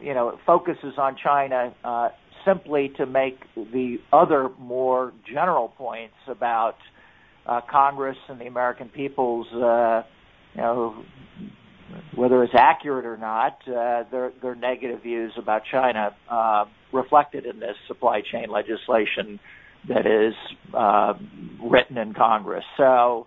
you 0.00 0.14
know 0.14 0.38
focuses 0.46 0.94
on 0.98 1.16
China 1.22 1.74
uh, 1.84 2.08
simply 2.44 2.92
to 2.96 3.06
make 3.06 3.38
the 3.54 3.98
other 4.12 4.50
more 4.58 5.12
general 5.32 5.68
points 5.68 6.14
about 6.26 6.76
uh, 7.46 7.60
Congress 7.70 8.16
and 8.28 8.40
the 8.40 8.46
American 8.46 8.88
people's 8.88 9.46
uh, 9.52 10.02
you 10.54 10.60
know 10.60 11.04
whether 12.14 12.42
it's 12.42 12.54
accurate 12.56 13.06
or 13.06 13.16
not, 13.16 13.58
uh, 13.68 14.04
their 14.10 14.32
their 14.42 14.54
negative 14.54 15.02
views 15.02 15.32
about 15.36 15.62
China 15.70 16.14
uh, 16.30 16.64
reflected 16.92 17.46
in 17.46 17.60
this 17.60 17.76
supply 17.86 18.20
chain 18.20 18.50
legislation 18.50 19.38
that 19.88 20.06
is 20.06 20.34
uh, 20.74 21.14
written 21.62 21.98
in 21.98 22.14
Congress. 22.14 22.64
So, 22.76 23.26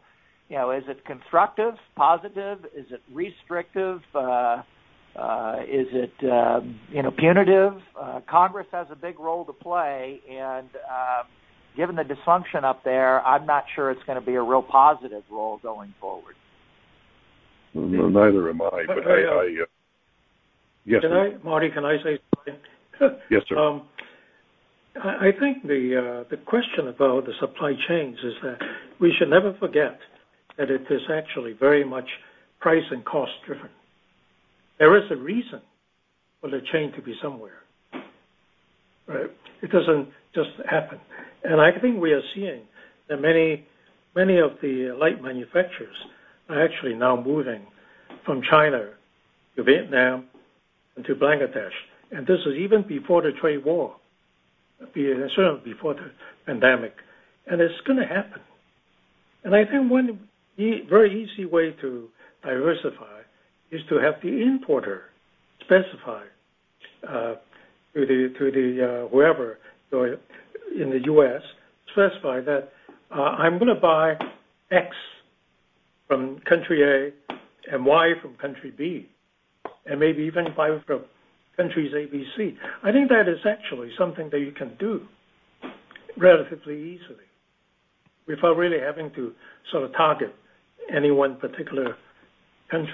you 0.50 0.58
know, 0.58 0.72
is 0.72 0.84
it 0.88 1.04
constructive, 1.06 1.74
positive? 1.96 2.60
Is 2.76 2.86
it 2.91 3.02
restrictive? 3.12 4.00
Uh, 4.14 4.62
uh, 5.18 5.56
is 5.62 5.88
it 5.91 6.14
um, 6.32 6.80
you 6.91 7.02
know 7.02 7.12
punitive? 7.12 7.74
Uh, 8.00 8.20
Congress 8.30 8.68
has 8.72 8.88
a 8.91 8.96
big 8.96 9.20
role 9.20 9.46
to 9.46 9.54
play, 9.54 10.20
and 10.30 10.70
uh, 10.91 11.24
given 11.76 11.96
the 11.96 12.04
dysfunction 12.04 12.64
up 12.64 12.84
there, 12.84 13.26
I'm 13.26 13.46
not 13.46 13.64
sure 13.76 13.91
it's 13.91 14.04
going 14.06 14.20
to 14.20 14.26
be 14.26 14.36
a 14.36 14.41
real 14.41 14.62
positive 14.62 15.24
role 15.32 15.58
going 15.64 15.93
forward. 16.00 16.36
No, 17.74 18.08
neither 18.10 18.50
am 18.50 18.62
I. 18.62 18.84
But 18.88 19.08
I, 19.08 19.22
I 19.22 19.39
uh, 19.39 19.66
yes. 20.86 21.02
Can 21.02 21.12
I, 21.12 21.43
Marty? 21.43 21.70
Can 21.74 21.86
I 21.86 21.98
say 22.04 22.20
something? 22.36 22.62
yes, 23.32 23.41
sir. 23.50 23.58
Um, 23.58 23.88
I, 25.02 25.28
I 25.28 25.32
think 25.39 25.64
the 25.64 26.24
uh, 26.26 26.30
the 26.30 26.38
question 26.38 26.88
about 26.88 27.26
the 27.26 27.34
supply 27.39 27.74
chains 27.88 28.18
is 28.18 28.34
that 28.43 28.60
we 29.00 29.14
should 29.18 29.30
never 29.30 29.56
forget 29.60 29.98
that 30.58 30.70
it 30.70 30.82
is 30.89 31.01
actually 31.12 31.53
very 31.53 31.84
much 31.84 32.08
price 32.60 32.84
and 32.91 33.03
cost 33.06 33.32
driven. 33.45 33.70
There 34.80 34.97
is 34.97 35.03
a 35.12 35.16
reason 35.16 35.62
for 36.41 36.49
the 36.49 36.60
chain 36.72 36.91
to 36.95 37.01
be 37.01 37.16
somewhere. 37.22 37.60
Right? 39.08 39.32
It 39.62 39.72
doesn't 39.72 40.10
just 40.34 40.49
happen. 40.70 40.99
And 41.43 41.62
I 41.62 41.80
think 41.80 42.01
we 42.01 42.12
are 42.12 42.22
seeing 42.34 42.62
that 43.10 43.22
many 43.22 43.66
many 44.16 44.39
of 44.39 44.51
the 44.62 44.95
light 44.99 45.22
manufacturers 45.22 45.95
are 46.49 46.64
actually 46.64 46.95
now 46.95 47.22
moving 47.22 47.62
from 48.26 48.41
China 48.49 48.91
to 49.56 49.64
Vietnam 49.64 50.26
and 50.95 51.06
to 51.06 51.16
Bangladesh. 51.16 51.76
And 52.12 52.26
this 52.26 52.39
is 52.45 52.56
even 52.58 52.86
before 52.88 53.22
the 53.22 53.32
trade 53.39 53.66
war, 53.66 53.95
certainly 54.93 55.62
before 55.64 55.95
the 55.95 56.12
pandemic. 56.45 56.93
And 57.47 57.62
it's 57.62 57.80
going 57.86 57.99
to 57.99 58.06
happen. 58.06 58.41
And 59.43 59.53
I 59.56 59.66
think 59.66 59.91
one 59.91 60.20
very 60.58 61.24
easy 61.24 61.45
way 61.45 61.76
to 61.82 62.10
diversify 62.43 63.22
is 63.72 63.82
to 63.89 63.95
have 63.95 64.16
the 64.22 64.41
importer 64.41 65.03
specify 65.62 66.24
uh, 67.08 67.36
to 67.93 68.06
the 68.06 68.34
to 68.38 68.51
the 68.51 69.06
uh, 69.06 69.10
whoever 69.10 69.58
in 69.91 70.89
the 70.89 70.99
U.S. 71.06 71.41
specify 71.91 72.41
that 72.41 72.70
uh, 73.16 73.22
I'm 73.22 73.58
going 73.58 73.74
to 73.74 73.80
buy 73.82 74.16
X 74.72 74.95
from 76.08 76.39
country 76.47 76.84
A 76.84 77.74
and 77.74 77.86
Y 77.86 78.14
from 78.22 78.36
country 78.36 78.72
B, 78.78 79.10
and 79.86 79.99
maybe 79.99 80.24
even 80.24 80.47
buy 80.56 80.78
from 80.86 81.03
countries 81.58 81.93
A, 81.93 82.12
B, 82.12 82.26
C. 82.38 82.58
I 82.84 82.91
think 82.91 83.10
that 83.10 83.28
is 83.28 83.39
actually 83.45 83.91
something 83.97 84.30
that 84.32 84.39
you 84.39 84.51
can 84.51 84.76
do 84.80 85.01
relatively 86.18 86.76
easily 86.76 87.26
without 88.28 88.58
really 88.58 88.80
having 88.80 89.12
to 89.16 89.34
sort 89.72 89.84
of 89.84 89.93
target 89.93 90.34
any 90.93 91.11
one 91.11 91.38
particular 91.38 91.95
country. 92.69 92.93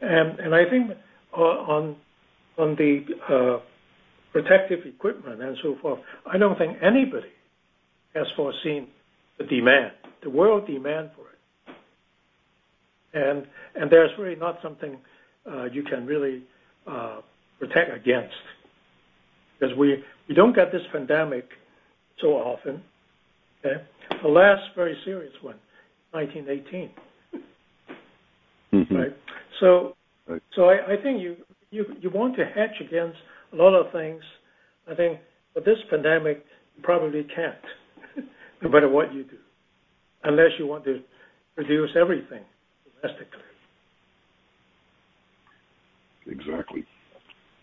And, 0.00 0.54
I 0.54 0.68
think 0.68 0.92
on 1.32 1.96
on 2.58 2.76
the 2.76 3.04
uh, 3.28 3.60
protective 4.32 4.86
equipment 4.86 5.42
and 5.42 5.56
so 5.62 5.76
forth, 5.80 6.00
I 6.30 6.38
don't 6.38 6.58
think 6.58 6.76
anybody 6.82 7.32
has 8.14 8.26
foreseen 8.36 8.88
the 9.38 9.44
demand, 9.44 9.92
the 10.22 10.30
world 10.30 10.66
demand 10.66 11.10
for 11.14 11.26
it. 13.22 13.46
And 13.74 13.90
there's 13.90 14.10
really 14.18 14.36
not 14.36 14.58
something 14.62 14.98
uh, 15.50 15.64
you 15.64 15.82
can 15.82 16.06
really 16.06 16.42
uh, 16.86 17.20
protect 17.58 17.94
against 17.94 18.34
because 19.58 19.76
we 19.76 20.02
we 20.28 20.34
don't 20.34 20.54
get 20.54 20.72
this 20.72 20.82
pandemic 20.92 21.48
so 22.20 22.28
often. 22.28 22.82
Okay, 23.64 23.82
the 24.22 24.28
last 24.28 24.62
very 24.74 24.96
serious 25.04 25.32
one, 25.42 25.56
1918. 26.12 26.90
Mm-hmm. 28.72 28.94
Right. 28.94 29.16
So, 29.60 29.96
right. 30.28 30.42
so 30.54 30.64
I, 30.64 30.94
I 30.94 31.02
think 31.02 31.20
you, 31.20 31.36
you 31.70 31.84
you 32.00 32.10
want 32.10 32.36
to 32.36 32.44
hedge 32.44 32.80
against 32.80 33.18
a 33.52 33.56
lot 33.56 33.74
of 33.74 33.92
things. 33.92 34.22
I 34.90 34.94
think, 34.94 35.18
but 35.54 35.64
this 35.64 35.78
pandemic, 35.88 36.44
you 36.76 36.82
probably 36.82 37.26
can't, 37.34 38.26
no 38.62 38.68
matter 38.68 38.88
what 38.88 39.12
you 39.12 39.24
do, 39.24 39.36
unless 40.24 40.50
you 40.58 40.66
want 40.66 40.84
to 40.84 41.00
reduce 41.56 41.90
everything 42.00 42.42
domestically. 43.00 43.40
Exactly. 46.26 46.84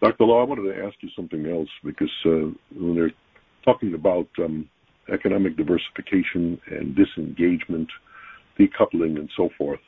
Dr. 0.01 0.25
Lau, 0.25 0.41
I 0.41 0.43
wanted 0.43 0.73
to 0.73 0.85
ask 0.85 0.95
you 1.01 1.09
something 1.15 1.47
else 1.47 1.69
because 1.83 2.11
uh, 2.25 2.51
when 2.75 2.95
they're 2.95 3.11
talking 3.65 3.93
about 3.93 4.27
um, 4.37 4.69
economic 5.11 5.57
diversification 5.57 6.59
and 6.69 6.95
disengagement, 6.95 7.87
decoupling, 8.59 9.17
and 9.17 9.29
so 9.35 9.49
forth, 9.57 9.79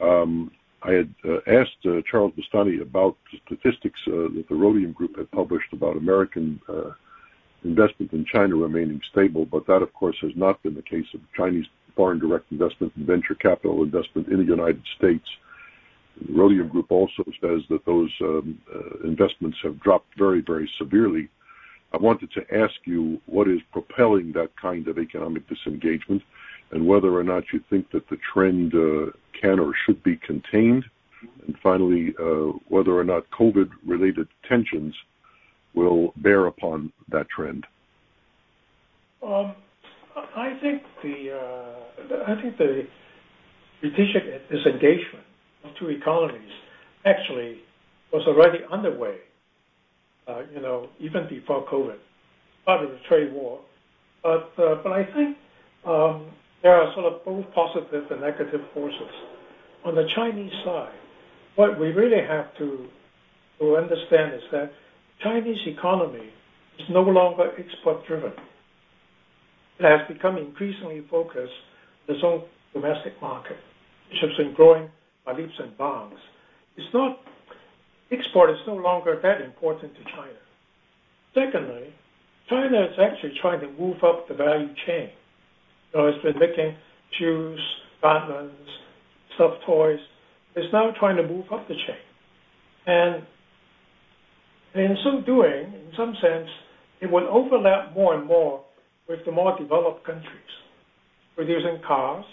um, 0.00 0.50
I 0.82 0.92
had 0.92 1.14
uh, 1.26 1.38
asked 1.46 1.78
uh, 1.86 2.02
Charles 2.10 2.32
Boustany 2.32 2.82
about 2.82 3.16
the 3.32 3.38
statistics 3.46 3.98
uh, 4.06 4.28
that 4.34 4.44
the 4.48 4.54
Rhodium 4.54 4.92
Group 4.92 5.16
had 5.16 5.30
published 5.30 5.72
about 5.72 5.96
American 5.96 6.60
uh, 6.68 6.90
investment 7.64 8.12
in 8.12 8.26
China 8.30 8.56
remaining 8.56 9.00
stable, 9.10 9.46
but 9.46 9.66
that, 9.66 9.82
of 9.82 9.92
course, 9.94 10.16
has 10.20 10.32
not 10.36 10.62
been 10.62 10.74
the 10.74 10.82
case 10.82 11.06
of 11.14 11.20
Chinese 11.34 11.64
foreign 11.96 12.18
direct 12.18 12.50
investment 12.52 12.92
and 12.96 13.06
venture 13.06 13.34
capital 13.34 13.82
investment 13.82 14.28
in 14.28 14.38
the 14.38 14.44
United 14.44 14.82
States. 14.98 15.24
The 16.20 16.32
Rhodium 16.32 16.68
Group 16.68 16.90
also 16.90 17.24
says 17.40 17.62
that 17.70 17.84
those 17.86 18.10
um, 18.20 18.60
uh, 18.72 19.06
investments 19.08 19.58
have 19.62 19.80
dropped 19.80 20.16
very, 20.18 20.42
very 20.42 20.70
severely. 20.78 21.28
I 21.92 21.96
wanted 21.96 22.30
to 22.32 22.42
ask 22.54 22.74
you 22.84 23.20
what 23.26 23.48
is 23.48 23.60
propelling 23.72 24.32
that 24.32 24.50
kind 24.60 24.86
of 24.88 24.98
economic 24.98 25.48
disengagement 25.48 26.22
and 26.74 26.86
whether 26.86 27.16
or 27.16 27.22
not 27.22 27.44
you 27.52 27.60
think 27.70 27.90
that 27.92 28.08
the 28.10 28.16
trend 28.32 28.74
uh, 28.74 29.12
can 29.40 29.60
or 29.60 29.72
should 29.86 30.02
be 30.02 30.16
contained, 30.16 30.84
and 31.46 31.56
finally, 31.62 32.14
uh, 32.20 32.58
whether 32.68 32.98
or 32.98 33.04
not 33.04 33.22
COVID-related 33.30 34.26
tensions 34.48 34.94
will 35.74 36.12
bear 36.16 36.46
upon 36.46 36.92
that 37.08 37.26
trend. 37.34 37.64
Um, 39.22 39.54
I 40.36 40.58
think 40.60 40.82
the 41.02 41.30
uh, 41.32 42.24
I 42.26 42.40
think 42.42 42.58
the 42.58 42.82
strategic 43.78 44.48
disengagement 44.50 45.24
of 45.64 45.70
two 45.78 45.90
economies 45.90 46.52
actually 47.04 47.58
was 48.12 48.26
already 48.26 48.58
underway. 48.70 49.18
You 50.54 50.60
know, 50.60 50.88
even 51.00 51.28
before 51.28 51.66
COVID, 51.66 51.98
part 52.64 52.84
of 52.84 52.90
the 52.90 52.98
trade 53.08 53.32
war. 53.32 53.60
But 54.22 54.50
but 54.56 54.92
I 54.92 55.04
think 55.04 55.36
um, 55.86 56.30
there 56.64 56.74
are 56.74 56.92
sort 56.94 57.12
of 57.12 57.22
both 57.26 57.44
positive 57.54 58.10
and 58.10 58.22
negative 58.22 58.62
forces. 58.72 59.14
On 59.84 59.94
the 59.94 60.08
Chinese 60.16 60.50
side, 60.64 60.94
what 61.56 61.78
we 61.78 61.88
really 61.88 62.26
have 62.26 62.56
to, 62.56 62.88
to 63.60 63.76
understand 63.76 64.32
is 64.32 64.40
that 64.50 64.72
Chinese 65.22 65.58
economy 65.66 66.30
is 66.78 66.86
no 66.88 67.02
longer 67.02 67.52
export 67.58 68.04
driven. 68.06 68.32
It 69.78 69.84
has 69.84 70.08
become 70.08 70.38
increasingly 70.38 71.04
focused 71.10 71.52
on 72.08 72.14
its 72.14 72.24
own 72.24 72.44
domestic 72.72 73.20
market, 73.20 73.58
which 74.08 74.20
has 74.22 74.30
been 74.38 74.54
growing 74.54 74.88
by 75.26 75.34
leaps 75.34 75.52
and 75.58 75.76
bounds. 75.76 76.16
Export 78.10 78.50
is 78.50 78.56
no 78.66 78.76
longer 78.76 79.20
that 79.22 79.42
important 79.42 79.92
to 79.96 80.04
China. 80.04 80.38
Secondly, 81.34 81.92
China 82.48 82.84
is 82.84 82.98
actually 82.98 83.34
trying 83.42 83.60
to 83.60 83.68
move 83.78 84.02
up 84.02 84.28
the 84.28 84.34
value 84.34 84.68
chain 84.86 85.10
it's 85.94 86.22
been 86.22 86.38
making 86.38 86.76
shoes, 87.18 87.60
garments, 88.02 88.54
stuffed 89.34 89.64
toys. 89.66 89.98
It's 90.56 90.72
now 90.72 90.90
trying 90.98 91.16
to 91.16 91.22
move 91.22 91.46
up 91.52 91.66
the 91.68 91.74
chain. 91.74 91.96
And 92.86 93.22
in 94.74 94.96
so 95.04 95.20
doing, 95.24 95.72
in 95.72 95.92
some 95.96 96.14
sense, 96.20 96.48
it 97.00 97.10
will 97.10 97.28
overlap 97.30 97.94
more 97.94 98.14
and 98.14 98.26
more 98.26 98.64
with 99.08 99.20
the 99.24 99.32
more 99.32 99.58
developed 99.58 100.04
countries, 100.04 100.52
producing 101.36 101.80
cars, 101.86 102.24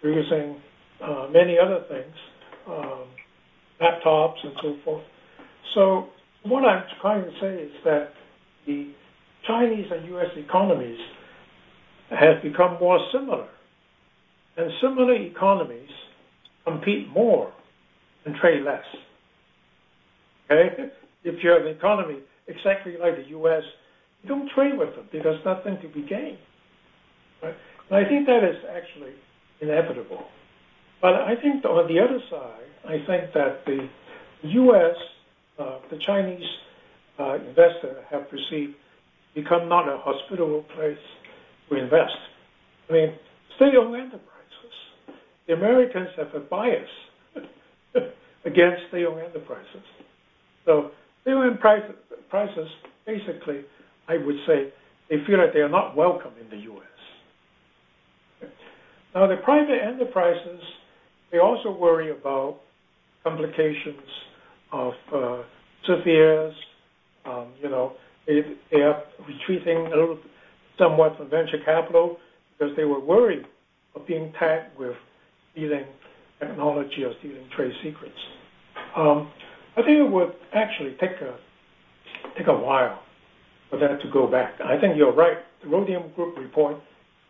producing 0.00 0.60
uh, 1.02 1.28
many 1.32 1.56
other 1.58 1.84
things, 1.88 2.14
um, 2.68 3.04
laptops 3.80 4.36
and 4.44 4.52
so 4.62 4.76
forth. 4.84 5.04
So 5.74 6.08
what 6.44 6.64
I'm 6.64 6.84
trying 7.00 7.24
to 7.24 7.30
say 7.40 7.62
is 7.62 7.72
that 7.84 8.10
the 8.66 8.92
Chinese 9.46 9.86
and 9.90 10.06
U.S. 10.08 10.30
economies 10.36 10.98
has 12.10 12.42
become 12.42 12.78
more 12.80 12.98
similar. 13.12 13.48
And 14.56 14.70
similar 14.80 15.14
economies 15.14 15.88
compete 16.64 17.08
more 17.08 17.52
and 18.24 18.34
trade 18.36 18.64
less. 18.64 18.84
Okay? 20.50 20.90
If 21.24 21.42
you 21.42 21.50
have 21.50 21.62
an 21.62 21.68
economy 21.68 22.18
exactly 22.48 22.96
like 23.00 23.16
the 23.16 23.28
U.S., 23.30 23.62
you 24.22 24.28
don't 24.28 24.50
trade 24.54 24.76
with 24.76 24.94
them 24.96 25.06
because 25.12 25.36
nothing 25.44 25.78
to 25.82 25.88
be 25.88 26.06
gained. 26.06 26.38
Right? 27.42 27.54
I 27.90 28.08
think 28.08 28.26
that 28.26 28.44
is 28.44 28.56
actually 28.68 29.14
inevitable. 29.60 30.24
But 31.00 31.14
I 31.14 31.34
think 31.40 31.64
on 31.64 31.92
the 31.92 32.00
other 32.00 32.20
side, 32.30 32.70
I 32.86 33.04
think 33.06 33.32
that 33.34 33.64
the 33.66 33.88
U.S., 34.42 34.96
uh, 35.58 35.78
the 35.90 35.98
Chinese 36.06 36.46
uh, 37.18 37.34
investor 37.34 38.04
have 38.10 38.28
perceived 38.30 38.74
become 39.34 39.68
not 39.68 39.88
a 39.88 39.98
hospitable 39.98 40.64
place 40.74 40.98
to 41.70 41.76
invest. 41.76 42.16
I 42.88 42.92
mean, 42.92 43.14
state-owned 43.56 43.94
enterprises. 43.94 44.26
The 45.46 45.54
Americans 45.54 46.08
have 46.16 46.34
a 46.34 46.40
bias 46.40 46.88
against 48.44 48.82
state-owned 48.88 49.20
enterprises. 49.20 49.82
So 50.64 50.90
state-owned 51.22 51.60
prices, 51.60 52.68
basically, 53.06 53.62
I 54.08 54.16
would 54.16 54.36
say, 54.46 54.72
they 55.08 55.16
feel 55.26 55.38
like 55.38 55.52
they 55.52 55.60
are 55.60 55.68
not 55.68 55.96
welcome 55.96 56.32
in 56.40 56.48
the 56.50 56.62
U.S. 56.64 58.50
Now, 59.14 59.26
the 59.26 59.36
private 59.42 59.80
enterprises, 59.82 60.60
they 61.32 61.38
also 61.38 61.76
worry 61.76 62.12
about 62.12 62.60
complications 63.24 64.06
of 64.72 64.92
uh, 65.12 65.42
CFIUS. 65.88 66.52
Um, 67.26 67.52
you 67.60 67.68
know, 67.68 67.92
they, 68.26 68.40
they 68.70 68.82
are 68.82 69.02
retreating 69.26 69.86
a 69.86 69.90
little 69.90 70.18
somewhat 70.80 71.16
from 71.16 71.30
venture 71.30 71.58
capital 71.64 72.16
because 72.58 72.74
they 72.76 72.84
were 72.84 72.98
worried 72.98 73.44
of 73.94 74.06
being 74.06 74.32
tagged 74.38 74.76
with 74.78 74.96
stealing 75.52 75.84
technology 76.40 77.04
or 77.04 77.12
stealing 77.20 77.46
trade 77.54 77.72
secrets. 77.84 78.18
Um, 78.96 79.30
I 79.76 79.82
think 79.82 79.98
it 79.98 80.10
would 80.10 80.32
actually 80.52 80.96
take 81.00 82.46
a 82.48 82.52
while 82.52 83.02
for 83.68 83.78
that 83.78 84.00
to 84.02 84.10
go 84.10 84.26
back. 84.26 84.54
I 84.64 84.80
think 84.80 84.96
you're 84.96 85.14
right. 85.14 85.38
The 85.62 85.68
Rhodium 85.68 86.10
Group 86.16 86.36
report, 86.36 86.76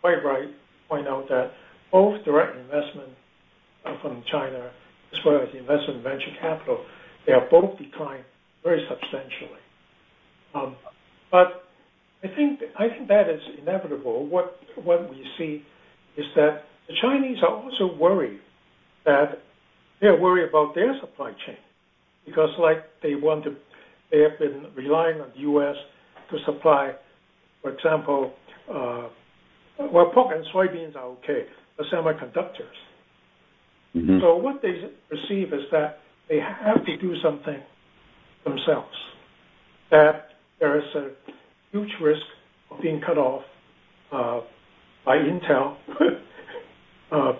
quite 0.01 0.25
right, 0.25 0.49
point 0.89 1.07
out 1.07 1.29
that 1.29 1.53
both 1.93 2.25
direct 2.25 2.57
investment 2.57 3.11
uh, 3.85 4.01
from 4.01 4.23
China 4.31 4.71
as 5.13 5.19
well 5.25 5.41
as 5.43 5.49
investment 5.55 6.03
venture 6.03 6.33
capital, 6.41 6.85
they 7.27 7.33
have 7.33 7.51
both 7.51 7.77
declined 7.79 8.25
very 8.63 8.87
substantially. 8.89 9.61
Um, 10.55 10.77
but 11.31 11.70
I 12.23 12.29
think 12.29 12.61
I 12.79 12.89
think 12.89 13.09
that 13.09 13.29
is 13.31 13.41
inevitable. 13.61 14.27
What 14.27 14.61
what 14.83 15.09
we 15.11 15.25
see 15.39 15.65
is 16.17 16.27
that 16.37 16.65
the 16.89 16.95
Chinese 17.01 17.39
are 17.43 17.55
also 17.55 17.97
worried 17.97 18.41
that 19.05 19.39
they 20.01 20.09
are 20.09 20.19
worried 20.19 20.49
about 20.49 20.75
their 20.75 20.99
supply 21.01 21.33
chain 21.47 21.57
because, 22.25 22.51
like, 22.59 22.85
they 23.03 23.15
want 23.15 23.45
to, 23.45 23.57
they 24.11 24.21
have 24.21 24.39
been 24.39 24.67
relying 24.75 25.21
on 25.21 25.29
the 25.35 25.41
U.S. 25.41 25.77
to 26.31 26.39
supply, 26.45 26.93
for 27.63 27.73
example, 27.73 28.33
uh, 28.73 29.09
well, 29.79 30.11
pork 30.13 30.35
and 30.35 30.45
soybeans 30.55 30.97
are 30.97 31.07
okay, 31.07 31.47
but 31.77 31.87
semiconductors. 31.93 32.77
Mm-hmm. 33.97 34.19
So 34.21 34.37
what 34.37 34.63
they 34.63 34.91
perceive 35.09 35.53
is 35.53 35.63
that 35.73 35.99
they 36.29 36.39
have 36.39 36.85
to 36.85 36.97
do 36.99 37.15
something 37.23 37.61
themselves. 38.45 38.95
That 39.91 40.29
there 40.61 40.79
is 40.79 40.85
a 40.95 41.11
huge 41.73 41.91
risk 42.01 42.23
of 42.71 42.81
being 42.81 43.01
cut 43.01 43.19
off 43.19 43.43
uh, 44.13 44.41
by 45.05 45.17
Intel 45.17 45.77
uh, 47.13 47.15
uh, 47.15 47.35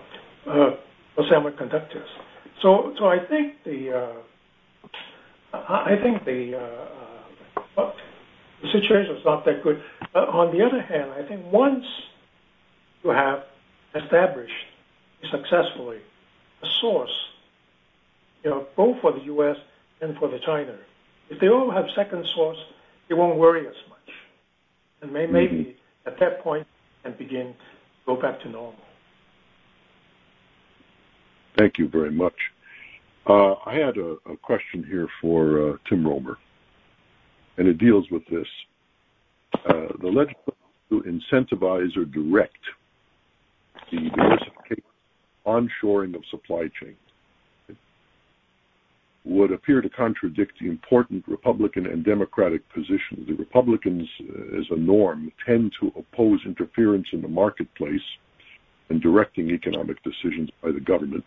for 0.45 1.23
semiconductors. 1.31 2.07
So, 2.61 2.93
so 2.97 3.05
I 3.05 3.17
think 3.29 3.55
the 3.65 4.21
I 5.53 5.95
think 6.01 6.23
the, 6.23 6.53
the 7.75 8.71
situation 8.71 9.15
is 9.17 9.25
not 9.25 9.43
that 9.45 9.63
good. 9.63 9.81
On 10.15 10.55
the 10.55 10.63
other 10.63 10.81
hand, 10.81 11.11
I 11.11 11.27
think 11.27 11.45
once 11.51 11.83
you 13.03 13.09
have 13.09 13.39
established 13.95 14.53
successfully 15.29 15.97
a 16.63 16.67
source, 16.79 17.11
both 18.43 19.01
for 19.01 19.11
the 19.11 19.23
U.S. 19.25 19.57
and 20.01 20.17
for 20.17 20.29
the 20.29 20.39
China, 20.45 20.77
if 21.29 21.39
they 21.41 21.49
all 21.49 21.71
have 21.71 21.85
second 21.95 22.25
source, 22.35 22.57
they 23.09 23.15
won't 23.15 23.37
worry 23.37 23.67
as 23.67 23.75
much, 23.89 23.90
and 25.01 25.11
may, 25.11 25.25
maybe 25.25 25.55
mm-hmm. 25.55 26.07
at 26.07 26.19
that 26.19 26.41
point 26.43 26.67
and 27.03 27.17
begin 27.17 27.47
to 27.47 27.55
go 28.05 28.21
back 28.21 28.39
to 28.41 28.49
normal. 28.49 28.75
Thank 31.57 31.77
you 31.77 31.87
very 31.87 32.11
much. 32.11 32.35
Uh, 33.27 33.53
I 33.65 33.73
had 33.73 33.97
a, 33.97 34.15
a, 34.31 34.37
question 34.41 34.83
here 34.83 35.07
for 35.21 35.73
uh, 35.73 35.77
Tim 35.87 36.05
Roemer, 36.05 36.37
and 37.57 37.67
it 37.67 37.77
deals 37.77 38.05
with 38.09 38.23
this. 38.31 38.47
Uh, 39.53 39.93
the 40.01 40.07
legislation 40.07 40.53
to 40.89 41.03
incentivize 41.03 41.95
or 41.95 42.05
direct 42.05 42.57
the 43.91 44.09
diversification, 44.15 44.83
onshoring 45.45 46.15
of 46.15 46.23
supply 46.31 46.67
chain 46.81 46.95
would 49.41 49.51
appear 49.51 49.81
to 49.81 49.89
contradict 49.89 50.59
the 50.59 50.67
important 50.67 51.23
Republican 51.27 51.87
and 51.87 52.05
Democratic 52.05 52.61
positions. 52.69 53.27
The 53.27 53.33
Republicans, 53.33 54.07
uh, 54.21 54.59
as 54.59 54.65
a 54.69 54.75
norm, 54.75 55.31
tend 55.43 55.73
to 55.79 55.91
oppose 55.97 56.39
interference 56.45 57.07
in 57.11 57.23
the 57.23 57.27
marketplace 57.27 58.07
and 58.89 59.01
directing 59.01 59.49
economic 59.49 59.97
decisions 60.03 60.49
by 60.61 60.71
the 60.71 60.79
government. 60.79 61.25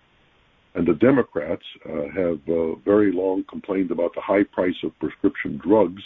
And 0.76 0.86
the 0.86 0.94
Democrats 0.94 1.64
uh, 1.88 2.08
have 2.14 2.40
uh, 2.48 2.76
very 2.84 3.10
long 3.10 3.42
complained 3.50 3.90
about 3.90 4.14
the 4.14 4.20
high 4.20 4.44
price 4.44 4.76
of 4.84 4.96
prescription 5.00 5.58
drugs, 5.58 6.02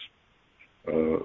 uh, 0.91 1.19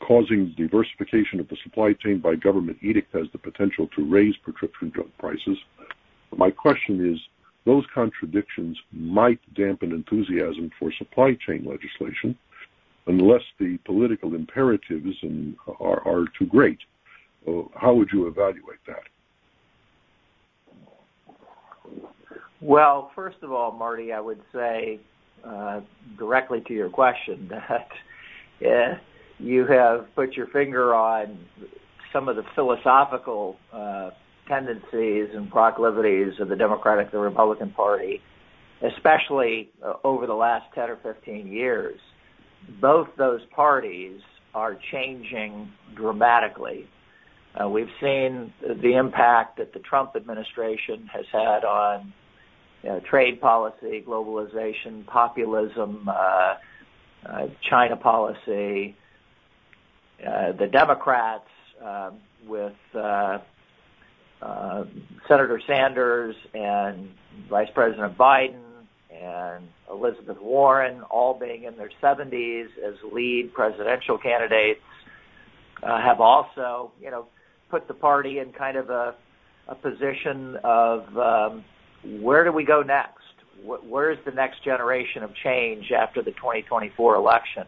causing 0.00 0.54
diversification 0.58 1.40
of 1.40 1.48
the 1.48 1.56
supply 1.64 1.94
chain 1.94 2.18
by 2.18 2.34
government 2.34 2.76
edict 2.82 3.14
has 3.14 3.26
the 3.32 3.38
potential 3.38 3.88
to 3.96 4.04
raise 4.04 4.36
prescription 4.36 4.90
drug 4.90 5.10
prices. 5.18 5.56
My 6.36 6.50
question 6.50 6.94
is, 7.10 7.18
those 7.66 7.84
contradictions 7.94 8.78
might 8.92 9.40
dampen 9.54 9.92
enthusiasm 9.92 10.70
for 10.78 10.92
supply 10.98 11.36
chain 11.46 11.64
legislation 11.64 12.36
unless 13.06 13.42
the 13.58 13.78
political 13.84 14.34
imperatives 14.34 15.16
are, 15.80 16.06
are 16.06 16.24
too 16.38 16.46
great. 16.46 16.78
how 17.74 17.94
would 17.94 18.08
you 18.12 18.28
evaluate 18.28 18.78
that? 18.86 19.02
Well, 22.60 23.10
first 23.14 23.38
of 23.42 23.52
all, 23.52 23.72
Marty, 23.72 24.12
I 24.12 24.20
would 24.20 24.40
say 24.52 25.00
uh, 25.44 25.80
directly 26.18 26.62
to 26.68 26.74
your 26.74 26.90
question 26.90 27.48
that 27.50 27.88
yeah, 28.60 28.98
you 29.38 29.66
have 29.66 30.14
put 30.14 30.34
your 30.34 30.46
finger 30.48 30.94
on 30.94 31.38
some 32.12 32.28
of 32.28 32.36
the 32.36 32.42
philosophical 32.54 33.56
uh, 33.72 34.10
tendencies 34.50 35.28
and 35.32 35.50
proclivities 35.50 36.34
of 36.40 36.48
the 36.48 36.56
Democratic 36.56 37.12
and 37.12 37.22
Republican 37.22 37.70
Party, 37.70 38.20
especially 38.82 39.70
uh, 39.82 39.94
over 40.04 40.26
the 40.26 40.34
last 40.34 40.66
10 40.74 40.90
or 40.90 40.98
15 41.02 41.46
years. 41.46 41.98
Both 42.80 43.08
those 43.16 43.40
parties 43.54 44.20
are 44.52 44.76
changing 44.92 45.70
dramatically. 45.94 46.88
Uh, 47.54 47.68
we've 47.68 47.90
seen 48.00 48.52
the 48.60 48.96
impact 48.96 49.58
that 49.58 49.72
the 49.72 49.78
Trump 49.80 50.12
administration 50.16 51.08
has 51.12 51.24
had 51.32 51.64
on 51.64 52.12
you 52.82 52.88
know, 52.90 53.00
trade 53.08 53.40
policy, 53.40 54.04
globalization, 54.06 55.06
populism, 55.06 56.08
uh, 56.08 56.54
uh, 57.26 57.46
China 57.68 57.96
policy. 57.96 58.96
Uh, 60.20 60.52
the 60.52 60.66
Democrats 60.66 61.48
uh, 61.84 62.10
with 62.46 62.74
uh, 64.42 64.84
Senator 65.28 65.60
Sanders 65.66 66.34
and 66.54 67.10
Vice 67.48 67.68
President 67.74 68.16
Biden 68.16 68.62
and 69.10 69.68
Elizabeth 69.90 70.38
Warren 70.40 71.02
all 71.10 71.38
being 71.38 71.64
in 71.64 71.76
their 71.76 71.90
70s 72.02 72.66
as 72.86 72.94
lead 73.12 73.52
presidential 73.52 74.18
candidates 74.18 74.80
uh, 75.82 76.00
have 76.00 76.20
also, 76.20 76.92
you 77.00 77.10
know, 77.10 77.26
put 77.70 77.86
the 77.88 77.94
party 77.94 78.38
in 78.38 78.52
kind 78.52 78.76
of 78.76 78.90
a, 78.90 79.14
a 79.68 79.74
position 79.74 80.56
of 80.64 81.16
um, 81.16 81.64
where 82.20 82.44
do 82.44 82.52
we 82.52 82.64
go 82.64 82.82
next? 82.82 83.16
Where's 83.62 84.18
the 84.24 84.32
next 84.32 84.64
generation 84.64 85.22
of 85.22 85.34
change 85.44 85.92
after 85.92 86.22
the 86.22 86.30
2024 86.32 87.14
election? 87.14 87.64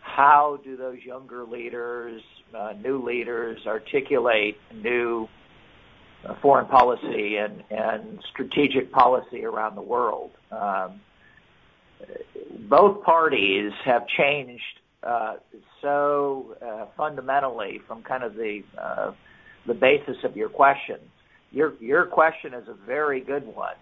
How 0.00 0.58
do 0.64 0.76
those 0.76 0.98
younger 1.04 1.44
leaders, 1.44 2.22
uh, 2.56 2.72
new 2.82 3.04
leaders, 3.04 3.60
articulate 3.66 4.56
new 4.74 5.28
foreign 6.42 6.66
policy 6.66 7.36
and, 7.36 8.18
strategic 8.32 8.92
policy 8.92 9.44
around 9.44 9.76
the 9.76 9.82
world? 9.82 10.30
Um, 10.50 11.00
both 12.68 13.02
parties 13.02 13.72
have 13.84 14.02
changed 14.16 14.62
uh, 15.02 15.34
so 15.80 16.56
uh, 16.64 16.86
fundamentally 16.96 17.80
from 17.86 18.02
kind 18.02 18.24
of 18.24 18.34
the 18.34 18.62
uh, 18.80 19.12
the 19.66 19.74
basis 19.74 20.16
of 20.24 20.36
your 20.36 20.48
question 20.48 20.98
your 21.50 21.74
your 21.80 22.06
question 22.06 22.54
is 22.54 22.68
a 22.68 22.74
very 22.86 23.20
good 23.20 23.46
one, 23.46 23.76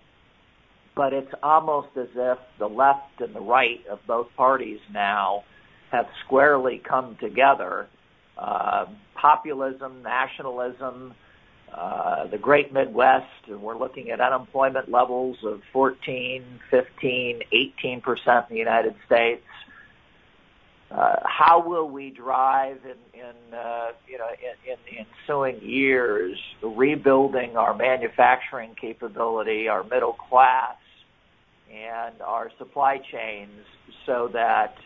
but 0.94 1.12
it's 1.12 1.32
almost 1.42 1.88
as 1.96 2.08
if 2.14 2.38
the 2.58 2.66
left 2.66 3.20
and 3.20 3.34
the 3.34 3.40
right 3.40 3.80
of 3.90 3.98
both 4.06 4.28
parties 4.36 4.78
now 4.92 5.42
have 5.90 6.06
squarely 6.24 6.80
come 6.88 7.16
together. 7.20 7.88
Uh, 8.38 8.86
populism, 9.20 10.02
nationalism, 10.02 11.14
uh, 11.74 12.26
the 12.28 12.38
great 12.38 12.72
Midwest, 12.72 13.26
and 13.48 13.60
we're 13.60 13.76
looking 13.78 14.10
at 14.10 14.20
unemployment 14.20 14.90
levels 14.90 15.36
of 15.44 15.60
14, 15.72 16.44
15, 16.70 17.40
18 17.52 18.00
percent 18.00 18.46
in 18.48 18.54
the 18.54 18.58
United 18.58 18.94
States. 19.04 19.42
Uh, 20.90 21.16
how 21.24 21.66
will 21.66 21.88
we 21.90 22.10
drive 22.10 22.78
in, 22.84 23.20
in 23.20 23.54
uh, 23.58 23.88
you 24.08 24.16
know 24.16 24.28
in, 24.40 24.72
in 24.72 24.78
the 24.86 25.04
ensuing 25.04 25.60
years 25.60 26.38
rebuilding 26.62 27.56
our 27.56 27.74
manufacturing 27.74 28.72
capability, 28.80 29.66
our 29.66 29.82
middle 29.82 30.12
class, 30.12 30.76
and 31.74 32.22
our 32.22 32.50
supply 32.58 32.98
chains 32.98 33.64
so 34.06 34.30
that, 34.32 34.76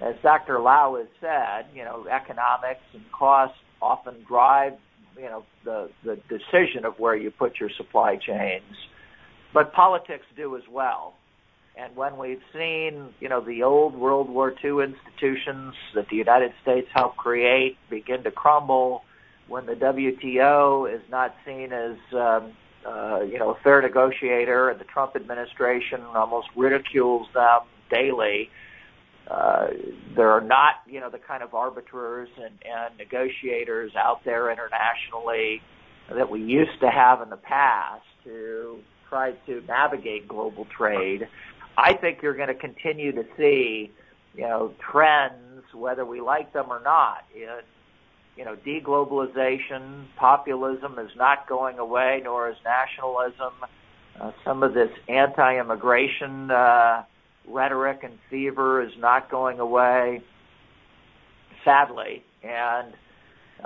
as 0.00 0.14
Dr. 0.22 0.60
Lau 0.60 0.96
has 0.96 1.08
said, 1.20 1.66
you 1.74 1.84
know 1.84 2.06
economics 2.06 2.84
and 2.92 3.02
costs 3.10 3.58
often 3.82 4.14
drive 4.28 4.74
you 5.16 5.24
know 5.24 5.44
the 5.64 5.90
the 6.04 6.16
decision 6.28 6.84
of 6.84 6.98
where 6.98 7.16
you 7.16 7.30
put 7.30 7.60
your 7.60 7.70
supply 7.76 8.16
chains, 8.16 8.76
but 9.52 9.72
politics 9.72 10.26
do 10.36 10.56
as 10.56 10.62
well. 10.70 11.14
And 11.76 11.96
when 11.96 12.16
we've 12.18 12.42
seen, 12.52 13.12
you 13.18 13.28
know, 13.28 13.40
the 13.40 13.64
old 13.64 13.96
World 13.96 14.28
War 14.28 14.54
II 14.64 14.84
institutions 14.84 15.74
that 15.96 16.08
the 16.08 16.16
United 16.16 16.52
States 16.62 16.86
helped 16.94 17.16
create 17.16 17.76
begin 17.90 18.22
to 18.22 18.30
crumble, 18.30 19.02
when 19.48 19.66
the 19.66 19.74
WTO 19.74 20.92
is 20.92 21.02
not 21.10 21.34
seen 21.44 21.72
as, 21.72 21.96
um, 22.12 22.52
uh, 22.86 23.20
you 23.22 23.38
know, 23.38 23.50
a 23.50 23.56
fair 23.62 23.82
negotiator, 23.82 24.70
and 24.70 24.80
the 24.80 24.84
Trump 24.84 25.16
administration 25.16 26.00
almost 26.14 26.48
ridicules 26.56 27.26
them 27.34 27.62
daily, 27.90 28.50
uh, 29.30 29.68
there 30.16 30.30
are 30.30 30.40
not, 30.40 30.74
you 30.86 31.00
know, 31.00 31.10
the 31.10 31.18
kind 31.18 31.42
of 31.42 31.54
arbiters 31.54 32.28
and, 32.36 32.54
and 32.64 32.96
negotiators 32.98 33.92
out 33.96 34.20
there 34.24 34.50
internationally 34.50 35.62
that 36.14 36.30
we 36.30 36.40
used 36.40 36.78
to 36.80 36.90
have 36.90 37.22
in 37.22 37.30
the 37.30 37.36
past 37.36 38.04
to 38.24 38.78
try 39.08 39.32
to 39.46 39.62
navigate 39.66 40.28
global 40.28 40.66
trade. 40.76 41.26
I 41.78 41.94
think 41.94 42.18
you're 42.22 42.36
going 42.36 42.48
to 42.48 42.54
continue 42.54 43.12
to 43.12 43.24
see, 43.36 43.90
you 44.34 44.42
know, 44.42 44.74
trends, 44.78 45.64
whether 45.72 46.04
we 46.04 46.20
like 46.20 46.52
them 46.52 46.66
or 46.68 46.80
not, 46.82 47.24
in, 47.34 47.48
you 48.36 48.44
know, 48.44 48.56
deglobalization, 48.56 50.06
populism 50.16 50.98
is 50.98 51.10
not 51.16 51.48
going 51.48 51.78
away, 51.78 52.20
nor 52.22 52.50
is 52.50 52.56
nationalism. 52.64 53.52
Uh, 54.20 54.32
some 54.44 54.62
of 54.62 54.74
this 54.74 54.90
anti-immigration 55.08 56.50
uh, 56.50 57.04
rhetoric 57.48 58.00
and 58.02 58.18
fever 58.30 58.82
is 58.82 58.92
not 58.98 59.30
going 59.30 59.60
away, 59.60 60.22
sadly. 61.64 62.24
And 62.42 62.92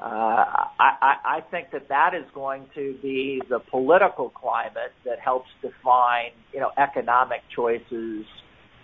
uh, 0.01 0.45
I, 0.79 1.14
I 1.24 1.41
think 1.51 1.70
that 1.72 1.89
that 1.89 2.12
is 2.14 2.24
going 2.35 2.66
to 2.74 2.97
be 3.03 3.41
the 3.49 3.59
political 3.59 4.31
climate 4.31 4.93
that 5.05 5.18
helps 5.18 5.49
define, 5.62 6.31
you 6.53 6.61
know, 6.61 6.70
economic 6.79 7.41
choices, 7.55 8.24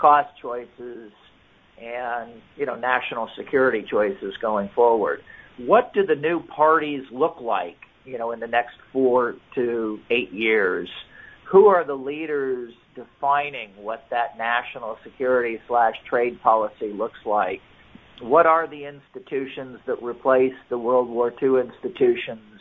cost 0.01 0.29
choices, 0.41 1.13
and 1.81 2.33
you 2.57 2.67
know, 2.67 2.77
national 2.77 3.29
security 3.37 3.85
choices 3.89 4.35
going 4.41 4.71
forward. 4.75 5.21
What 5.59 5.93
do 5.93 6.05
the 6.05 6.17
new 6.17 6.41
parties 6.41 7.05
look 7.13 7.37
like, 7.41 7.77
you 8.05 8.19
know, 8.19 8.33
in 8.33 8.41
the 8.41 8.47
next 8.47 8.75
four 8.93 9.37
to 9.55 9.99
eight 10.11 10.33
years? 10.33 10.89
Who 11.51 11.67
are 11.67 11.85
the 11.85 11.95
leaders 11.95 12.73
defining 12.95 13.71
what 13.77 14.07
that 14.11 14.39
national 14.39 14.99
security 15.05 15.59
slash 15.69 15.95
trade 16.09 16.41
policy 16.43 16.93
looks 16.93 17.19
like? 17.27 17.61
what 18.21 18.47
are 18.47 18.69
the 18.69 18.87
institutions 18.87 19.79
that 19.87 20.03
replace 20.03 20.55
the 20.71 20.79
World 20.79 21.09
War 21.09 21.33
II 21.43 21.61
institutions 21.61 22.61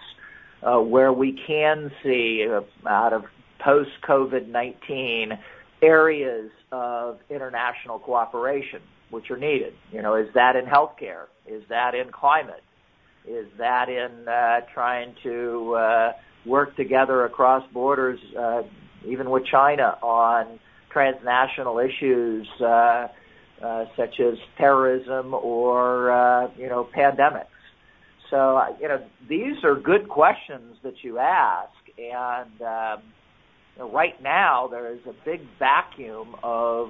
uh, 0.61 0.79
where 0.79 1.13
we 1.13 1.39
can 1.47 1.91
see 2.03 2.45
uh, 2.49 2.61
out 2.87 3.13
of 3.13 3.23
post 3.63 3.91
COVID 4.07 4.47
19 4.47 5.31
areas 5.81 6.49
of 6.71 7.19
international 7.29 7.99
cooperation 7.99 8.81
which 9.09 9.29
are 9.29 9.37
needed? 9.37 9.73
You 9.91 10.01
know, 10.01 10.15
is 10.15 10.27
that 10.33 10.55
in 10.55 10.65
healthcare? 10.65 11.25
Is 11.45 11.63
that 11.69 11.93
in 11.93 12.11
climate? 12.11 12.63
Is 13.27 13.45
that 13.57 13.89
in 13.89 14.27
uh, 14.27 14.61
trying 14.73 15.15
to 15.23 15.75
uh, 15.75 16.11
work 16.45 16.75
together 16.75 17.25
across 17.25 17.63
borders, 17.73 18.19
uh, 18.37 18.63
even 19.07 19.29
with 19.29 19.45
China, 19.45 19.97
on 20.01 20.59
transnational 20.91 21.79
issues? 21.79 22.47
Uh, 22.61 23.07
uh, 23.63 23.85
such 23.95 24.19
as 24.19 24.37
terrorism 24.57 25.33
or 25.33 26.11
uh, 26.11 26.49
you 26.57 26.67
know 26.67 26.85
pandemics. 26.95 27.45
So 28.29 28.61
you 28.81 28.89
know 28.89 29.01
these 29.29 29.63
are 29.63 29.75
good 29.75 30.09
questions 30.09 30.75
that 30.83 30.95
you 31.01 31.17
ask, 31.17 31.71
and 31.97 32.61
um, 32.61 33.03
you 33.75 33.83
know, 33.83 33.91
right 33.91 34.21
now 34.21 34.67
there 34.69 34.93
is 34.93 34.99
a 35.07 35.13
big 35.23 35.41
vacuum 35.59 36.35
of 36.43 36.89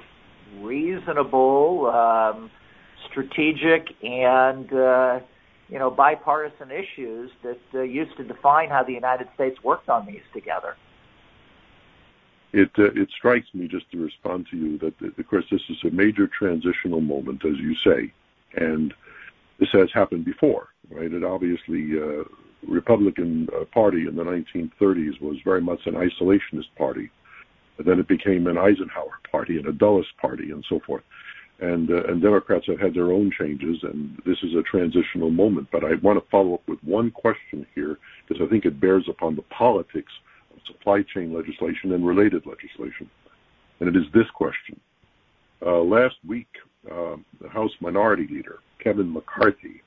reasonable, 0.62 1.92
um, 1.94 2.50
strategic, 3.12 3.90
and 4.02 4.74
uh, 4.74 5.20
you 5.70 5.80
know 5.80 5.90
bipartisan 5.90 6.72
issues 6.72 7.32
that 7.44 7.60
uh, 7.74 7.82
used 7.82 8.16
to 8.18 8.24
define 8.24 8.70
how 8.70 8.84
the 8.84 8.94
United 8.94 9.28
States 9.36 9.58
worked 9.64 9.90
on 9.90 10.06
these 10.06 10.22
together. 10.34 10.76
It 12.52 12.72
uh, 12.78 12.92
it 12.94 13.10
strikes 13.18 13.48
me 13.54 13.68
just 13.68 13.90
to 13.92 14.04
respond 14.04 14.48
to 14.52 14.58
you 14.58 14.78
that 14.80 14.94
of 15.18 15.28
course 15.28 15.46
this 15.50 15.62
is 15.70 15.78
a 15.86 15.90
major 15.92 16.28
transitional 16.28 17.02
moment, 17.02 17.44
as 17.46 17.58
you 17.58 17.76
say, 17.84 18.14
and 18.56 18.94
this 19.60 19.70
has 19.72 19.90
happened 19.94 20.26
before, 20.26 20.70
right? 20.90 21.12
It 21.12 21.24
obviously 21.24 22.00
uh, 22.00 22.24
Republican 22.68 23.48
uh, 23.56 23.66
Party 23.66 24.08
in 24.08 24.16
the 24.16 24.24
1930s 24.24 25.22
was 25.22 25.38
very 25.44 25.62
much 25.62 25.82
an 25.86 25.94
isolationist 25.94 26.74
party. 26.78 27.10
And 27.78 27.88
then 27.88 28.00
it 28.00 28.08
became 28.08 28.48
an 28.48 28.58
Eisenhower 28.58 29.20
party 29.30 29.58
and 29.58 29.66
a 29.68 29.72
Dulles 29.72 30.06
party 30.22 30.52
and 30.52 30.64
so 30.70 30.80
forth. 30.86 31.04
And 31.64 31.90
uh, 31.90 32.04
and 32.10 32.22
Democrats 32.22 32.66
have 32.68 32.80
had 32.80 32.94
their 32.94 33.14
own 33.14 33.32
changes, 33.40 33.78
and 33.84 34.22
this 34.26 34.38
is 34.44 34.54
a 34.54 34.64
transitional 34.64 35.30
moment. 35.30 35.70
But 35.72 35.86
I 35.86 35.94
want 36.02 36.22
to 36.22 36.30
follow 36.30 36.56
up 36.56 36.68
with 36.68 36.80
one 36.84 37.10
question 37.10 37.66
here 37.74 38.00
because 38.28 38.44
I 38.46 38.50
think 38.50 38.66
it 38.66 38.82
bears 38.82 39.06
upon 39.08 39.38
the 39.38 39.44
politics 39.44 40.12
of 40.52 40.60
supply 40.68 41.04
chain 41.14 41.34
legislation 41.34 41.94
and 41.94 42.06
related 42.06 42.46
legislation. 42.46 43.10
And 43.80 43.88
it 43.88 43.96
is 43.96 44.12
this 44.14 44.30
question. 44.34 44.78
Uh, 45.66 45.80
last 45.80 46.16
week, 46.28 46.50
uh, 46.92 47.16
the 47.40 47.48
House 47.48 47.72
Minority 47.80 48.28
Leader, 48.30 48.60
Kevin 48.84 49.14
McCarthy, 49.14 49.82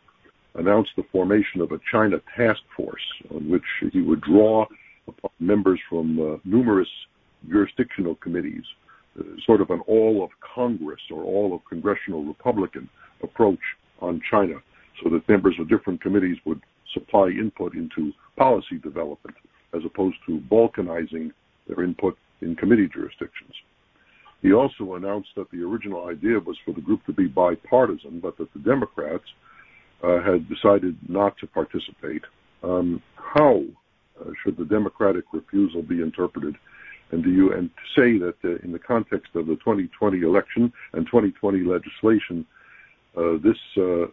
announced 0.55 0.93
the 0.97 1.05
formation 1.13 1.61
of 1.61 1.73
a 1.73 1.81
China 1.93 2.17
task 2.35 2.61
force 2.75 3.03
on 3.35 3.51
which 3.51 3.69
he 3.93 4.01
would 4.01 4.23
draw 4.23 4.65
upon 5.07 5.31
members 5.41 5.81
from 5.91 6.19
uh, 6.19 6.39
numerous 6.45 6.89
jurisdictional 7.51 8.15
committees, 8.17 8.65
sort 9.45 9.61
of 9.61 9.71
an 9.71 9.81
all 9.87 10.23
of 10.25 10.31
Congress 10.55 11.01
or 11.11 11.23
all 11.23 11.55
of 11.55 11.61
congressional 11.69 12.25
Republican 12.25 12.89
approach 13.23 13.61
on 14.01 14.21
China, 14.31 14.55
so 15.03 15.11
that 15.11 15.29
members 15.29 15.55
of 15.59 15.69
different 15.69 16.01
committees 16.01 16.37
would 16.45 16.61
supply 16.93 17.29
input 17.29 17.75
into 17.75 18.13
policy 18.37 18.79
development 18.83 19.37
as 19.75 19.83
opposed 19.85 20.17
to 20.27 20.41
balkanizing 20.51 21.31
their 21.67 21.85
input 21.85 22.17
in 22.41 22.55
committee 22.57 22.89
jurisdictions. 22.93 23.53
He 24.43 24.53
also 24.53 24.95
announced 24.95 25.31
that 25.37 25.51
the 25.51 25.63
original 25.63 26.07
idea 26.09 26.39
was 26.39 26.57
for 26.65 26.73
the 26.73 26.81
group 26.81 27.05
to 27.07 27.13
be 27.13 27.27
bipartisan, 27.27 28.21
but 28.21 28.37
that 28.39 28.53
the 28.53 28.61
Democrats 28.61 29.25
uh, 30.03 30.23
had 30.23 30.49
decided 30.49 30.97
not 31.09 31.37
to 31.39 31.47
participate. 31.47 32.23
Um, 32.63 33.03
how 33.17 33.63
uh, 34.21 34.31
should 34.43 34.57
the 34.57 34.65
Democratic 34.65 35.25
refusal 35.33 35.83
be 35.83 36.01
interpreted? 36.01 36.55
And 37.13 37.23
do 37.23 37.31
you 37.31 37.53
and 37.53 37.71
say 37.95 38.19
that 38.19 38.35
uh, 38.45 38.57
in 38.65 38.73
the 38.73 38.79
context 38.79 39.29
of 39.35 39.47
the 39.47 39.55
2020 39.57 40.21
election 40.23 40.73
and 40.93 41.07
2020 41.07 41.61
legislation, 41.61 42.45
uh, 43.17 43.39
this 43.43 43.57
uh, 43.79 44.07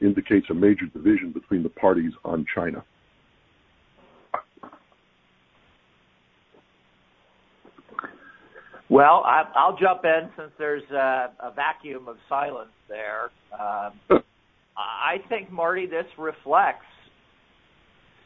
indicates 0.00 0.46
a 0.50 0.54
major 0.54 0.86
division 0.86 1.32
between 1.32 1.62
the 1.62 1.68
parties 1.68 2.12
on 2.24 2.46
China? 2.54 2.84
Well, 8.88 9.24
I, 9.26 9.42
I'll 9.56 9.76
jump 9.76 10.04
in 10.04 10.30
since 10.36 10.52
there's 10.58 10.88
a, 10.92 11.32
a 11.40 11.50
vacuum 11.54 12.06
of 12.08 12.16
silence 12.28 12.70
there. 12.88 13.30
Um, 13.52 14.00
I 14.76 15.16
think, 15.28 15.50
Marty, 15.50 15.86
this 15.86 16.06
reflects, 16.18 16.86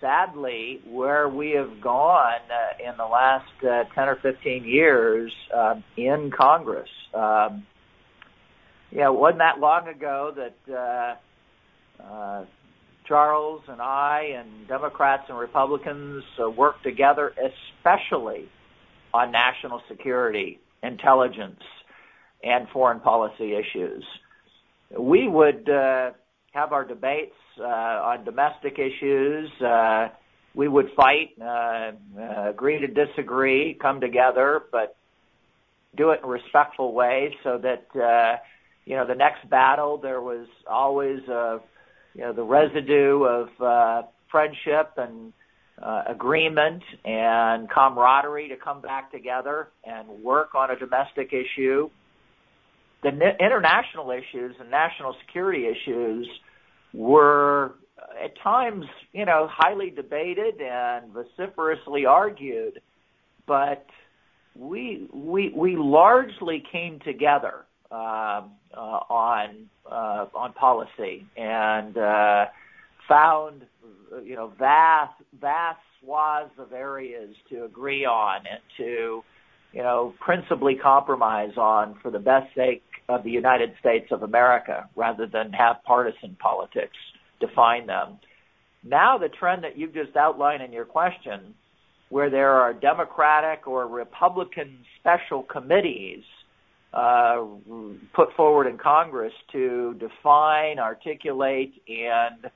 sadly, 0.01 0.81
where 0.87 1.29
we 1.29 1.51
have 1.51 1.81
gone 1.81 2.41
uh, 2.51 2.91
in 2.91 2.97
the 2.97 3.05
last 3.05 3.51
uh, 3.63 3.85
10 3.95 4.09
or 4.09 4.17
15 4.17 4.65
years 4.65 5.33
uh, 5.55 5.75
in 5.97 6.31
Congress. 6.37 6.89
Um, 7.15 7.67
yeah, 8.91 9.09
it 9.09 9.15
wasn't 9.15 9.39
that 9.39 9.61
long 9.61 9.89
ago 9.89 10.35
that 10.37 11.19
uh, 12.01 12.03
uh, 12.03 12.45
Charles 13.07 13.63
and 13.69 13.81
I 13.81 14.37
and 14.37 14.67
Democrats 14.69 15.25
and 15.29 15.39
Republicans 15.39 16.25
uh, 16.43 16.51
worked 16.51 16.83
together, 16.83 17.33
especially 17.83 18.49
on 19.13 19.33
national 19.33 19.83
security, 19.89 20.61
intelligence, 20.83 21.61
and 22.43 22.69
foreign 22.69 23.01
policy 23.01 23.55
issues. 23.55 24.05
We 24.99 25.29
would 25.29 25.69
uh, 25.69 26.13
have 26.53 26.73
our 26.73 26.85
debates 26.85 27.35
uh, 27.59 27.65
on 27.65 28.25
domestic 28.25 28.79
issues, 28.79 29.51
uh, 29.61 30.09
we 30.55 30.67
would 30.67 30.87
fight, 30.97 31.31
uh, 31.41 31.93
uh, 32.21 32.51
agree 32.51 32.81
to 32.81 32.87
disagree, 32.89 33.77
come 33.81 34.01
together, 34.01 34.63
but 34.73 34.97
do 35.97 36.11
it 36.11 36.21
in 36.21 36.25
a 36.25 36.29
respectful 36.29 36.93
way 36.93 37.35
so 37.45 37.59
that 37.59 37.87
uh, 38.01 38.37
you 38.85 38.97
know 38.97 39.07
the 39.07 39.15
next 39.15 39.49
battle 39.49 39.99
there 39.99 40.21
was 40.21 40.47
always 40.69 41.21
uh, 41.29 41.59
you 42.15 42.23
know 42.23 42.33
the 42.33 42.43
residue 42.43 43.25
of 43.25 43.49
uh, 43.61 44.03
friendship 44.31 44.93
and 44.97 45.33
uh, 45.83 46.05
agreement 46.09 46.83
and 47.05 47.69
camaraderie 47.71 48.49
to 48.49 48.57
come 48.57 48.81
back 48.81 49.11
together 49.11 49.69
and 49.85 50.09
work 50.23 50.55
on 50.55 50.71
a 50.71 50.77
domestic 50.79 51.33
issue. 51.33 51.89
The 53.03 53.11
international 53.41 54.11
issues 54.11 54.57
and 54.61 54.71
national 54.71 55.17
security 55.27 55.67
issues 55.67 56.29
were 56.93 57.75
at 58.23 58.39
times, 58.43 58.85
you 59.13 59.25
know, 59.25 59.49
highly 59.51 59.91
debated 59.91 60.61
and 60.61 61.13
vociferously 61.13 62.05
argued, 62.07 62.81
but 63.47 63.87
we 64.55 65.09
we 65.13 65.51
we 65.51 65.77
largely 65.77 66.63
came 66.71 66.99
together 67.01 67.65
uh, 67.91 68.43
uh, 68.75 68.77
on 68.77 69.69
uh, 69.91 70.27
on 70.35 70.53
policy 70.53 71.27
and 71.37 71.97
uh, 71.97 72.47
found 73.09 73.63
you 74.23 74.35
know 74.35 74.53
vast 74.59 75.15
vast 75.41 75.81
swaths 76.01 76.51
of 76.59 76.73
areas 76.73 77.35
to 77.49 77.65
agree 77.65 78.05
on 78.05 78.39
and 78.51 78.61
to 78.77 79.23
you 79.73 79.83
know 79.83 80.15
principally 80.21 80.75
compromise 80.75 81.57
on 81.57 81.97
for 82.03 82.11
the 82.11 82.19
best 82.19 82.55
sake 82.55 82.83
of 83.09 83.25
the 83.25 83.31
United 83.31 83.73
States 83.81 84.07
of 84.11 84.23
America 84.23 84.89
rather 84.97 85.27
than 85.27 85.53
have 85.53 85.77
partisan 85.85 86.37
politics 86.41 86.97
define 87.41 87.87
them. 87.87 88.19
Now 88.85 89.19
the 89.19 89.29
trend 89.29 89.65
that 89.65 89.77
you've 89.77 89.95
just 89.95 90.17
outlined 90.17 90.63
in 90.63 90.73
your 90.73 90.85
question, 90.85 91.55
where 92.09 92.31
there 92.31 92.53
are 92.53 92.73
Democratic 92.73 93.67
or 93.67 93.87
Republican 93.87 94.79
special 95.01 95.43
committees 95.43 96.23
uh, 96.93 97.45
put 98.15 98.35
forward 98.37 98.67
in 98.67 98.77
Congress 98.77 99.33
to 99.53 99.95
define, 100.01 100.79
articulate, 100.79 101.73
and 101.89 102.51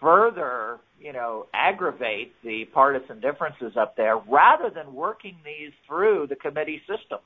further, 0.00 0.78
you 1.00 1.12
know, 1.12 1.46
aggravate 1.54 2.34
the 2.42 2.64
partisan 2.66 3.20
differences 3.20 3.76
up 3.76 3.96
there, 3.96 4.16
rather 4.16 4.70
than 4.70 4.94
working 4.94 5.36
these 5.44 5.72
through 5.86 6.26
the 6.28 6.36
committee 6.36 6.80
system. 6.80 7.18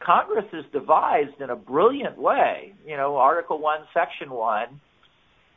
Congress 0.00 0.46
is 0.52 0.64
devised 0.72 1.40
in 1.40 1.50
a 1.50 1.56
brilliant 1.56 2.18
way, 2.18 2.74
you 2.86 2.96
know, 2.96 3.16
Article 3.16 3.58
1, 3.58 3.80
Section 3.94 4.30
1, 4.30 4.80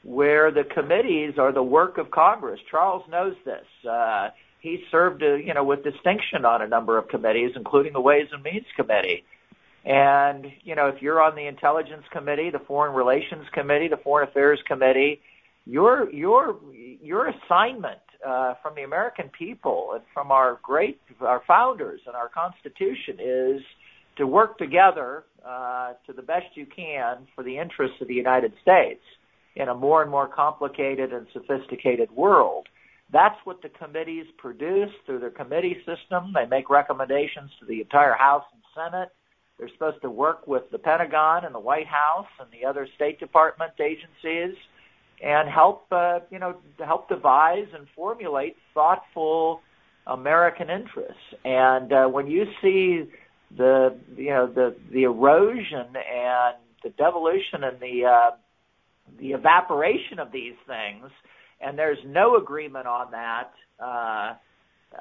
where 0.04 0.52
the 0.52 0.64
committees 0.64 1.34
are 1.38 1.52
the 1.52 1.64
work 1.64 1.98
of 1.98 2.12
Congress. 2.12 2.60
Charles 2.70 3.04
knows 3.10 3.36
this. 3.44 3.66
Uh, 3.90 4.30
he 4.60 4.84
served, 4.90 5.22
uh, 5.22 5.36
you 5.36 5.54
know, 5.54 5.64
with 5.64 5.84
distinction 5.84 6.46
on 6.46 6.62
a 6.62 6.68
number 6.68 6.98
of 6.98 7.08
committees, 7.10 7.52
including 7.56 7.94
the 7.94 8.02
Ways 8.02 8.28
and 8.32 8.44
Means 8.44 8.66
Committee. 8.76 9.24
And 9.86 10.52
you 10.64 10.76
know, 10.76 10.88
if 10.88 11.02
you're 11.02 11.22
on 11.22 11.36
the 11.36 11.48
Intelligence 11.48 12.04
Committee, 12.12 12.50
the 12.50 12.60
Foreign 12.60 12.94
Relations 12.94 13.46
Committee, 13.54 13.88
the 13.88 13.98
Foreign 13.98 14.28
Affairs 14.28 14.60
Committee, 14.68 15.22
your 15.68 16.12
your 16.14 16.60
your 17.02 17.28
assignment 17.28 18.00
uh, 18.26 18.54
from 18.64 18.74
the 18.76 18.84
American 18.84 19.30
people 19.38 19.92
and 19.94 20.04
from 20.14 20.32
our 20.32 20.60
great 20.64 21.00
our 21.22 21.42
founders 21.48 22.00
and 22.08 22.16
our 22.16 22.30
Constitution 22.30 23.18
is 23.20 23.62
to 24.18 24.26
work 24.26 24.58
together 24.58 25.26
uh, 25.46 25.94
to 26.06 26.14
the 26.14 26.22
best 26.22 26.46
you 26.56 26.66
can 26.66 27.28
for 27.36 27.44
the 27.44 27.58
interests 27.58 27.98
of 28.02 28.08
the 28.08 28.14
United 28.14 28.54
States 28.62 29.02
in 29.56 29.70
a 29.70 29.76
more 29.76 30.02
and 30.02 30.10
more 30.10 30.28
complicated 30.28 31.12
and 31.12 31.28
sophisticated 31.34 32.10
world. 32.12 32.68
That's 33.12 33.38
what 33.44 33.62
the 33.62 33.70
committees 33.70 34.26
produce 34.38 34.92
through 35.06 35.20
their 35.20 35.32
committee 35.32 35.78
system. 35.80 36.34
They 36.34 36.46
make 36.46 36.70
recommendations 36.70 37.52
to 37.60 37.66
the 37.66 37.82
entire 37.82 38.16
House 38.16 38.44
and 38.54 38.62
Senate. 38.76 39.10
They're 39.58 39.70
supposed 39.74 40.02
to 40.02 40.10
work 40.10 40.48
with 40.48 40.64
the 40.72 40.78
Pentagon 40.78 41.46
and 41.46 41.56
the 41.56 41.60
White 41.60 41.88
House 41.88 42.28
and 42.40 42.48
the 42.52 42.68
other 42.68 42.88
State 42.96 43.20
Department 43.20 43.72
agencies 43.80 44.56
and 45.24 45.50
help, 45.50 45.86
uh, 45.92 46.20
you 46.30 46.40
know, 46.40 46.58
help 46.86 47.10
devise 47.10 47.68
and 47.74 47.88
formulate 47.96 48.56
thoughtful 48.74 49.62
American 50.06 50.70
interests. 50.70 51.34
And 51.44 51.92
uh, 51.92 52.06
when 52.08 52.28
you 52.28 52.46
see 52.62 53.10
the, 53.56 53.98
you 54.16 54.30
know, 54.30 54.48
the 54.48 54.76
the 54.92 55.04
erosion 55.04 55.88
and 55.96 56.56
the 56.84 56.90
devolution 56.98 57.64
and 57.64 57.80
the 57.80 58.06
uh, 58.06 58.36
the 59.20 59.32
evaporation 59.32 60.20
of 60.20 60.32
these 60.32 60.56
things, 60.68 61.10
and 61.62 61.78
there's 61.78 61.98
no 62.06 62.38
agreement 62.38 62.88
on 62.88 63.12
that, 63.12 63.52
uh, 63.80 64.36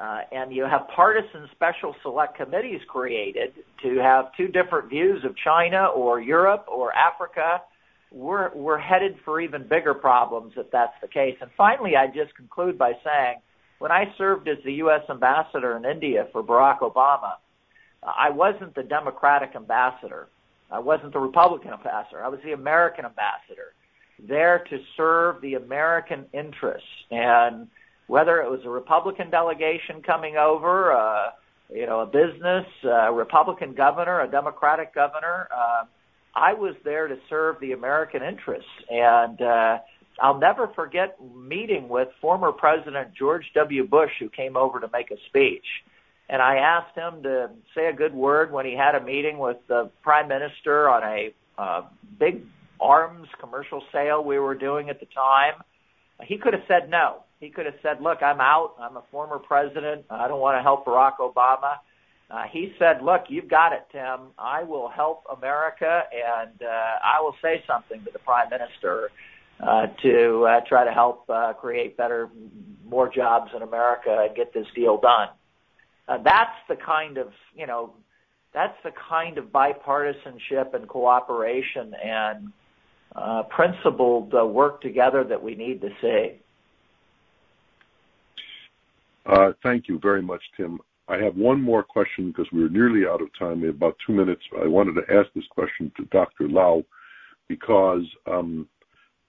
uh, 0.01 0.21
and 0.33 0.53
you 0.55 0.65
have 0.65 0.89
partisan 0.95 1.49
special 1.53 1.95
select 2.03 2.37
committees 2.37 2.81
created 2.89 3.53
to 3.83 3.99
have 3.99 4.27
two 4.37 4.49
different 4.49 4.89
views 4.89 5.25
of 5.25 5.35
China 5.37 5.87
or 5.87 6.21
Europe 6.21 6.65
or 6.69 6.93
Africa, 6.95 7.63
we're, 8.11 8.55
we're 8.55 8.79
headed 8.79 9.17
for 9.25 9.41
even 9.41 9.67
bigger 9.67 9.95
problems 9.95 10.53
if 10.57 10.71
that's 10.71 10.95
the 11.03 11.09
case. 11.09 11.37
And 11.41 11.51
finally, 11.57 11.97
I 11.97 12.07
just 12.07 12.35
conclude 12.37 12.79
by 12.79 12.93
saying, 13.05 13.37
when 13.79 13.93
I 13.93 14.05
served 14.17 14.49
as 14.49 14.59
the 14.65 14.73
U.S. 14.75 15.03
ambassador 15.11 15.77
in 15.77 15.85
India 15.85 16.29
for 16.33 16.43
Barack 16.43 16.81
Obama, 16.81 17.35
I 18.03 18.31
wasn't 18.31 18.75
the 18.75 18.83
Democratic 18.83 19.55
ambassador. 19.55 20.29
I 20.71 20.79
wasn't 20.79 21.13
the 21.13 21.19
Republican 21.19 21.73
ambassador. 21.73 22.25
I 22.25 22.29
was 22.29 22.41
the 22.45 22.53
American 22.53 23.05
ambassador 23.05 23.75
there 24.19 24.65
to 24.71 24.79
serve 24.97 25.41
the 25.43 25.55
American 25.55 26.25
interests. 26.33 26.89
And 27.11 27.69
whether 28.07 28.41
it 28.41 28.51
was 28.51 28.61
a 28.65 28.71
Republican 28.71 29.31
delegation 29.31 30.03
coming 30.03 30.37
over, 30.37 30.93
uh, 30.93 31.31
you 31.73 31.87
know, 31.87 32.01
a 32.01 32.07
business, 32.07 32.67
a 32.85 33.13
Republican 33.13 33.75
governor, 33.75 34.21
a 34.21 34.29
Democratic 34.29 34.95
governor, 34.95 35.49
uh, 35.55 35.85
I 36.37 36.53
was 36.53 36.75
there 36.85 37.09
to 37.09 37.17
serve 37.31 37.59
the 37.61 37.73
American 37.73 38.23
interests. 38.23 38.69
And 38.91 39.41
uh, 39.41 39.79
I'll 40.21 40.39
never 40.39 40.69
forget 40.69 41.17
meeting 41.35 41.89
with 41.89 42.09
former 42.21 42.53
President 42.53 43.15
George 43.19 43.45
W. 43.55 43.89
Bush, 43.89 44.13
who 44.21 44.29
came 44.29 44.57
over 44.57 44.79
to 44.79 44.89
make 44.93 45.11
a 45.11 45.17
speech. 45.29 45.65
And 46.29 46.43
I 46.43 46.57
asked 46.57 46.95
him 46.95 47.23
to 47.23 47.51
say 47.75 47.87
a 47.87 47.93
good 47.93 48.13
word 48.13 48.53
when 48.53 48.67
he 48.67 48.77
had 48.77 48.95
a 48.95 49.03
meeting 49.03 49.39
with 49.39 49.57
the 49.69 49.91
Prime 50.03 50.29
Minister 50.29 50.89
on 50.89 51.03
a 51.03 51.35
uh, 51.57 51.83
big 52.19 52.43
arms 52.81 53.29
commercial 53.41 53.83
sale 53.91 54.23
we 54.23 54.39
were 54.39 54.55
doing 54.55 54.91
at 54.91 55.01
the 55.01 55.07
time. 55.07 55.55
He 56.23 56.37
could 56.37 56.53
have 56.53 56.65
said 56.69 56.91
no. 56.91 57.23
He 57.41 57.51
could 57.51 57.67
have 57.67 57.77
said, 57.83 58.03
look, 58.03 58.23
I'm 58.23 58.41
out. 58.41 58.75
I'm 58.81 58.97
a 58.97 59.03
former 59.11 59.39
president. 59.39 60.05
I 60.11 60.29
don't 60.29 60.41
want 60.41 60.59
to 60.59 60.63
help 60.63 60.85
Barack 60.85 61.19
Obama. 61.21 61.77
Uh, 62.29 62.43
he 62.51 62.73
said, 62.79 63.03
look, 63.03 63.25
you've 63.29 63.49
got 63.49 63.73
it, 63.73 63.87
Tim. 63.93 64.33
I 64.39 64.65
will 64.65 64.89
help 64.89 65.25
America 65.37 66.03
and 66.13 66.61
uh, 66.61 66.67
I 67.05 67.21
will 67.21 67.37
say 67.41 67.63
something 67.67 68.05
to 68.05 68.11
the 68.11 68.19
prime 68.19 68.51
minister 68.51 69.11
uh, 69.61 69.87
to 70.03 70.45
uh, 70.45 70.61
try 70.69 70.85
to 70.85 70.91
help 70.91 71.29
uh, 71.31 71.53
create 71.53 71.97
better, 71.97 72.29
more 72.85 73.09
jobs 73.09 73.53
in 73.55 73.63
America 73.63 74.25
and 74.27 74.37
get 74.37 74.53
this 74.53 74.67
deal 74.75 74.99
done. 74.99 75.29
Uh, 76.09 76.19
that's 76.23 76.57
the 76.69 76.77
kind 76.77 77.17
of, 77.17 77.29
you 77.55 77.67
know, 77.67 77.93
that's 78.53 78.77
the 78.83 78.93
kind 79.09 79.39
of 79.39 79.47
bipartisanship 79.47 80.75
and 80.75 80.89
cooperation 80.89 81.95
and 82.03 82.53
uh, 83.15 83.43
principled 83.45 84.35
uh, 84.35 84.45
work 84.45 84.81
together 84.81 85.25
that 85.25 85.43
we 85.43 85.55
need 85.55 85.81
to 85.81 85.91
see. 86.01 86.41
Uh, 89.27 89.53
thank 89.63 89.89
you 89.89 89.99
very 89.99 90.23
much, 90.23 90.43
Tim. 90.57 90.81
I 91.09 91.19
have 91.19 91.37
one 91.37 91.61
more 91.61 91.83
question 91.83 92.29
because 92.29 92.47
we're 92.53 92.69
nearly 92.69 93.07
out 93.07 93.23
of 93.23 93.29
time. 93.39 93.61
We 93.61 93.69
have 93.69 93.77
about 93.77 93.97
two 94.05 94.13
minutes. 94.13 94.43
I 94.61 94.67
wanted 94.67 94.95
to 94.95 95.15
ask 95.15 95.29
this 95.35 95.47
question 95.51 95.93
to 95.97 96.05
Dr. 96.07 96.49
Lau 96.49 96.83
because 97.49 98.03
um, 98.27 98.69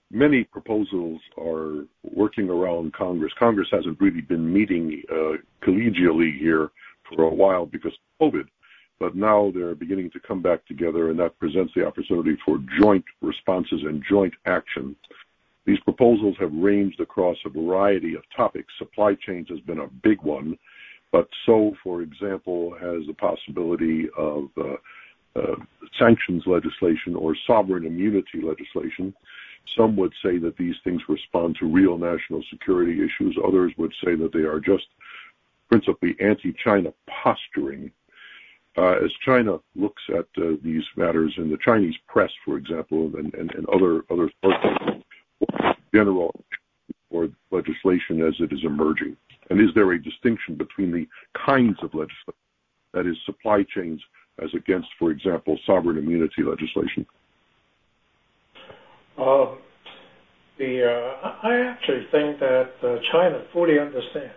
many 0.10 0.44
proposals 0.44 1.22
are 1.40 1.86
working 2.04 2.50
around 2.50 2.94
Congress. 2.94 3.32
Congress 3.38 3.68
hasn't 3.72 4.02
really 4.02 4.22
been 4.22 4.52
meeting 4.52 5.04
uh, 5.12 5.38
collegially 5.64 6.38
here 6.40 6.72
for 7.10 7.24
a 7.24 7.34
while 7.34 7.66
because 7.66 7.94
of 8.20 8.32
COVID 8.32 8.48
but 9.00 9.16
now 9.16 9.52
they're 9.54 9.76
beginning 9.76 10.10
to 10.12 10.20
come 10.20 10.42
back 10.42 10.66
together, 10.66 11.10
and 11.10 11.20
that 11.20 11.38
presents 11.40 11.74
the 11.76 11.86
opportunity 11.86 12.38
for 12.44 12.60
joint 12.80 13.06
responses 13.22 13.82
and 13.84 14.04
joint 14.10 14.34
action. 14.46 14.96
These 15.66 15.80
proposals 15.82 16.36
have 16.40 16.54
ranged 16.54 17.00
across 17.00 17.38
a 17.46 17.50
variety 17.50 18.16
of 18.16 18.24
topics. 18.36 18.74
Supply 18.80 19.16
chains 19.16 19.48
has 19.50 19.60
been 19.62 19.80
a 19.80 19.88
big 20.02 20.22
one, 20.22 20.58
but 21.12 21.28
so, 21.46 21.74
for 21.84 22.02
example, 22.02 22.74
has 22.74 23.06
the 23.08 23.14
possibility 23.14 24.08
of 24.18 24.50
uh, 24.58 24.76
uh, 25.36 25.56
sanctions 25.98 26.44
legislation 26.46 27.16
or 27.16 27.36
sovereign 27.46 27.86
immunity 27.86 28.42
legislation. 28.42 29.14
Some 29.78 29.96
would 29.98 30.14
say 30.24 30.38
that 30.40 30.58
these 30.58 30.76
things 30.84 31.02
respond 31.08 31.58
to 31.60 31.66
real 31.66 31.98
national 31.98 32.44
security 32.50 33.04
issues. 33.04 33.38
Others 33.46 33.74
would 33.78 33.94
say 34.04 34.16
that 34.16 34.32
they 34.34 34.40
are 34.40 34.60
just 34.60 34.86
principally 35.70 36.16
anti-China 36.20 36.94
posturing 37.08 37.92
uh, 38.78 38.96
as 39.04 39.12
China 39.26 39.60
looks 39.76 40.04
at 40.16 40.28
these 40.64 40.84
matters 40.96 41.34
in 41.38 41.50
the 41.50 41.58
Chinese 41.58 41.96
press, 42.08 42.32
for 42.46 42.58
example, 42.58 43.12
and, 43.16 43.34
other 43.74 44.04
sources, 44.44 45.04
general 45.94 46.32
or 47.10 47.30
legislation 47.50 48.22
as 48.22 48.36
it 48.40 48.54
is 48.54 48.64
emerging. 48.64 49.18
And 49.50 49.62
is 49.62 49.70
there 49.76 49.92
a 49.92 50.02
distinction 50.02 50.56
between 50.56 50.92
the 50.92 51.08
kinds 51.46 51.78
of 51.82 51.94
legislation, 51.94 52.34
that 52.94 53.06
is, 53.06 53.16
supply 53.26 53.64
chains, 53.76 54.02
as 54.44 54.50
against, 54.56 54.88
for 55.00 55.12
example, 55.12 55.58
sovereign 55.66 55.98
immunity 55.98 56.44
legislation? 56.44 57.06
Um, 59.18 59.58
the, 60.58 60.84
uh, 60.86 61.28
I 61.44 61.60
actually 61.60 62.06
think 62.12 62.40
that 62.40 62.72
uh, 62.84 62.96
China 63.12 63.44
fully 63.54 63.80
understands 63.80 64.34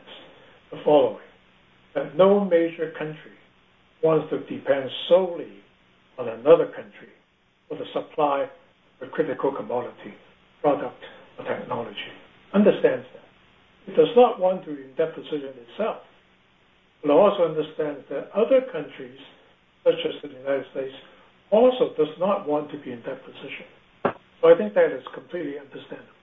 the 0.71 0.81
following 0.85 1.19
that 1.95 2.17
no 2.17 2.45
major 2.45 2.93
country 2.97 3.37
wants 4.03 4.31
to 4.31 4.39
depend 4.41 4.89
solely 5.09 5.53
on 6.19 6.29
another 6.29 6.67
country 6.67 7.13
for 7.69 7.77
the 7.77 7.85
supply 7.93 8.45
of 9.01 9.09
a 9.09 9.11
critical 9.11 9.53
commodity, 9.55 10.15
product, 10.61 11.03
or 11.39 11.45
technology. 11.45 11.97
Understands 12.55 13.07
that. 13.15 13.20
It 13.87 13.97
does 13.97 14.15
not 14.17 14.39
want 14.41 14.65
to 14.65 14.77
be 14.77 14.83
in 14.83 14.93
that 14.99 15.15
position 15.15 15.53
itself, 15.71 15.99
but 17.03 17.11
also 17.11 17.49
understands 17.49 18.05
that 18.11 18.31
other 18.35 18.61
countries, 18.73 19.19
such 19.85 20.01
as 20.07 20.23
the 20.23 20.29
United 20.29 20.67
States, 20.73 20.95
also 21.51 21.95
does 21.97 22.15
not 22.19 22.49
want 22.49 22.71
to 22.71 22.79
be 22.79 22.93
in 22.93 23.03
that 23.07 23.25
position. 23.25 23.67
So 24.41 24.49
I 24.49 24.57
think 24.57 24.75
that 24.75 24.93
is 24.93 25.03
completely 25.15 25.59
understandable. 25.59 26.21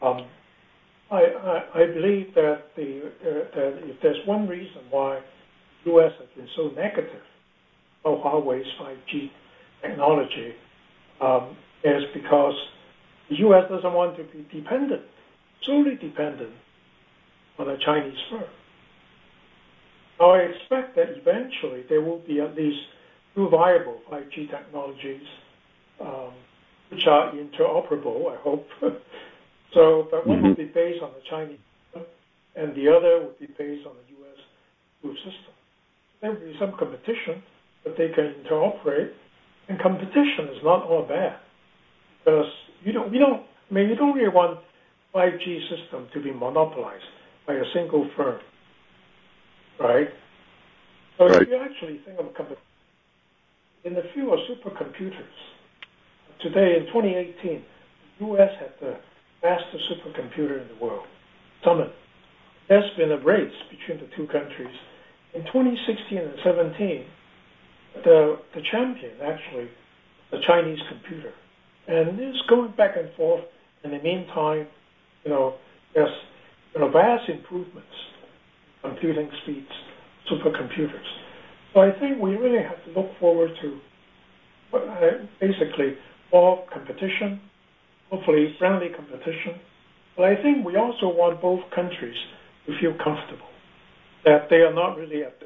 Um, 0.00 0.26
I, 1.10 1.20
I, 1.20 1.82
I, 1.82 1.86
believe 1.86 2.34
that, 2.34 2.62
the, 2.76 3.00
uh, 3.06 3.56
that 3.56 3.80
if 3.84 3.96
there's 4.02 4.26
one 4.26 4.46
reason 4.46 4.82
why 4.90 5.20
the 5.84 5.90
U.S. 5.92 6.12
has 6.18 6.28
been 6.36 6.48
so 6.56 6.68
negative 6.76 7.22
about 8.04 8.22
Huawei's 8.24 8.66
5G 8.80 9.30
technology, 9.82 10.52
um, 11.20 11.56
is 11.84 12.02
because 12.14 12.54
the 13.30 13.36
U.S. 13.38 13.64
doesn't 13.70 13.92
want 13.92 14.16
to 14.16 14.24
be 14.24 14.46
dependent, 14.52 15.02
solely 15.64 15.96
dependent 15.96 16.52
on 17.58 17.68
a 17.68 17.78
Chinese 17.78 18.18
firm. 18.30 18.44
Now, 20.20 20.30
I 20.32 20.38
expect 20.38 20.96
that 20.96 21.10
eventually 21.10 21.84
there 21.88 22.00
will 22.00 22.20
be 22.20 22.40
at 22.40 22.56
least 22.56 22.78
two 23.34 23.48
viable 23.48 24.00
5G 24.10 24.50
technologies 24.50 25.22
um, 26.00 26.32
which 26.90 27.06
are 27.06 27.32
interoperable, 27.32 28.32
I 28.32 28.36
hope. 28.42 28.66
so, 29.74 30.08
but 30.10 30.26
one 30.26 30.38
mm-hmm. 30.38 30.48
will 30.48 30.56
be 30.56 30.64
based 30.64 31.02
on 31.02 31.10
the 31.12 31.22
Chinese 31.28 31.58
and 32.58 32.74
the 32.74 32.88
other 32.90 33.22
will 33.22 33.36
be 33.38 33.46
based 33.46 33.86
on 33.86 33.94
the 33.94 34.14
U.S. 34.18 35.14
system. 35.16 35.54
There 36.20 36.32
will 36.32 36.40
be 36.40 36.56
some 36.58 36.72
competition, 36.76 37.42
but 37.84 37.94
they 37.96 38.08
can 38.08 38.34
interoperate. 38.42 39.12
And 39.68 39.80
competition 39.80 40.50
is 40.50 40.58
not 40.64 40.82
all 40.82 41.06
bad 41.06 41.38
because 42.18 42.50
you 42.82 42.92
don't, 42.92 43.12
you 43.12 43.20
don't, 43.20 43.42
I 43.70 43.74
mean, 43.74 43.88
you 43.88 43.94
don't 43.94 44.14
really 44.14 44.28
want 44.28 44.58
5G 45.14 45.60
system 45.68 46.08
to 46.12 46.22
be 46.22 46.32
monopolized 46.32 47.04
by 47.46 47.54
a 47.54 47.64
single 47.74 48.08
firm, 48.16 48.40
right? 49.80 50.08
So 51.16 51.26
right. 51.26 51.42
if 51.42 51.48
you 51.48 51.56
actually 51.56 52.00
think 52.04 52.18
of 52.18 52.26
a 52.26 52.30
company 52.30 52.56
in 53.84 53.94
the 53.94 54.02
field 54.14 54.32
of 54.34 54.38
supercomputers, 54.50 55.38
today 56.42 56.76
in 56.78 56.86
2018, 56.86 57.64
the 58.18 58.26
U.S. 58.26 58.50
had 58.60 58.72
the 58.80 58.96
fastest 59.40 59.84
supercomputer 59.90 60.60
in 60.62 60.68
the 60.68 60.84
world, 60.84 61.06
Summit. 61.64 61.90
There's 62.68 62.90
been 62.96 63.12
a 63.12 63.18
race 63.24 63.54
between 63.70 63.98
the 63.98 64.14
two 64.14 64.26
countries. 64.26 64.74
In 65.34 65.42
2016 65.44 66.18
and 66.18 66.34
17, 66.44 67.04
the 68.04 68.38
the 68.54 68.62
champion 68.70 69.12
actually, 69.22 69.68
the 70.30 70.38
Chinese 70.46 70.78
computer, 70.88 71.32
and 71.86 72.18
it's 72.20 72.38
going 72.48 72.72
back 72.76 72.96
and 72.96 73.08
forth. 73.16 73.44
In 73.84 73.92
the 73.92 74.02
meantime, 74.02 74.66
there's 75.94 76.08
vast 76.92 77.28
improvements 77.28 77.88
in 78.84 78.90
computing 78.90 79.30
speeds, 79.42 79.68
supercomputers. 80.30 81.08
So 81.74 81.80
I 81.80 81.90
think 81.98 82.20
we 82.20 82.36
really 82.36 82.62
have 82.62 82.82
to 82.84 83.00
look 83.00 83.10
forward 83.20 83.50
to 83.62 83.80
uh, 84.74 85.26
basically 85.40 85.94
more 86.32 86.64
competition, 86.72 87.40
hopefully 88.10 88.54
friendly 88.58 88.88
competition. 88.94 89.60
But 90.16 90.26
I 90.26 90.42
think 90.42 90.64
we 90.64 90.76
also 90.76 91.06
want 91.08 91.40
both 91.40 91.60
countries 91.74 92.16
to 92.66 92.78
feel 92.80 92.92
comfortable 93.02 93.46
that 94.24 94.48
they 94.50 94.56
are 94.56 94.74
not 94.74 94.96
really 94.96 95.22
at 95.22 95.38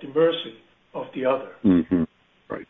the, 0.00 0.08
mercy 0.08 0.54
of 0.94 1.06
the 1.14 1.24
other. 1.24 1.52
Mm-hmm. 1.64 2.04
Right. 2.48 2.66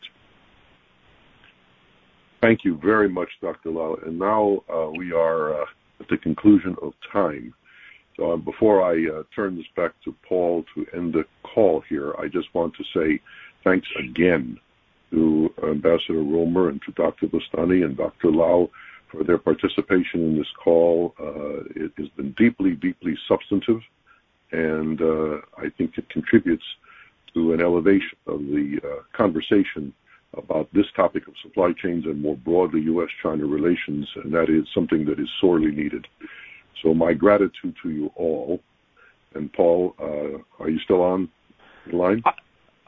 Thank 2.41 2.59
you 2.63 2.77
very 2.83 3.09
much, 3.09 3.29
Dr. 3.41 3.71
Lau. 3.71 3.97
And 4.05 4.19
now 4.19 4.59
uh, 4.71 4.89
we 4.91 5.11
are 5.11 5.61
uh, 5.61 5.65
at 5.99 6.07
the 6.07 6.17
conclusion 6.17 6.75
of 6.81 6.93
time. 7.11 7.53
So 8.17 8.31
um, 8.31 8.41
before 8.41 8.81
I 8.81 9.07
uh, 9.07 9.23
turn 9.35 9.57
this 9.57 9.65
back 9.75 9.91
to 10.05 10.15
Paul 10.27 10.63
to 10.73 10.85
end 10.93 11.13
the 11.13 11.25
call 11.43 11.83
here, 11.87 12.13
I 12.17 12.27
just 12.27 12.53
want 12.53 12.73
to 12.75 12.83
say 12.93 13.19
thanks 13.63 13.87
again 13.99 14.57
to 15.11 15.53
Ambassador 15.63 16.21
Roemer 16.21 16.69
and 16.69 16.81
to 16.83 16.91
Dr. 16.93 17.27
Boustany 17.27 17.83
and 17.83 17.97
Dr. 17.97 18.31
Lau 18.31 18.69
for 19.11 19.23
their 19.23 19.37
participation 19.37 20.21
in 20.21 20.37
this 20.37 20.47
call. 20.63 21.13
Uh, 21.19 21.63
it 21.75 21.91
has 21.97 22.07
been 22.09 22.33
deeply, 22.37 22.71
deeply 22.71 23.17
substantive, 23.27 23.81
and 24.51 25.01
uh, 25.01 25.37
I 25.57 25.69
think 25.77 25.97
it 25.97 26.09
contributes 26.09 26.65
to 27.33 27.53
an 27.53 27.61
elevation 27.61 28.17
of 28.27 28.39
the 28.39 28.79
uh, 28.83 29.17
conversation 29.17 29.93
about 30.37 30.67
this 30.73 30.85
topic 30.95 31.27
of 31.27 31.33
supply 31.41 31.71
chains 31.81 32.05
and 32.05 32.21
more 32.21 32.35
broadly 32.35 32.81
U.S.-China 32.81 33.49
relations, 33.49 34.07
and 34.15 34.33
that 34.33 34.49
is 34.49 34.67
something 34.73 35.05
that 35.05 35.19
is 35.19 35.29
sorely 35.39 35.71
needed. 35.71 36.07
So 36.83 36.93
my 36.93 37.13
gratitude 37.13 37.75
to 37.83 37.89
you 37.89 38.11
all. 38.15 38.59
And 39.33 39.51
Paul, 39.51 39.95
uh, 39.99 40.63
are 40.63 40.69
you 40.69 40.79
still 40.79 41.01
on 41.01 41.29
the 41.89 41.97
line? 41.97 42.23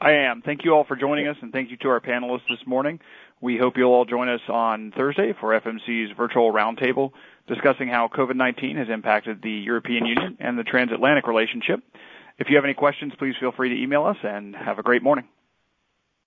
I 0.00 0.12
am. 0.12 0.42
Thank 0.42 0.64
you 0.64 0.72
all 0.72 0.84
for 0.84 0.96
joining 0.96 1.26
us, 1.26 1.36
and 1.42 1.52
thank 1.52 1.70
you 1.70 1.76
to 1.78 1.88
our 1.88 2.00
panelists 2.00 2.48
this 2.48 2.64
morning. 2.66 3.00
We 3.40 3.58
hope 3.58 3.76
you'll 3.76 3.92
all 3.92 4.04
join 4.04 4.28
us 4.28 4.40
on 4.48 4.92
Thursday 4.96 5.32
for 5.38 5.58
FMC's 5.60 6.16
virtual 6.16 6.52
roundtable 6.52 7.12
discussing 7.46 7.88
how 7.88 8.08
COVID-19 8.08 8.76
has 8.76 8.88
impacted 8.88 9.42
the 9.42 9.50
European 9.50 10.06
Union 10.06 10.36
and 10.40 10.58
the 10.58 10.64
transatlantic 10.64 11.26
relationship. 11.26 11.80
If 12.38 12.48
you 12.48 12.56
have 12.56 12.64
any 12.64 12.74
questions, 12.74 13.12
please 13.18 13.34
feel 13.40 13.52
free 13.52 13.70
to 13.70 13.82
email 13.82 14.04
us, 14.04 14.16
and 14.22 14.54
have 14.54 14.78
a 14.78 14.82
great 14.82 15.02
morning. 15.02 15.24